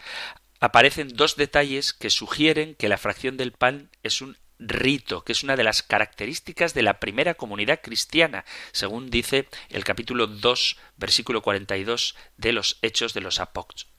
aparecen 0.60 1.08
dos 1.08 1.36
detalles 1.36 1.92
que 1.92 2.10
sugieren 2.10 2.74
que 2.74 2.88
la 2.88 2.98
fracción 2.98 3.36
del 3.36 3.52
pan 3.52 3.90
es 4.02 4.20
un 4.20 4.36
rito, 4.58 5.22
que 5.22 5.32
es 5.32 5.42
una 5.42 5.56
de 5.56 5.64
las 5.64 5.82
características 5.82 6.72
de 6.72 6.82
la 6.82 6.98
primera 6.98 7.34
comunidad 7.34 7.80
cristiana, 7.82 8.44
según 8.72 9.10
dice 9.10 9.48
el 9.68 9.84
capítulo 9.84 10.26
2, 10.26 10.76
versículo 10.96 11.42
42 11.42 12.16
de 12.38 12.52
los 12.52 12.78
Hechos 12.82 13.12
de 13.12 13.20
los 13.20 13.40
Apóstoles 13.40 13.95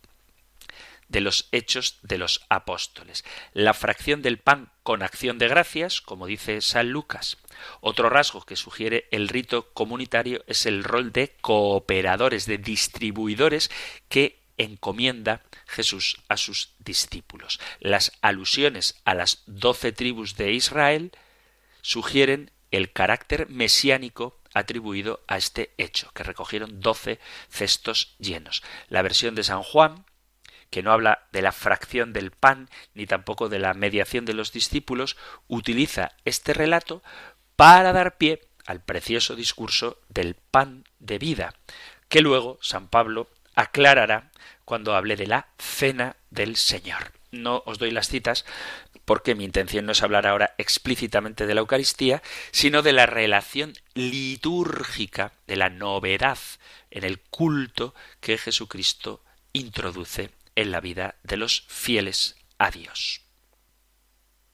de 1.10 1.22
los 1.22 1.48
hechos 1.52 2.00
de 2.02 2.18
los 2.18 2.42
apóstoles. 2.50 3.24
La 3.54 3.74
fracción 3.74 4.22
del 4.22 4.38
pan 4.40 4.72
con 4.84 5.04
acción 5.04 5.38
de 5.38 5.48
gracias, 5.48 6.02
como 6.02 6.28
dice 6.28 6.62
San 6.62 6.90
Lucas. 6.90 7.38
Otro 7.82 8.10
rasgo 8.10 8.42
que 8.42 8.56
sugiere 8.56 9.08
el 9.12 9.30
rito 9.30 9.72
comunitario 9.74 10.44
es 10.48 10.66
el 10.66 10.84
rol 10.84 11.12
de 11.12 11.36
cooperadores, 11.42 12.46
de 12.46 12.58
distribuidores 12.58 13.72
que 14.10 14.40
encomienda 14.58 15.44
Jesús 15.68 16.18
a 16.30 16.38
sus 16.38 16.74
discípulos. 16.80 17.60
Las 17.80 18.12
alusiones 18.22 19.00
a 19.06 19.14
las 19.14 19.44
doce 19.46 19.92
tribus 19.92 20.36
de 20.36 20.54
Israel 20.54 21.12
sugieren 21.82 22.52
el 22.72 22.92
carácter 22.92 23.50
mesiánico 23.50 24.42
atribuido 24.54 25.24
a 25.28 25.38
este 25.38 25.74
hecho, 25.78 26.12
que 26.14 26.24
recogieron 26.24 26.82
doce 26.82 27.20
cestos 27.50 28.16
llenos. 28.18 28.64
La 28.90 29.02
versión 29.04 29.36
de 29.36 29.44
San 29.44 29.62
Juan 29.62 30.06
que 30.70 30.84
no 30.84 30.92
habla 30.92 31.28
de 31.32 31.42
la 31.42 31.52
fracción 31.52 32.14
del 32.14 32.32
pan 32.32 32.70
ni 32.94 33.06
tampoco 33.06 33.50
de 33.50 33.60
la 33.60 33.74
mediación 33.74 34.26
de 34.26 34.34
los 34.34 34.52
discípulos, 34.52 35.18
utiliza 35.48 36.12
este 36.26 36.54
relato 36.54 37.02
para 37.56 37.94
dar 37.94 38.18
pie 38.18 38.42
al 38.66 38.82
precioso 38.82 39.36
discurso 39.36 40.00
del 40.10 40.36
pan 40.36 40.84
de 41.00 41.18
vida, 41.18 41.54
que 42.10 42.22
luego 42.22 42.60
San 42.62 42.88
Pablo 42.88 43.30
aclarará 43.56 44.32
cuando 44.66 44.96
hable 44.96 45.16
de 45.16 45.28
la 45.28 45.48
cena 45.58 46.18
del 46.30 46.58
Señor. 46.58 47.14
No 47.32 47.64
os 47.66 47.80
doy 47.80 47.92
las 47.92 48.10
citas 48.10 48.46
porque 49.06 49.36
mi 49.36 49.46
intención 49.46 49.86
no 49.86 49.94
es 49.94 50.04
hablar 50.04 50.28
ahora 50.28 50.54
explícitamente 50.58 51.48
de 51.48 51.56
la 51.56 51.62
Eucaristía, 51.62 52.22
sino 52.52 52.82
de 52.82 52.92
la 52.92 53.06
relación 53.06 53.74
litúrgica, 53.94 55.32
de 55.48 55.56
la 55.56 55.70
novedad 55.70 56.38
en 56.92 57.06
el 57.06 57.20
culto 57.22 57.96
que 58.20 58.38
Jesucristo 58.38 59.24
introduce 59.54 60.30
en 60.58 60.72
la 60.72 60.82
vida 60.82 61.16
de 61.24 61.38
los 61.38 61.64
fieles 61.68 62.36
a 62.58 62.72
Dios. 62.72 63.22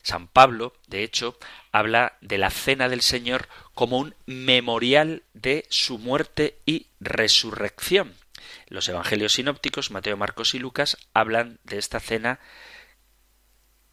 San 0.02 0.28
Pablo, 0.28 0.74
de 0.86 1.02
hecho, 1.02 1.38
habla 1.72 2.18
de 2.20 2.36
la 2.36 2.50
cena 2.50 2.90
del 2.90 3.00
Señor 3.00 3.48
como 3.72 3.98
un 3.98 4.14
memorial 4.26 5.22
de 5.32 5.64
su 5.70 5.98
muerte 5.98 6.60
y 6.66 6.88
resurrección. 7.00 8.14
Los 8.68 8.86
evangelios 8.90 9.32
sinópticos, 9.32 9.90
Mateo, 9.90 10.18
Marcos 10.18 10.54
y 10.54 10.58
Lucas, 10.58 10.98
hablan 11.14 11.58
de 11.64 11.78
esta 11.78 12.00
cena 12.00 12.38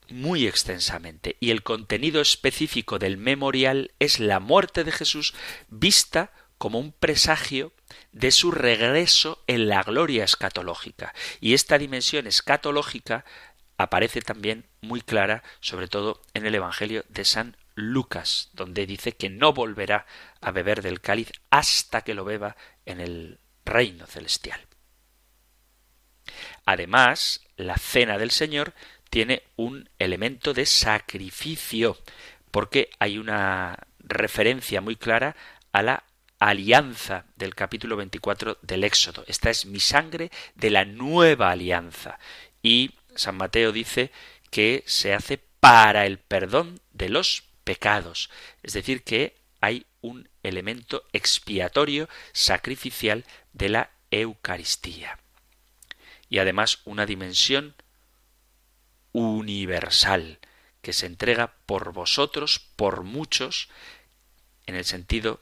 muy 0.09 0.47
extensamente 0.47 1.37
y 1.39 1.51
el 1.51 1.63
contenido 1.63 2.19
específico 2.19 2.99
del 2.99 3.15
memorial 3.15 3.93
es 3.99 4.19
la 4.19 4.41
muerte 4.41 4.83
de 4.83 4.91
Jesús 4.91 5.33
vista 5.69 6.33
como 6.61 6.77
un 6.77 6.91
presagio 6.91 7.73
de 8.11 8.29
su 8.29 8.51
regreso 8.51 9.43
en 9.47 9.67
la 9.67 9.81
gloria 9.81 10.23
escatológica. 10.23 11.11
Y 11.39 11.55
esta 11.55 11.79
dimensión 11.79 12.27
escatológica 12.27 13.25
aparece 13.77 14.21
también 14.21 14.67
muy 14.79 15.01
clara, 15.01 15.41
sobre 15.59 15.87
todo 15.87 16.21
en 16.35 16.45
el 16.45 16.53
Evangelio 16.53 17.03
de 17.09 17.25
San 17.25 17.57
Lucas, 17.73 18.51
donde 18.53 18.85
dice 18.85 19.13
que 19.13 19.31
no 19.31 19.53
volverá 19.53 20.05
a 20.39 20.51
beber 20.51 20.83
del 20.83 21.01
cáliz 21.01 21.31
hasta 21.49 22.03
que 22.03 22.13
lo 22.13 22.25
beba 22.25 22.55
en 22.85 23.01
el 23.01 23.39
reino 23.65 24.05
celestial. 24.05 24.61
Además, 26.65 27.41
la 27.57 27.77
cena 27.77 28.19
del 28.19 28.29
Señor 28.29 28.75
tiene 29.09 29.41
un 29.55 29.89
elemento 29.97 30.53
de 30.53 30.67
sacrificio, 30.67 31.97
porque 32.51 32.91
hay 32.99 33.17
una 33.17 33.79
referencia 33.97 34.79
muy 34.79 34.95
clara 34.95 35.35
a 35.71 35.81
la 35.81 36.03
alianza 36.41 37.25
del 37.35 37.53
capítulo 37.53 37.95
24 37.97 38.57
del 38.63 38.83
Éxodo. 38.83 39.23
Esta 39.27 39.51
es 39.51 39.67
mi 39.67 39.79
sangre 39.79 40.31
de 40.55 40.71
la 40.71 40.85
nueva 40.85 41.51
alianza. 41.51 42.17
Y 42.63 42.95
San 43.15 43.37
Mateo 43.37 43.71
dice 43.71 44.11
que 44.49 44.83
se 44.87 45.13
hace 45.13 45.37
para 45.59 46.07
el 46.07 46.17
perdón 46.17 46.81
de 46.93 47.09
los 47.09 47.43
pecados. 47.63 48.31
Es 48.63 48.73
decir, 48.73 49.03
que 49.03 49.37
hay 49.61 49.85
un 50.01 50.29
elemento 50.41 51.03
expiatorio, 51.13 52.09
sacrificial 52.33 53.23
de 53.53 53.69
la 53.69 53.91
Eucaristía. 54.09 55.19
Y 56.27 56.39
además 56.39 56.79
una 56.85 57.05
dimensión 57.05 57.75
universal, 59.11 60.39
que 60.81 60.93
se 60.93 61.05
entrega 61.05 61.53
por 61.67 61.93
vosotros, 61.93 62.59
por 62.75 63.03
muchos, 63.03 63.69
en 64.65 64.73
el 64.73 64.85
sentido 64.85 65.39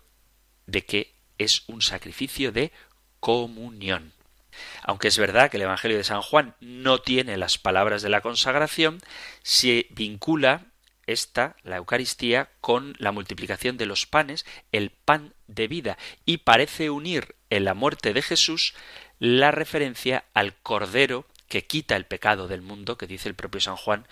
de 0.70 0.86
que 0.86 1.14
es 1.38 1.64
un 1.68 1.82
sacrificio 1.82 2.52
de 2.52 2.72
comunión. 3.20 4.14
Aunque 4.84 5.08
es 5.08 5.18
verdad 5.18 5.50
que 5.50 5.58
el 5.58 5.64
Evangelio 5.64 5.98
de 5.98 6.04
San 6.04 6.22
Juan 6.22 6.56
no 6.60 7.00
tiene 7.00 7.38
las 7.38 7.58
palabras 7.58 8.02
de 8.02 8.10
la 8.10 8.22
consagración, 8.22 9.00
se 9.42 9.88
vincula 9.92 10.66
esta, 11.08 11.56
la 11.64 11.78
Eucaristía, 11.78 12.50
con 12.62 12.96
la 13.00 13.12
multiplicación 13.12 13.78
de 13.78 13.86
los 13.86 14.06
panes, 14.06 14.46
el 14.72 14.92
pan 14.92 15.34
de 15.48 15.68
vida, 15.68 15.98
y 16.26 16.38
parece 16.38 16.90
unir 16.90 17.36
en 17.50 17.66
la 17.66 17.74
muerte 17.74 18.14
de 18.14 18.22
Jesús 18.22 18.76
la 19.18 19.52
referencia 19.52 20.26
al 20.34 20.56
Cordero 20.56 21.26
que 21.48 21.66
quita 21.66 21.96
el 21.96 22.06
pecado 22.06 22.48
del 22.48 22.62
mundo, 22.62 22.98
que 22.98 23.08
dice 23.08 23.28
el 23.28 23.36
propio 23.36 23.60
San 23.60 23.76
Juan 23.76 24.08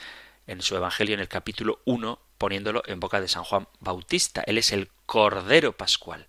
en 0.47 0.61
su 0.61 0.75
Evangelio 0.75 1.13
en 1.13 1.19
el 1.19 1.27
capítulo 1.27 1.81
1, 1.85 2.19
poniéndolo 2.37 2.81
en 2.87 2.99
boca 2.99 3.21
de 3.21 3.27
San 3.27 3.43
Juan 3.43 3.67
Bautista. 3.79 4.43
Él 4.47 4.57
es 4.57 4.71
el 4.71 4.89
Cordero 5.05 5.73
Pascual 5.73 6.25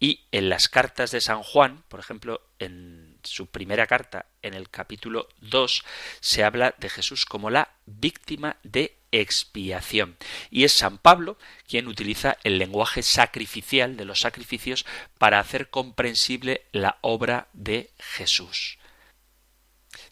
Y 0.00 0.26
en 0.32 0.48
las 0.48 0.68
cartas 0.68 1.10
de 1.12 1.20
San 1.20 1.42
Juan, 1.42 1.84
por 1.88 2.00
ejemplo, 2.00 2.42
en 2.58 3.18
su 3.22 3.46
primera 3.46 3.86
carta, 3.86 4.26
en 4.42 4.54
el 4.54 4.68
capítulo 4.68 5.28
2, 5.40 5.84
se 6.20 6.44
habla 6.44 6.74
de 6.78 6.90
Jesús 6.90 7.24
como 7.24 7.50
la 7.50 7.70
víctima 7.86 8.56
de 8.62 8.98
expiación. 9.12 10.16
Y 10.50 10.64
es 10.64 10.72
San 10.72 10.98
Pablo 10.98 11.38
quien 11.68 11.86
utiliza 11.86 12.36
el 12.42 12.58
lenguaje 12.58 13.02
sacrificial 13.02 13.96
de 13.96 14.04
los 14.04 14.20
sacrificios 14.20 14.84
para 15.18 15.38
hacer 15.38 15.70
comprensible 15.70 16.66
la 16.72 16.98
obra 17.00 17.48
de 17.52 17.90
Jesús. 17.98 18.78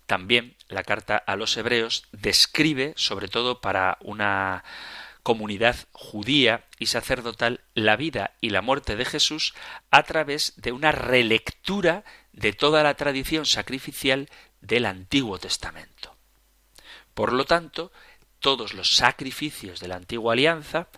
También 0.06 0.56
la 0.68 0.84
carta 0.84 1.16
a 1.16 1.36
los 1.36 1.56
hebreos 1.56 2.04
describe, 2.12 2.92
sobre 2.96 3.28
todo 3.28 3.60
para 3.60 3.98
una 4.00 4.62
comunidad 5.22 5.76
judía 5.92 6.66
y 6.78 6.86
sacerdotal, 6.86 7.60
la 7.74 7.96
vida 7.96 8.34
y 8.40 8.50
la 8.50 8.62
muerte 8.62 8.96
de 8.96 9.04
Jesús 9.04 9.54
a 9.90 10.02
través 10.02 10.54
de 10.56 10.72
una 10.72 10.92
relectura 10.92 12.04
de 12.32 12.52
toda 12.52 12.82
la 12.82 12.94
tradición 12.94 13.46
sacrificial 13.46 14.28
del 14.60 14.86
Antiguo 14.86 15.38
Testamento. 15.38 16.16
Por 17.14 17.32
lo 17.32 17.44
tanto, 17.44 17.92
todos 18.40 18.74
los 18.74 18.96
sacrificios 18.96 19.80
de 19.80 19.88
la 19.88 19.96
antigua 19.96 20.32
alianza 20.32 20.88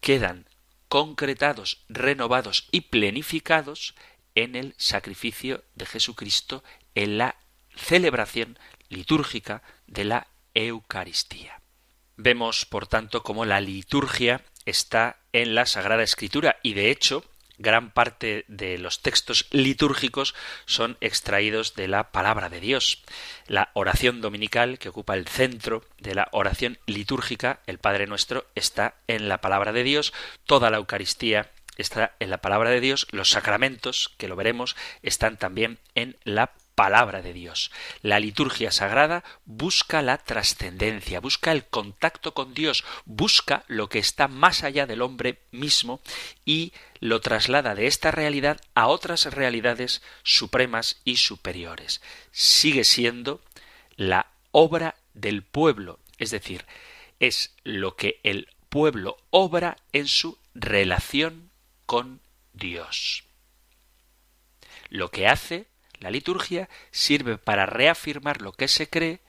quedan 0.00 0.48
concretados, 0.88 1.84
renovados 1.88 2.68
y 2.70 2.82
plenificados 2.82 3.94
en 4.34 4.56
el 4.56 4.74
sacrificio 4.76 5.64
de 5.74 5.86
Jesucristo 5.86 6.62
en 6.94 7.18
la 7.18 7.36
celebración 7.74 8.58
litúrgica 8.88 9.62
de 9.86 10.04
la 10.04 10.28
Eucaristía. 10.54 11.61
Vemos, 12.16 12.66
por 12.66 12.86
tanto, 12.86 13.22
cómo 13.22 13.44
la 13.44 13.60
liturgia 13.60 14.42
está 14.64 15.18
en 15.32 15.54
la 15.54 15.66
Sagrada 15.66 16.02
Escritura 16.02 16.56
y, 16.62 16.74
de 16.74 16.90
hecho, 16.90 17.24
gran 17.58 17.90
parte 17.90 18.44
de 18.48 18.76
los 18.78 19.00
textos 19.00 19.46
litúrgicos 19.50 20.34
son 20.66 20.98
extraídos 21.00 21.74
de 21.74 21.88
la 21.88 22.10
palabra 22.10 22.48
de 22.48 22.60
Dios. 22.60 23.02
La 23.46 23.70
oración 23.74 24.20
dominical, 24.20 24.78
que 24.78 24.88
ocupa 24.88 25.14
el 25.14 25.28
centro 25.28 25.84
de 25.98 26.14
la 26.14 26.28
oración 26.32 26.78
litúrgica, 26.86 27.60
el 27.66 27.78
Padre 27.78 28.06
Nuestro, 28.06 28.46
está 28.54 28.94
en 29.06 29.28
la 29.28 29.40
palabra 29.40 29.72
de 29.72 29.84
Dios. 29.84 30.12
Toda 30.44 30.70
la 30.70 30.78
Eucaristía 30.78 31.50
está 31.76 32.14
en 32.20 32.30
la 32.30 32.38
palabra 32.38 32.70
de 32.70 32.80
Dios. 32.80 33.06
Los 33.10 33.30
sacramentos, 33.30 34.12
que 34.18 34.28
lo 34.28 34.36
veremos, 34.36 34.76
están 35.02 35.36
también 35.38 35.78
en 35.94 36.16
la 36.24 36.52
palabra 36.74 37.22
de 37.22 37.32
Dios. 37.32 37.70
La 38.02 38.20
liturgia 38.20 38.70
sagrada 38.70 39.24
busca 39.44 40.02
la 40.02 40.18
trascendencia, 40.18 41.20
busca 41.20 41.52
el 41.52 41.66
contacto 41.66 42.34
con 42.34 42.54
Dios, 42.54 42.84
busca 43.04 43.64
lo 43.68 43.88
que 43.88 43.98
está 43.98 44.28
más 44.28 44.64
allá 44.64 44.86
del 44.86 45.02
hombre 45.02 45.40
mismo 45.50 46.00
y 46.44 46.72
lo 47.00 47.20
traslada 47.20 47.74
de 47.74 47.86
esta 47.86 48.10
realidad 48.10 48.60
a 48.74 48.88
otras 48.88 49.26
realidades 49.26 50.02
supremas 50.22 51.00
y 51.04 51.16
superiores. 51.16 52.00
Sigue 52.30 52.84
siendo 52.84 53.40
la 53.96 54.28
obra 54.50 54.96
del 55.14 55.42
pueblo, 55.42 55.98
es 56.18 56.30
decir, 56.30 56.64
es 57.20 57.54
lo 57.64 57.96
que 57.96 58.20
el 58.22 58.48
pueblo 58.68 59.18
obra 59.30 59.76
en 59.92 60.08
su 60.08 60.38
relación 60.54 61.50
con 61.86 62.20
Dios. 62.52 63.24
Lo 64.88 65.10
que 65.10 65.26
hace 65.26 65.66
la 66.02 66.10
liturgia 66.10 66.68
sirve 66.90 67.38
para 67.38 67.66
reafirmar 67.66 68.42
lo 68.42 68.52
que 68.52 68.68
se 68.68 68.88
cree, 68.88 69.20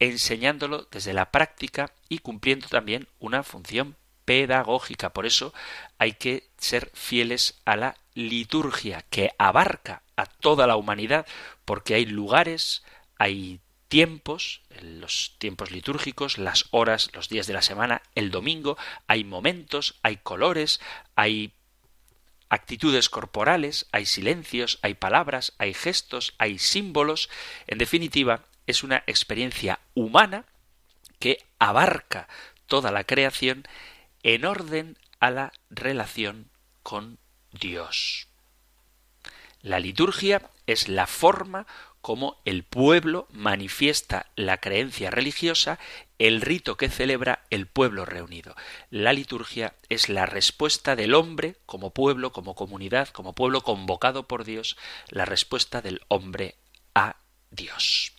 enseñándolo 0.00 0.86
desde 0.90 1.12
la 1.12 1.30
práctica 1.30 1.92
y 2.08 2.18
cumpliendo 2.18 2.68
también 2.68 3.08
una 3.18 3.42
función 3.42 3.96
pedagógica. 4.24 5.10
Por 5.10 5.26
eso 5.26 5.54
hay 5.96 6.12
que 6.12 6.48
ser 6.58 6.90
fieles 6.92 7.60
a 7.64 7.76
la 7.76 7.96
liturgia, 8.14 9.04
que 9.10 9.30
abarca 9.38 10.02
a 10.16 10.26
toda 10.26 10.66
la 10.66 10.76
humanidad, 10.76 11.26
porque 11.64 11.94
hay 11.94 12.04
lugares, 12.04 12.82
hay 13.16 13.60
tiempos, 13.88 14.62
los 14.82 15.36
tiempos 15.38 15.70
litúrgicos, 15.70 16.36
las 16.36 16.66
horas, 16.72 17.10
los 17.14 17.28
días 17.28 17.46
de 17.46 17.54
la 17.54 17.62
semana, 17.62 18.02
el 18.14 18.30
domingo, 18.30 18.76
hay 19.06 19.24
momentos, 19.24 19.94
hay 20.02 20.18
colores, 20.18 20.80
hay 21.16 21.52
actitudes 22.48 23.08
corporales, 23.08 23.86
hay 23.92 24.06
silencios, 24.06 24.78
hay 24.82 24.94
palabras, 24.94 25.54
hay 25.58 25.74
gestos, 25.74 26.34
hay 26.38 26.58
símbolos. 26.58 27.28
En 27.66 27.78
definitiva, 27.78 28.44
es 28.66 28.82
una 28.82 29.02
experiencia 29.06 29.80
humana 29.94 30.44
que 31.18 31.44
abarca 31.58 32.28
toda 32.66 32.90
la 32.90 33.04
creación 33.04 33.66
en 34.22 34.44
orden 34.44 34.98
a 35.20 35.30
la 35.30 35.52
relación 35.70 36.50
con 36.82 37.18
Dios. 37.52 38.28
La 39.62 39.80
liturgia 39.80 40.48
es 40.66 40.88
la 40.88 41.06
forma 41.06 41.66
como 42.00 42.40
el 42.44 42.62
pueblo 42.62 43.26
manifiesta 43.30 44.26
la 44.36 44.58
creencia 44.58 45.10
religiosa, 45.10 45.78
el 46.18 46.40
rito 46.40 46.76
que 46.76 46.88
celebra 46.88 47.44
el 47.50 47.66
pueblo 47.66 48.04
reunido. 48.04 48.54
La 48.90 49.12
liturgia 49.12 49.74
es 49.88 50.08
la 50.08 50.26
respuesta 50.26 50.96
del 50.96 51.14
hombre 51.14 51.56
como 51.66 51.92
pueblo, 51.92 52.32
como 52.32 52.54
comunidad, 52.54 53.08
como 53.08 53.34
pueblo 53.34 53.62
convocado 53.62 54.26
por 54.26 54.44
Dios, 54.44 54.76
la 55.08 55.24
respuesta 55.24 55.80
del 55.80 56.00
hombre 56.08 56.56
a 56.94 57.16
Dios. 57.50 58.12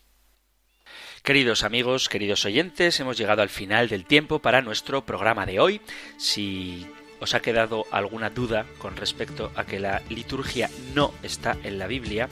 Queridos 1.24 1.64
amigos, 1.64 2.08
queridos 2.08 2.46
oyentes, 2.46 3.00
hemos 3.00 3.18
llegado 3.18 3.42
al 3.42 3.50
final 3.50 3.90
del 3.90 4.06
tiempo 4.06 4.40
para 4.40 4.62
nuestro 4.62 5.06
programa 5.06 5.46
de 5.46 5.60
hoy. 5.60 5.82
Si 6.18 6.88
os 7.20 7.34
ha 7.34 7.42
quedado 7.42 7.86
alguna 7.92 8.30
duda 8.30 8.66
con 8.78 8.96
respecto 8.96 9.52
a 9.56 9.66
que 9.66 9.80
la 9.80 10.02
liturgia 10.10 10.70
no 10.96 11.14
está 11.22 11.58
en 11.64 11.78
la 11.78 11.88
Biblia, 11.88 12.30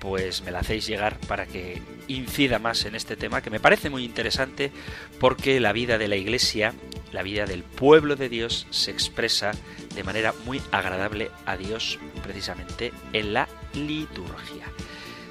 pues 0.00 0.42
me 0.42 0.50
la 0.50 0.60
hacéis 0.60 0.86
llegar 0.86 1.18
para 1.20 1.46
que 1.46 1.82
incida 2.06 2.58
más 2.58 2.84
en 2.84 2.94
este 2.94 3.16
tema 3.16 3.42
que 3.42 3.50
me 3.50 3.60
parece 3.60 3.90
muy 3.90 4.04
interesante 4.04 4.72
porque 5.20 5.60
la 5.60 5.72
vida 5.72 5.98
de 5.98 6.08
la 6.08 6.16
Iglesia, 6.16 6.74
la 7.12 7.22
vida 7.22 7.46
del 7.46 7.62
pueblo 7.62 8.16
de 8.16 8.28
Dios 8.28 8.66
se 8.70 8.90
expresa 8.90 9.52
de 9.94 10.04
manera 10.04 10.34
muy 10.44 10.60
agradable 10.70 11.30
a 11.46 11.56
Dios 11.56 11.98
precisamente 12.22 12.92
en 13.12 13.34
la 13.34 13.48
liturgia. 13.74 14.66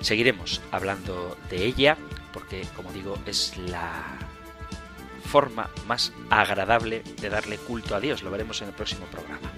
Seguiremos 0.01 0.61
hablando 0.71 1.37
de 1.49 1.65
ella 1.65 1.97
porque, 2.33 2.67
como 2.75 2.91
digo, 2.91 3.17
es 3.25 3.57
la 3.57 4.17
forma 5.27 5.69
más 5.87 6.13
agradable 6.29 7.03
de 7.19 7.29
darle 7.29 7.57
culto 7.57 7.95
a 7.95 7.99
Dios. 7.99 8.23
Lo 8.23 8.31
veremos 8.31 8.61
en 8.61 8.69
el 8.69 8.73
próximo 8.73 9.05
programa. 9.07 9.51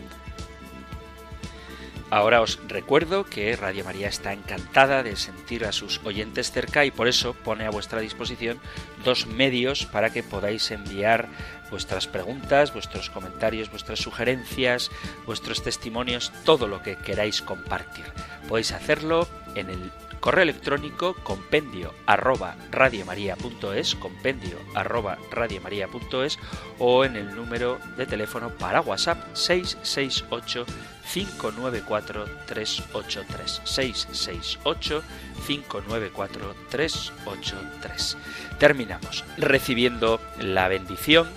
Ahora 2.11 2.41
os 2.41 2.57
recuerdo 2.67 3.23
que 3.23 3.55
Radio 3.55 3.85
María 3.85 4.07
está 4.07 4.33
encantada 4.33 5.03
de 5.03 5.15
sentir 5.15 5.65
a 5.65 5.71
sus 5.71 6.01
oyentes 6.03 6.51
cerca 6.51 6.83
y 6.83 6.89
por 6.89 7.07
eso 7.07 7.35
pone 7.35 7.67
a 7.67 7.69
vuestra 7.69 8.01
disposición 8.01 8.59
dos 9.05 9.27
medios 9.27 9.85
para 9.85 10.09
que 10.09 10.23
podáis 10.23 10.71
enviar 10.71 11.29
vuestras 11.69 12.07
preguntas, 12.07 12.73
vuestros 12.73 13.11
comentarios, 13.11 13.69
vuestras 13.69 13.99
sugerencias, 13.99 14.89
vuestros 15.27 15.61
testimonios, 15.61 16.31
todo 16.45 16.67
lo 16.67 16.81
que 16.81 16.97
queráis 16.97 17.43
compartir. 17.43 18.05
Podéis 18.47 18.71
hacerlo 18.71 19.27
en 19.55 19.69
el 19.69 19.91
correo 20.19 20.43
electrónico 20.43 21.15
compendio 21.23 21.93
arroba 22.05 22.55
radiomaria.es, 22.71 23.95
compendio 23.95 24.57
arroba 24.75 25.17
radiomaria.es 25.31 26.39
o 26.77 27.05
en 27.05 27.15
el 27.15 27.35
número 27.35 27.79
de 27.97 28.05
teléfono 28.05 28.49
para 28.49 28.81
WhatsApp 28.81 29.33
668 29.33 30.65
594 31.11 32.25
383 32.45 33.61
668 33.63 35.03
594 35.47 36.55
383. 36.69 38.17
Terminamos 38.59 39.23
recibiendo 39.37 40.19
la 40.39 40.67
bendición 40.67 41.27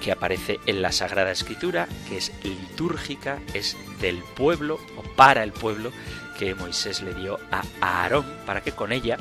que 0.00 0.12
aparece 0.12 0.58
en 0.66 0.82
la 0.82 0.92
Sagrada 0.92 1.30
Escritura, 1.30 1.86
que 2.08 2.16
es 2.16 2.32
litúrgica, 2.42 3.38
es 3.52 3.76
del 4.00 4.18
pueblo 4.34 4.80
o 4.96 5.02
para 5.14 5.44
el 5.44 5.52
pueblo 5.52 5.92
que 6.40 6.54
Moisés 6.54 7.02
le 7.02 7.12
dio 7.12 7.38
a 7.50 7.62
Aarón 7.82 8.24
para 8.46 8.62
que 8.62 8.72
con 8.72 8.92
ella 8.92 9.18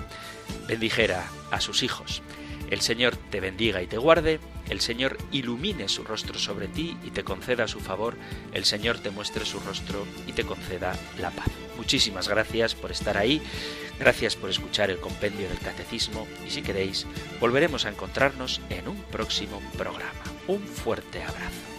bendijera 0.70 1.28
a 1.51 1.59
sus 1.59 1.84
hijos. 1.84 2.22
El 2.70 2.80
Señor 2.80 3.17
te 3.17 3.41
bendiga 3.41 3.82
y 3.82 3.88
te 3.88 3.97
guarde, 3.97 4.39
el 4.70 4.80
Señor 4.80 5.17
ilumine 5.34 5.89
su 5.89 6.05
rostro 6.05 6.39
sobre 6.39 6.70
ti 6.70 6.95
y 7.03 7.09
te 7.09 7.26
conceda 7.26 7.67
su 7.67 7.82
favor, 7.82 8.15
el 8.53 8.63
Señor 8.63 8.99
te 8.99 9.09
muestre 9.09 9.45
su 9.45 9.59
rostro 9.59 10.07
y 10.28 10.32
te 10.32 10.45
conceda 10.45 10.97
la 11.20 11.32
paz. 11.32 11.47
Muchísimas 11.76 12.30
gracias 12.30 12.74
por 12.74 12.89
estar 12.89 13.17
ahí, 13.17 13.41
gracias 13.99 14.38
por 14.38 14.49
escuchar 14.49 14.89
el 14.89 15.01
compendio 15.01 15.49
del 15.49 15.59
catecismo 15.59 16.26
y 16.47 16.51
si 16.51 16.61
queréis, 16.61 17.05
volveremos 17.41 17.86
a 17.86 17.89
encontrarnos 17.89 18.61
en 18.70 18.88
un 18.88 19.01
próximo 19.11 19.61
programa. 19.78 20.24
Un 20.47 20.65
fuerte 20.65 21.22
abrazo. 21.22 21.78